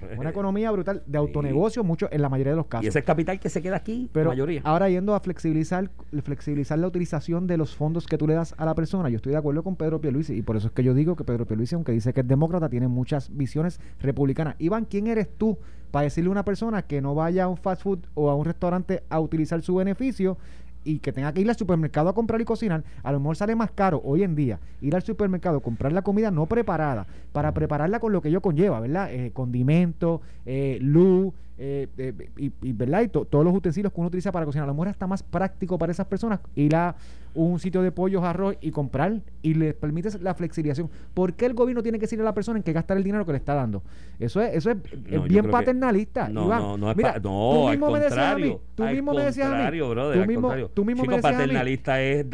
una 0.18 0.30
economía 0.30 0.70
brutal 0.70 1.02
de 1.06 1.18
autonegocio, 1.18 1.84
mucho 1.84 2.08
en 2.10 2.22
la 2.22 2.28
mayoría 2.28 2.52
de 2.52 2.56
los 2.56 2.66
casos. 2.66 2.84
Y 2.84 2.88
ese 2.88 3.00
es 3.00 3.04
capital 3.04 3.40
que 3.40 3.48
se 3.48 3.62
queda 3.62 3.76
aquí, 3.76 4.08
Pero 4.12 4.26
la 4.26 4.30
mayoría. 4.30 4.60
ahora 4.64 4.88
yendo 4.88 5.14
a 5.14 5.20
flexibilizar, 5.20 5.90
flexibilizar 6.22 6.78
la 6.78 6.86
utilización 6.86 7.46
de 7.46 7.56
los 7.56 7.74
fondos 7.74 8.06
que 8.06 8.18
tú 8.18 8.26
le 8.26 8.34
das 8.34 8.54
a 8.58 8.64
la 8.64 8.74
persona, 8.74 9.08
yo 9.08 9.16
estoy 9.16 9.32
de 9.32 9.38
acuerdo 9.38 9.62
con 9.62 9.76
Pedro 9.76 10.00
Pierluisi 10.00 10.34
y 10.34 10.42
por 10.42 10.56
eso 10.56 10.68
es 10.68 10.72
que 10.72 10.82
yo 10.82 10.94
digo 10.94 11.16
que 11.16 11.24
Pedro 11.24 11.46
Pierluisi, 11.46 11.74
aunque 11.74 11.92
dice 11.92 12.12
que 12.12 12.20
es 12.20 12.28
demócrata, 12.28 12.68
tiene 12.68 12.88
muchas 12.88 13.34
visiones 13.34 13.80
republicanas. 14.00 14.56
Iván, 14.58 14.84
¿quién 14.84 15.06
eres 15.06 15.28
tú 15.36 15.58
para 15.90 16.04
decirle 16.04 16.28
a 16.28 16.32
una 16.32 16.44
persona 16.44 16.82
que 16.82 17.00
no 17.00 17.14
vaya 17.14 17.44
a 17.44 17.48
un 17.48 17.56
fast 17.56 17.82
food 17.82 18.00
o 18.14 18.28
a 18.28 18.34
un 18.34 18.44
restaurante 18.44 19.04
a 19.08 19.20
utilizar 19.20 19.62
su 19.62 19.76
beneficio 19.76 20.36
y 20.84 20.98
que 20.98 21.12
tenga 21.12 21.32
que 21.32 21.40
ir 21.40 21.48
al 21.48 21.56
supermercado 21.56 22.08
a 22.08 22.14
comprar 22.14 22.40
y 22.40 22.44
cocinar? 22.44 22.84
A 23.02 23.12
lo 23.12 23.20
mejor 23.20 23.36
sale 23.36 23.56
más 23.56 23.70
caro 23.70 24.00
hoy 24.04 24.22
en 24.22 24.34
día 24.34 24.60
ir 24.80 24.94
al 24.94 25.02
supermercado, 25.02 25.60
comprar 25.60 25.92
la 25.92 26.02
comida 26.02 26.30
no 26.30 26.46
preparada, 26.46 27.06
para 27.32 27.52
prepararla 27.52 28.00
con 28.00 28.12
lo 28.12 28.20
que 28.20 28.28
ello 28.28 28.40
conlleva, 28.40 28.80
¿verdad? 28.80 29.12
Eh, 29.12 29.32
condimento, 29.32 30.20
eh, 30.46 30.78
luz, 30.80 31.32
eh, 31.56 31.86
eh, 31.98 32.12
y, 32.36 32.52
y, 32.62 32.72
¿verdad? 32.72 33.02
Y 33.02 33.08
to- 33.08 33.24
todos 33.24 33.44
los 33.44 33.54
utensilios 33.54 33.92
que 33.92 34.00
uno 34.00 34.08
utiliza 34.08 34.32
para 34.32 34.44
cocinar. 34.44 34.64
A 34.64 34.66
lo 34.68 34.74
mejor 34.74 34.88
está 34.88 35.06
más 35.06 35.22
práctico 35.22 35.78
para 35.78 35.92
esas 35.92 36.06
personas 36.06 36.40
ir 36.56 36.74
a 36.74 36.96
un 37.34 37.58
sitio 37.58 37.82
de 37.82 37.90
pollos, 37.92 38.22
arroz 38.22 38.56
y 38.60 38.70
comprar 38.70 39.20
y 39.42 39.54
les 39.54 39.74
permites 39.74 40.20
la 40.20 40.34
flexibilización. 40.34 40.88
¿Por 41.14 41.34
qué 41.34 41.46
el 41.46 41.54
gobierno 41.54 41.82
tiene 41.82 41.98
que 41.98 42.02
decirle 42.06 42.22
a 42.22 42.26
la 42.26 42.34
persona 42.34 42.58
en 42.58 42.62
qué 42.62 42.72
gastar 42.72 42.96
el 42.96 43.04
dinero 43.04 43.24
que 43.26 43.32
le 43.32 43.38
está 43.38 43.54
dando? 43.54 43.82
Eso 44.20 44.40
es, 44.40 44.54
eso 44.54 44.70
es, 44.70 44.76
bien 44.82 45.22
creo 45.26 45.42
que- 45.44 45.48
paternalista. 45.48 46.28
No, 46.28 46.46
Iván. 46.46 46.60
no, 46.62 46.76
no 46.76 46.90
es 46.90 46.96
Mira, 46.96 47.14
pa- 47.14 47.20
tú 47.20 47.28
no, 47.28 47.68
al 47.68 47.70
mismo 47.76 47.90
me 47.90 48.00
decías 48.00 48.18
a 48.18 48.36
mí, 48.38 48.56
tú 48.74 48.84
mismo 48.84 49.14
me 49.14 49.24
decías 49.24 49.52
a 49.52 49.70
mí, 49.70 49.78
brother, 49.80 50.20
tú 50.22 50.26
mismo, 50.28 50.68
tú 50.74 50.84
mismo 50.84 51.02
Chico, 51.02 51.10
me 51.10 51.16
decías 51.16 51.34
a 51.34 51.36
mí, 51.38 51.42
paternalista 51.42 52.00
es... 52.02 52.26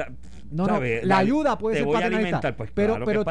no, 0.51 0.67
no, 0.67 0.75
¿sabes? 0.75 1.05
la 1.05 1.15
Dar- 1.17 1.25
ayuda 1.25 1.59
puede 1.59 1.75
te 1.75 1.79
ser 1.81 1.87
voy 1.87 1.95
a 1.95 1.99
paternalista. 1.99 2.27
alimentar, 2.29 2.57
pues 2.57 2.71
pero, 2.75 2.89
claro 2.95 3.07
que 3.07 3.13
pero, 3.13 3.25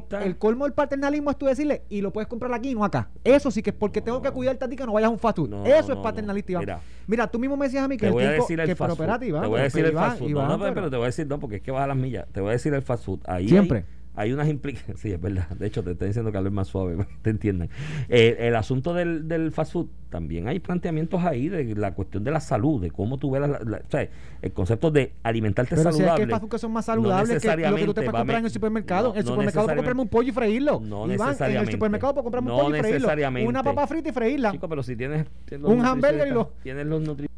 tú, 0.00 0.06
pero 0.08 0.24
el 0.24 0.36
colmo 0.38 0.64
del 0.64 0.74
paternalismo 0.74 1.30
es 1.30 1.38
tú 1.38 1.46
decirle, 1.46 1.82
y 1.88 2.00
lo 2.00 2.12
puedes 2.12 2.28
comprar 2.28 2.52
aquí 2.54 2.70
y 2.70 2.74
no 2.74 2.84
acá. 2.84 3.08
Eso 3.24 3.50
sí 3.50 3.62
que 3.62 3.70
es 3.70 3.76
porque 3.76 4.00
tengo 4.00 4.20
que 4.22 4.30
cuidarte 4.30 4.64
a 4.64 4.68
ti 4.68 4.76
que 4.76 4.84
no 4.86 4.92
vayas 4.92 5.08
a 5.08 5.10
un 5.10 5.18
fast 5.18 5.36
food. 5.38 5.48
No, 5.50 5.64
Eso 5.64 5.74
no, 5.74 5.80
es 5.80 5.88
no, 5.96 6.02
paternalista, 6.02 6.58
mira. 6.58 6.80
Mira, 7.06 7.26
tú 7.26 7.38
mismo 7.38 7.56
me 7.56 7.66
decías 7.66 7.84
a 7.84 7.88
mí 7.88 7.96
que 7.96 8.00
Te 8.02 8.06
el 8.08 8.12
voy 8.12 8.24
a 8.24 8.30
decir 8.32 8.56
que 8.58 8.70
el 8.70 8.76
fast 8.76 8.98
pero 8.98 9.12
food. 9.12 9.18
Te 9.20 9.32
voy 9.48 9.60
a 9.60 9.62
decir 9.64 9.84
el 9.84 9.92
fast 9.92 10.18
food. 10.18 10.30
No, 10.30 10.58
no, 10.58 10.74
pero 10.74 10.90
te 10.90 10.96
voy 10.96 11.04
a 11.04 11.06
decir, 11.06 11.26
no, 11.26 11.38
porque 11.40 11.56
es 11.56 11.62
que 11.62 11.70
vas 11.70 11.82
a 11.82 11.86
las 11.86 11.96
millas. 11.96 12.26
Te 12.32 12.40
voy 12.40 12.50
a 12.50 12.52
decir 12.52 12.72
el 12.74 12.82
fast 12.82 13.04
food. 13.04 13.20
Ahí 13.26 13.48
Siempre. 13.48 13.78
hay- 13.78 13.97
hay 14.18 14.32
unas 14.32 14.48
implicaciones. 14.48 15.00
Sí, 15.02 15.12
es 15.12 15.20
verdad. 15.20 15.48
De 15.50 15.66
hecho, 15.66 15.82
te 15.82 15.92
estoy 15.92 16.08
diciendo 16.08 16.32
que 16.32 16.38
es 16.38 16.52
más 16.52 16.68
suave 16.68 16.96
para 16.96 17.08
que 17.08 17.16
te 17.22 17.30
entiendan. 17.30 17.68
Eh, 18.08 18.36
el 18.40 18.56
asunto 18.56 18.92
del, 18.94 19.28
del 19.28 19.52
fast 19.52 19.72
food, 19.72 19.86
también 20.10 20.48
hay 20.48 20.58
planteamientos 20.58 21.22
ahí 21.24 21.48
de 21.48 21.74
la 21.76 21.94
cuestión 21.94 22.24
de 22.24 22.30
la 22.30 22.40
salud, 22.40 22.80
de 22.80 22.90
cómo 22.90 23.18
tú 23.18 23.30
ves 23.30 23.42
la, 23.42 23.58
o 23.58 23.90
sea, 23.90 24.08
el 24.42 24.52
concepto 24.52 24.90
de 24.90 25.12
alimentarte 25.22 25.70
Pero 25.76 25.82
si 25.82 25.88
es 25.88 25.94
saludable. 25.96 26.16
que 26.16 26.22
hay 26.24 26.30
fast 26.30 26.42
food 26.42 26.50
que 26.50 26.58
son 26.58 26.72
más 26.72 26.84
saludables 26.86 27.42
que 27.42 27.48
lo 27.56 27.76
que 27.76 27.84
tú 27.84 27.94
te 27.94 28.00
puedes 28.02 28.12
comprar 28.18 28.38
en 28.40 28.44
el 28.46 28.50
supermercado. 28.50 29.12
en 29.12 29.18
el 29.18 29.24
no 29.24 29.30
supermercado 29.32 29.66
puedes 29.66 29.76
comprarme 29.78 30.02
un 30.02 30.08
pollo 30.08 30.28
y 30.28 30.32
freírlo. 30.32 30.80
No 30.80 30.86
Iván, 30.86 31.04
en 31.04 31.10
el 31.10 31.18
necesariamente. 31.18 31.72
supermercado 31.72 32.14
puedo 32.14 32.24
comprarme 32.24 32.50
un 32.50 32.56
No 32.56 32.62
pollo 32.64 32.76
y 32.76 32.80
freírlo. 32.80 32.98
necesariamente. 32.98 33.48
Una 33.48 33.62
papa 33.62 33.86
frita 33.86 34.08
y 34.08 34.12
freírla. 34.12 34.52
Chico, 34.52 34.68
pero 34.68 34.82
si 34.82 34.96
tienes, 34.96 35.26
tienes 35.44 35.66
Un 35.66 35.84
hamburger 35.84 36.26
y 36.28 36.30
lo- 36.30 36.52
Tienes 36.62 36.86
los 36.86 37.02
nutri- 37.02 37.28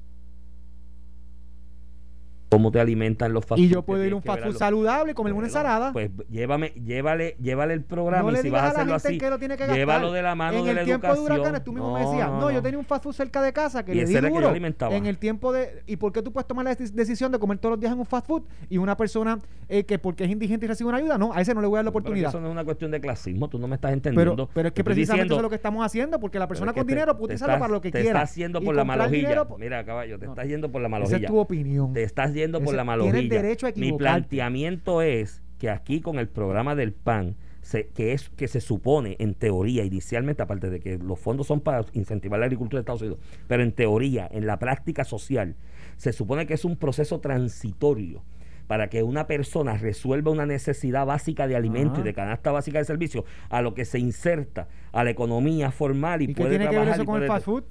¿Cómo 2.50 2.72
te 2.72 2.80
alimentan 2.80 3.32
los 3.32 3.46
fast 3.46 3.60
Y 3.60 3.68
yo 3.68 3.82
puedo 3.82 4.04
ir 4.04 4.12
a 4.12 4.16
un 4.16 4.22
fast 4.22 4.42
food 4.42 4.56
saludable 4.56 5.12
y 5.12 5.14
comerme 5.14 5.38
una 5.38 5.46
ensalada. 5.46 5.92
Pues 5.92 6.10
llévame, 6.28 6.70
llévale, 6.84 7.36
llévale 7.40 7.74
el 7.74 7.84
programa 7.84 8.32
no 8.32 8.36
y 8.38 8.42
si 8.42 8.50
vas 8.50 8.62
a 8.64 8.68
hacerlo 8.70 8.94
así, 8.96 9.18
que 9.18 9.30
lo 9.30 9.38
tiene 9.38 9.54
que 9.56 9.60
gastar. 9.60 9.76
llévalo 9.78 10.10
de 10.12 10.20
la 10.22 10.34
mano 10.34 10.58
en 10.58 10.64
de 10.64 10.70
el 10.70 10.76
la 10.78 10.84
tiempo 10.84 11.06
educación. 11.06 11.26
de 11.28 11.34
huracanes, 11.40 11.64
tú 11.64 11.72
mismo 11.72 11.94
me 11.94 12.00
decías, 12.00 12.28
no, 12.28 12.40
no, 12.40 12.50
yo 12.50 12.60
tenía 12.60 12.78
un 12.80 12.84
fast 12.84 13.04
food 13.04 13.12
cerca 13.12 13.40
de 13.40 13.52
casa 13.52 13.84
que 13.84 13.92
Y 13.92 13.98
le 13.98 14.04
di 14.04 14.14
el 14.16 14.20
que 14.24 14.28
yo 14.30 14.34
duro 14.34 14.48
alimentaba. 14.48 14.94
en 14.96 15.06
el 15.06 15.16
tiempo 15.18 15.52
de... 15.52 15.84
¿Y 15.86 15.96
por 15.96 16.12
qué 16.12 16.22
tú 16.22 16.32
puedes 16.32 16.48
tomar 16.48 16.64
la 16.64 16.76
deci- 16.76 16.90
decisión 16.90 17.30
de 17.30 17.38
comer 17.38 17.58
todos 17.58 17.74
los 17.74 17.80
días 17.80 17.92
en 17.92 18.00
un 18.00 18.06
fast 18.06 18.26
food 18.26 18.42
y 18.68 18.78
una 18.78 18.96
persona 18.96 19.38
eh, 19.68 19.84
que 19.84 20.00
porque 20.00 20.24
es 20.24 20.30
indigente 20.30 20.66
y 20.66 20.68
recibe 20.68 20.88
una 20.88 20.98
ayuda? 20.98 21.18
No, 21.18 21.32
a 21.32 21.40
ese 21.40 21.54
no 21.54 21.60
le 21.60 21.68
voy 21.68 21.76
a 21.76 21.78
dar 21.78 21.84
la 21.84 21.90
Pero 21.92 22.00
oportunidad. 22.00 22.30
Eso 22.30 22.40
no 22.40 22.48
es 22.48 22.52
una 22.52 22.64
cuestión 22.64 22.90
de 22.90 23.00
clasismo, 23.00 23.48
tú 23.48 23.60
no 23.60 23.68
me 23.68 23.76
estás 23.76 23.92
entendiendo. 23.92 24.34
Pero, 24.34 24.50
pero 24.52 24.68
es 24.68 24.74
que 24.74 24.80
Te 24.80 24.84
precisamente 24.84 25.22
diciendo- 25.22 25.34
eso 25.34 25.40
es 25.40 25.42
lo 25.44 25.50
que 25.50 25.54
estamos 25.56 25.86
haciendo, 25.86 26.18
porque 26.18 26.40
la 26.40 26.48
persona 26.48 26.72
con 26.72 26.84
te- 26.84 26.92
dinero 26.94 27.12
te 27.14 27.18
puede 27.20 27.34
estás- 27.34 27.48
para 27.60 27.68
lo 27.68 27.80
que 27.80 27.92
te 27.92 28.00
quiera. 28.02 28.22
estás 28.22 28.34
yendo 28.34 28.60
Y 28.60 28.64
por 28.64 28.74
la 28.74 28.84
malojilla. 28.84 29.46
Mira, 29.56 29.84
caballo, 29.84 30.18
te 30.18 30.26
estás 30.26 30.48
yendo 30.48 30.72
por 30.72 30.80
la 30.82 30.88
Esa 30.88 30.90
malojilla. 30.90 31.18
es 31.18 31.26
tu 31.26 31.38
opinión. 31.38 31.92
Te 31.92 32.02
estás 32.02 32.32
yendo 32.40 32.61
por 32.61 32.74
la 32.74 32.85
malojilla. 32.85 33.42
Mi 33.76 33.92
planteamiento 33.92 35.03
es 35.03 35.42
que 35.59 35.70
aquí 35.70 36.00
con 36.00 36.18
el 36.18 36.29
programa 36.29 36.74
del 36.74 36.92
PAN, 36.92 37.37
se- 37.62 37.88
que 37.88 38.12
es 38.12 38.31
que 38.31 38.48
se 38.48 38.61
supone 38.61 39.16
en 39.18 39.35
teoría, 39.35 39.85
inicialmente, 39.85 40.42
aparte 40.42 40.70
de 40.70 40.81
que 40.81 40.98
los 40.98 41.18
fondos 41.20 41.46
son 41.46 41.61
para 41.61 41.85
incentivar 41.92 42.40
la 42.40 42.46
agricultura 42.46 42.79
de 42.79 42.83
Estados 42.83 43.03
Unidos, 43.03 43.18
pero 43.46 43.62
en 43.62 43.72
teoría, 43.72 44.29
en 44.33 44.46
la 44.46 44.59
práctica 44.59 45.05
social, 45.05 45.57
se 45.96 46.12
supone 46.12 46.46
que 46.46 46.55
es 46.55 46.64
un 46.64 46.76
proceso 46.76 47.20
transitorio 47.20 48.22
para 48.66 48.88
que 48.88 49.03
una 49.03 49.26
persona 49.26 49.76
resuelva 49.76 50.31
una 50.31 50.46
necesidad 50.46 51.05
básica 51.05 51.46
de 51.48 51.57
alimento 51.57 51.94
Ajá. 51.94 52.00
y 52.00 52.05
de 52.05 52.14
canasta 52.14 52.53
básica 52.53 52.79
de 52.79 52.85
servicio, 52.85 53.24
a 53.50 53.61
lo 53.62 53.74
que 53.74 53.85
se 53.85 53.98
inserta 53.98 54.68
a 54.92 55.05
la 55.05 55.11
economía 55.11 55.70
formal 55.72 56.22
y, 56.22 56.24
¿Y 56.24 56.29
qué 56.29 56.35
puede 56.35 56.50
tiene 56.50 56.64
que 56.64 56.68
ver 56.70 56.74
trabajar 56.87 56.94
eso 56.94 57.03
y 57.03 57.07
con 57.07 57.14
el 57.16 57.20
puede- 57.26 57.29
fast 57.29 57.44
food? 57.46 57.64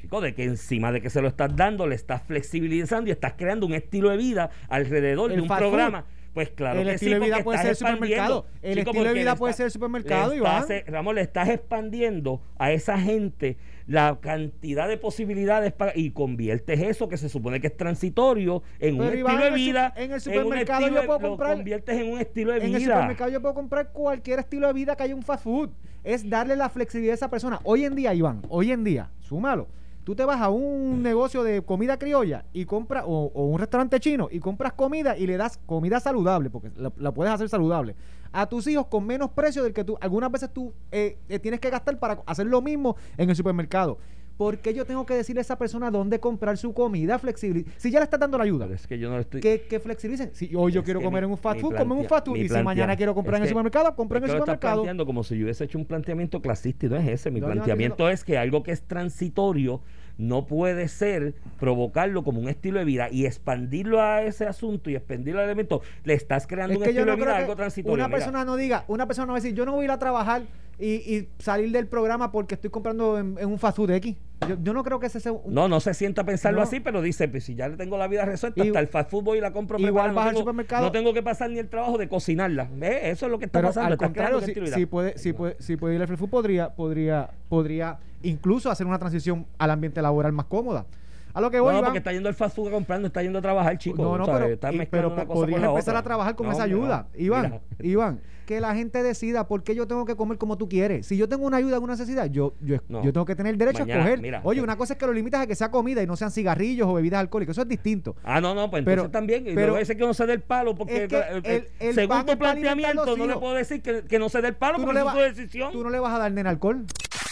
Chico, 0.00 0.20
de 0.20 0.34
que 0.34 0.44
encima 0.44 0.92
de 0.92 1.00
que 1.00 1.10
se 1.10 1.20
lo 1.20 1.28
estás 1.28 1.54
dando, 1.56 1.86
le 1.86 1.94
estás 1.94 2.22
flexibilizando 2.22 3.08
y 3.08 3.12
estás 3.12 3.34
creando 3.36 3.66
un 3.66 3.74
estilo 3.74 4.10
de 4.10 4.16
vida 4.16 4.50
alrededor 4.68 5.30
El 5.30 5.36
de 5.38 5.42
un 5.42 5.48
programa. 5.48 6.04
Pues 6.34 6.50
claro 6.50 6.78
el 6.80 6.86
que 6.86 6.94
estilo 6.94 7.16
sí, 7.16 7.20
de 7.20 7.26
vida 7.26 7.42
puede 7.42 7.58
ser 7.58 7.70
el 7.70 7.76
supermercado. 7.76 8.46
El 8.62 8.78
Chico, 8.78 8.90
estilo 8.90 9.08
de 9.08 9.14
vida 9.18 9.34
puede 9.34 9.54
ser 9.54 9.66
el 9.66 9.72
supermercado, 9.72 10.34
Iván. 10.36 10.62
estás- 10.62 10.84
Ramón, 10.86 11.16
le 11.16 11.22
estás 11.22 11.48
expandiendo 11.48 12.40
a 12.58 12.70
esa 12.70 12.96
gente 12.98 13.56
la 13.88 14.18
cantidad 14.20 14.86
de 14.86 14.98
posibilidades 14.98 15.72
para, 15.72 15.92
y 15.96 16.10
conviertes 16.10 16.80
eso 16.80 17.08
que 17.08 17.16
se 17.16 17.28
supone 17.28 17.60
que 17.60 17.66
es 17.68 17.76
transitorio 17.76 18.62
en 18.78 18.98
Pero, 18.98 19.10
un 19.10 19.18
Iván, 19.18 19.34
estilo 19.34 19.44
de 19.50 19.56
vida. 19.56 19.92
en 19.96 20.12
el 20.12 20.20
supermercado 20.20 20.86
yo 20.88 20.94
de- 21.00 21.06
puedo 21.06 21.18
lo 21.18 21.28
comprar- 21.30 21.54
conviertes 21.56 21.96
en 21.98 22.12
un 22.12 22.20
estilo 22.20 22.52
de 22.52 22.58
En 22.64 22.74
el 22.74 22.82
supermercado 22.82 23.30
yo 23.30 23.40
puedo 23.40 23.54
comprar 23.54 23.90
cualquier 23.92 24.38
estilo 24.38 24.68
de 24.68 24.74
vida 24.74 24.94
que 24.94 25.02
haya 25.02 25.16
un 25.16 25.22
fast 25.24 25.42
food. 25.42 25.70
Es 26.04 26.28
darle 26.28 26.54
la 26.54 26.68
flexibilidad 26.68 27.12
a 27.12 27.16
esa 27.16 27.30
persona. 27.30 27.58
Hoy 27.64 27.84
en 27.84 27.96
día, 27.96 28.14
Iván, 28.14 28.42
hoy 28.48 28.70
en 28.70 28.84
día, 28.84 29.10
súmalo. 29.18 29.66
Tú 30.08 30.16
te 30.16 30.24
vas 30.24 30.40
a 30.40 30.48
un 30.48 31.02
negocio 31.02 31.42
de 31.42 31.60
comida 31.60 31.98
criolla 31.98 32.46
y 32.54 32.64
compras, 32.64 33.04
o, 33.06 33.30
o 33.34 33.44
un 33.44 33.58
restaurante 33.58 34.00
chino, 34.00 34.28
y 34.30 34.40
compras 34.40 34.72
comida 34.72 35.18
y 35.18 35.26
le 35.26 35.36
das 35.36 35.58
comida 35.66 36.00
saludable, 36.00 36.48
porque 36.48 36.70
la, 36.78 36.90
la 36.96 37.12
puedes 37.12 37.30
hacer 37.30 37.50
saludable, 37.50 37.94
a 38.32 38.46
tus 38.46 38.66
hijos 38.68 38.86
con 38.86 39.06
menos 39.06 39.32
precio 39.32 39.62
del 39.62 39.74
que 39.74 39.84
tú, 39.84 39.98
algunas 40.00 40.32
veces 40.32 40.50
tú 40.50 40.72
eh, 40.92 41.18
eh, 41.28 41.38
tienes 41.38 41.60
que 41.60 41.68
gastar 41.68 41.98
para 41.98 42.22
hacer 42.24 42.46
lo 42.46 42.62
mismo 42.62 42.96
en 43.18 43.28
el 43.28 43.36
supermercado. 43.36 43.98
¿Por 44.38 44.58
qué 44.58 44.72
yo 44.72 44.84
tengo 44.86 45.04
que 45.04 45.14
decirle 45.14 45.40
a 45.40 45.42
esa 45.42 45.58
persona 45.58 45.90
dónde 45.90 46.20
comprar 46.20 46.56
su 46.56 46.72
comida 46.72 47.18
flexible? 47.18 47.64
Si 47.76 47.90
ya 47.90 47.98
le 47.98 48.04
estás 48.04 48.20
dando 48.20 48.38
la 48.38 48.44
ayuda, 48.44 48.66
Pero 48.66 48.76
es 48.76 48.86
que 48.86 48.96
yo 48.98 49.10
no 49.10 49.18
estoy. 49.18 49.40
que, 49.40 49.62
que 49.68 49.80
flexibilicen. 49.80 50.30
Si 50.32 50.54
hoy 50.54 50.70
yo 50.72 50.80
Es 50.80 50.84
quiero 50.84 51.02
comer 51.02 51.24
mi- 51.24 51.26
en 51.26 51.32
un 51.32 51.38
fast 51.38 51.60
food, 51.60 51.70
come 51.74 51.82
en 51.82 51.90
un 51.90 51.98
plantea- 51.98 52.08
fast 52.08 52.26
food. 52.26 52.36
Y 52.36 52.42
si 52.42 52.48
plantea- 52.48 52.62
mañana 52.64 52.96
quiero 52.96 53.14
comprar 53.14 53.34
es 53.34 53.38
en 53.40 53.42
el 53.42 53.48
supermercado, 53.50 53.96
compro 53.96 54.18
en 54.18 54.24
el 54.24 54.28
lo 54.28 54.34
estás 54.34 54.42
supermercado. 54.44 54.74
planteando 54.76 55.04
como 55.06 55.24
si 55.24 55.36
yo 55.36 55.44
hubiese 55.44 55.64
hecho 55.64 55.76
un 55.76 55.84
planteamiento 55.84 56.40
clasista 56.40 56.86
y 56.86 56.88
no 56.88 56.96
es 56.96 57.08
ese. 57.08 57.30
Mi 57.32 57.40
No, 57.40 57.46
yo 57.48 57.48
no 57.48 57.54
planteamiento 57.56 58.08
es 58.08 58.22
que 58.24 58.38
algo 58.38 58.62
que 58.62 58.70
es 58.70 58.82
transitorio 58.82 59.80
no 60.18 60.46
puede 60.46 60.86
ser 60.88 61.34
provocarlo 61.58 62.22
como 62.22 62.40
un 62.40 62.48
estilo 62.48 62.78
de 62.78 62.84
vida 62.84 63.08
y 63.10 63.26
expandirlo 63.26 64.00
a 64.00 64.22
ese 64.22 64.46
asunto 64.46 64.88
y 64.88 64.94
expandirlo 64.96 65.40
al 65.40 65.46
elemento. 65.46 65.82
Le 66.04 66.14
estás 66.14 66.46
creando 66.46 66.74
Es 66.74 66.78
un 66.78 66.84
estilo 66.84 67.04
no 67.06 67.10
de 67.12 67.16
vida 67.16 67.36
algo 67.36 67.56
transitorio. 67.56 67.94
una 67.94 68.06
mira. 68.06 68.18
persona 68.18 68.44
no 68.44 68.54
diga, 68.56 68.84
una 68.86 69.06
persona 69.06 69.26
no 69.26 69.32
va 69.32 69.38
a 69.38 69.40
decir, 69.42 69.56
yo 69.56 69.64
no 69.66 69.72
voy 69.72 69.82
a 69.82 69.84
ir 69.86 69.90
a 69.90 69.98
trabajar 69.98 70.42
y, 70.78 70.86
y 71.12 71.28
salir 71.40 71.72
del 71.72 71.88
programa 71.88 72.30
porque 72.30 72.54
estoy 72.54 72.70
comprando 72.70 73.18
en, 73.18 73.36
en 73.38 73.48
un 73.48 73.58
fast 73.58 73.76
food 73.76 73.90
X. 73.90 74.16
Yo, 74.46 74.56
yo 74.62 74.72
no 74.72 74.84
creo 74.84 75.00
que 75.00 75.06
ese 75.06 75.18
sea 75.18 75.32
un- 75.32 75.52
No, 75.52 75.66
no 75.68 75.80
se 75.80 75.94
sienta 75.94 76.22
a 76.22 76.24
pensarlo 76.24 76.58
No. 76.60 76.62
así, 76.62 76.78
pero 76.80 77.02
dice, 77.02 77.26
pues 77.28 77.44
si 77.44 77.54
ya 77.56 77.66
le 77.68 77.76
tengo 77.76 77.98
la 77.98 78.06
vida 78.06 78.24
resuelta, 78.24 78.62
Y- 78.64 78.68
hasta 78.68 78.78
el 78.80 78.86
fast 78.86 79.10
food 79.10 79.24
voy 79.24 79.38
y 79.38 79.40
la 79.40 79.52
compro 79.52 79.78
igual 79.80 80.12
vas 80.12 80.24
no 80.26 80.30
al 80.30 80.36
supermercado- 80.36 80.84
No 80.84 80.92
tengo 80.92 81.12
que 81.12 81.22
pasar 81.22 81.50
ni 81.50 81.58
el 81.58 81.68
trabajo 81.68 81.98
de 81.98 82.08
cocinarla. 82.08 82.68
¿Ves? 82.76 83.00
Eso 83.04 83.26
es 83.26 83.32
lo 83.32 83.38
que 83.38 83.46
está 83.46 83.58
pero 83.58 83.68
pasando. 83.70 83.92
al 83.92 83.98
contrario, 83.98 84.40
si, 84.40 84.52
puede, 84.86 85.18
si 85.18 85.32
puede, 85.32 85.56
si 85.58 85.76
puede 85.76 85.96
ir 85.96 86.00
al 86.02 86.06
fast 86.08 86.20
food, 86.20 86.30
podría, 86.30 86.68
podría, 86.74 87.30
podría 87.48 87.98
incluso 88.22 88.70
hacer 88.70 88.86
una 88.86 88.98
transición 88.98 89.46
al 89.58 89.70
ambiente 89.72 90.00
laboral 90.02 90.32
más 90.32 90.46
cómoda. 90.46 90.86
A 91.34 91.40
lo 91.40 91.50
que 91.50 91.60
voy, 91.60 91.72
no, 91.72 91.78
Iván, 91.78 91.84
porque 91.90 91.98
está 91.98 92.12
yendo 92.12 92.28
al 92.28 92.34
fast 92.34 92.56
food 92.56 92.70
no 92.70 93.06
está 93.06 93.22
yendo 93.22 93.38
a 93.38 93.42
trabajar, 93.42 93.76
chico. 93.78 94.02
No, 94.02 94.18
no, 94.18 94.24
¿sabes? 94.26 94.40
pero, 94.40 94.54
Estás 94.54 94.74
y- 94.74 94.86
pero 94.90 95.26
podrías 95.26 95.62
empezar 95.62 95.96
a 95.96 96.02
trabajar 96.02 96.34
con 96.34 96.46
No, 96.46 96.52
esa 96.52 96.62
ayuda. 96.62 97.06
no. 97.12 97.20
Iván, 97.20 97.42
Mira. 97.42 97.60
Iván, 97.80 98.20
que 98.48 98.60
la 98.62 98.74
gente 98.74 99.02
decida 99.02 99.46
por 99.46 99.62
qué 99.62 99.74
yo 99.74 99.86
tengo 99.86 100.06
que 100.06 100.16
comer 100.16 100.38
como 100.38 100.56
tú 100.56 100.70
quieres. 100.70 101.06
Si 101.06 101.18
yo 101.18 101.28
tengo 101.28 101.44
una 101.46 101.58
ayuda, 101.58 101.78
una 101.80 101.92
necesidad, 101.92 102.30
yo, 102.30 102.54
yo, 102.62 102.78
No. 102.88 103.04
yo 103.04 103.12
tengo 103.12 103.26
que 103.26 103.36
tener 103.36 103.52
el 103.52 103.58
derecho 103.58 103.80
Mañana, 103.80 104.00
a 104.00 104.04
escoger. 104.04 104.22
mira, 104.22 104.40
Oye, 104.42 104.60
te- 104.60 104.64
una 104.64 104.78
cosa 104.78 104.94
es 104.94 104.98
que 104.98 105.04
lo 105.04 105.12
limitas 105.12 105.42
a 105.42 105.46
que 105.46 105.54
sea 105.54 105.70
comida 105.70 106.02
y 106.02 106.06
no 106.06 106.16
sean 106.16 106.30
cigarrillos 106.30 106.88
o 106.88 106.94
bebidas 106.94 107.20
alcohólicas. 107.20 107.52
Eso 107.54 107.60
es 107.62 107.68
distinto. 107.68 108.16
Ah, 108.24 108.40
no, 108.40 108.54
no, 108.54 108.70
pues 108.70 108.84
Pero- 108.86 109.02
entonces 109.04 109.12
también. 109.12 109.44
Pero- 109.54 109.76
ese 109.76 109.98
que 109.98 110.06
no 110.06 110.14
se 110.14 110.24
dé 110.24 110.32
el 110.32 110.40
palo, 110.40 110.74
porque 110.74 111.04
Es 111.04 111.08
que 111.10 111.16
eh, 111.16 111.22
eh, 111.44 111.68
el- 111.80 111.88
el 111.88 111.94
según 111.94 112.24
tu 112.24 112.38
planteamiento, 112.38 113.16
no 113.18 113.26
le 113.26 113.36
puedo 113.36 113.52
decir 113.52 113.82
que, 113.82 114.04
que 114.04 114.18
no 114.18 114.30
se 114.30 114.40
dé 114.40 114.48
el 114.48 114.56
palo, 114.56 114.76
Tú 114.76 114.80
no, 114.80 114.86
porque 114.86 114.98
le 115.00 115.06
es 115.06 115.12
tu 115.34 115.40
decisión. 115.42 115.70
tú 115.72 115.84
no 115.84 115.90
le 115.90 115.98
vas 115.98 116.14
a 116.14 116.18
dar 116.18 116.32
nena 116.32 116.48
alcohol. 116.48 116.86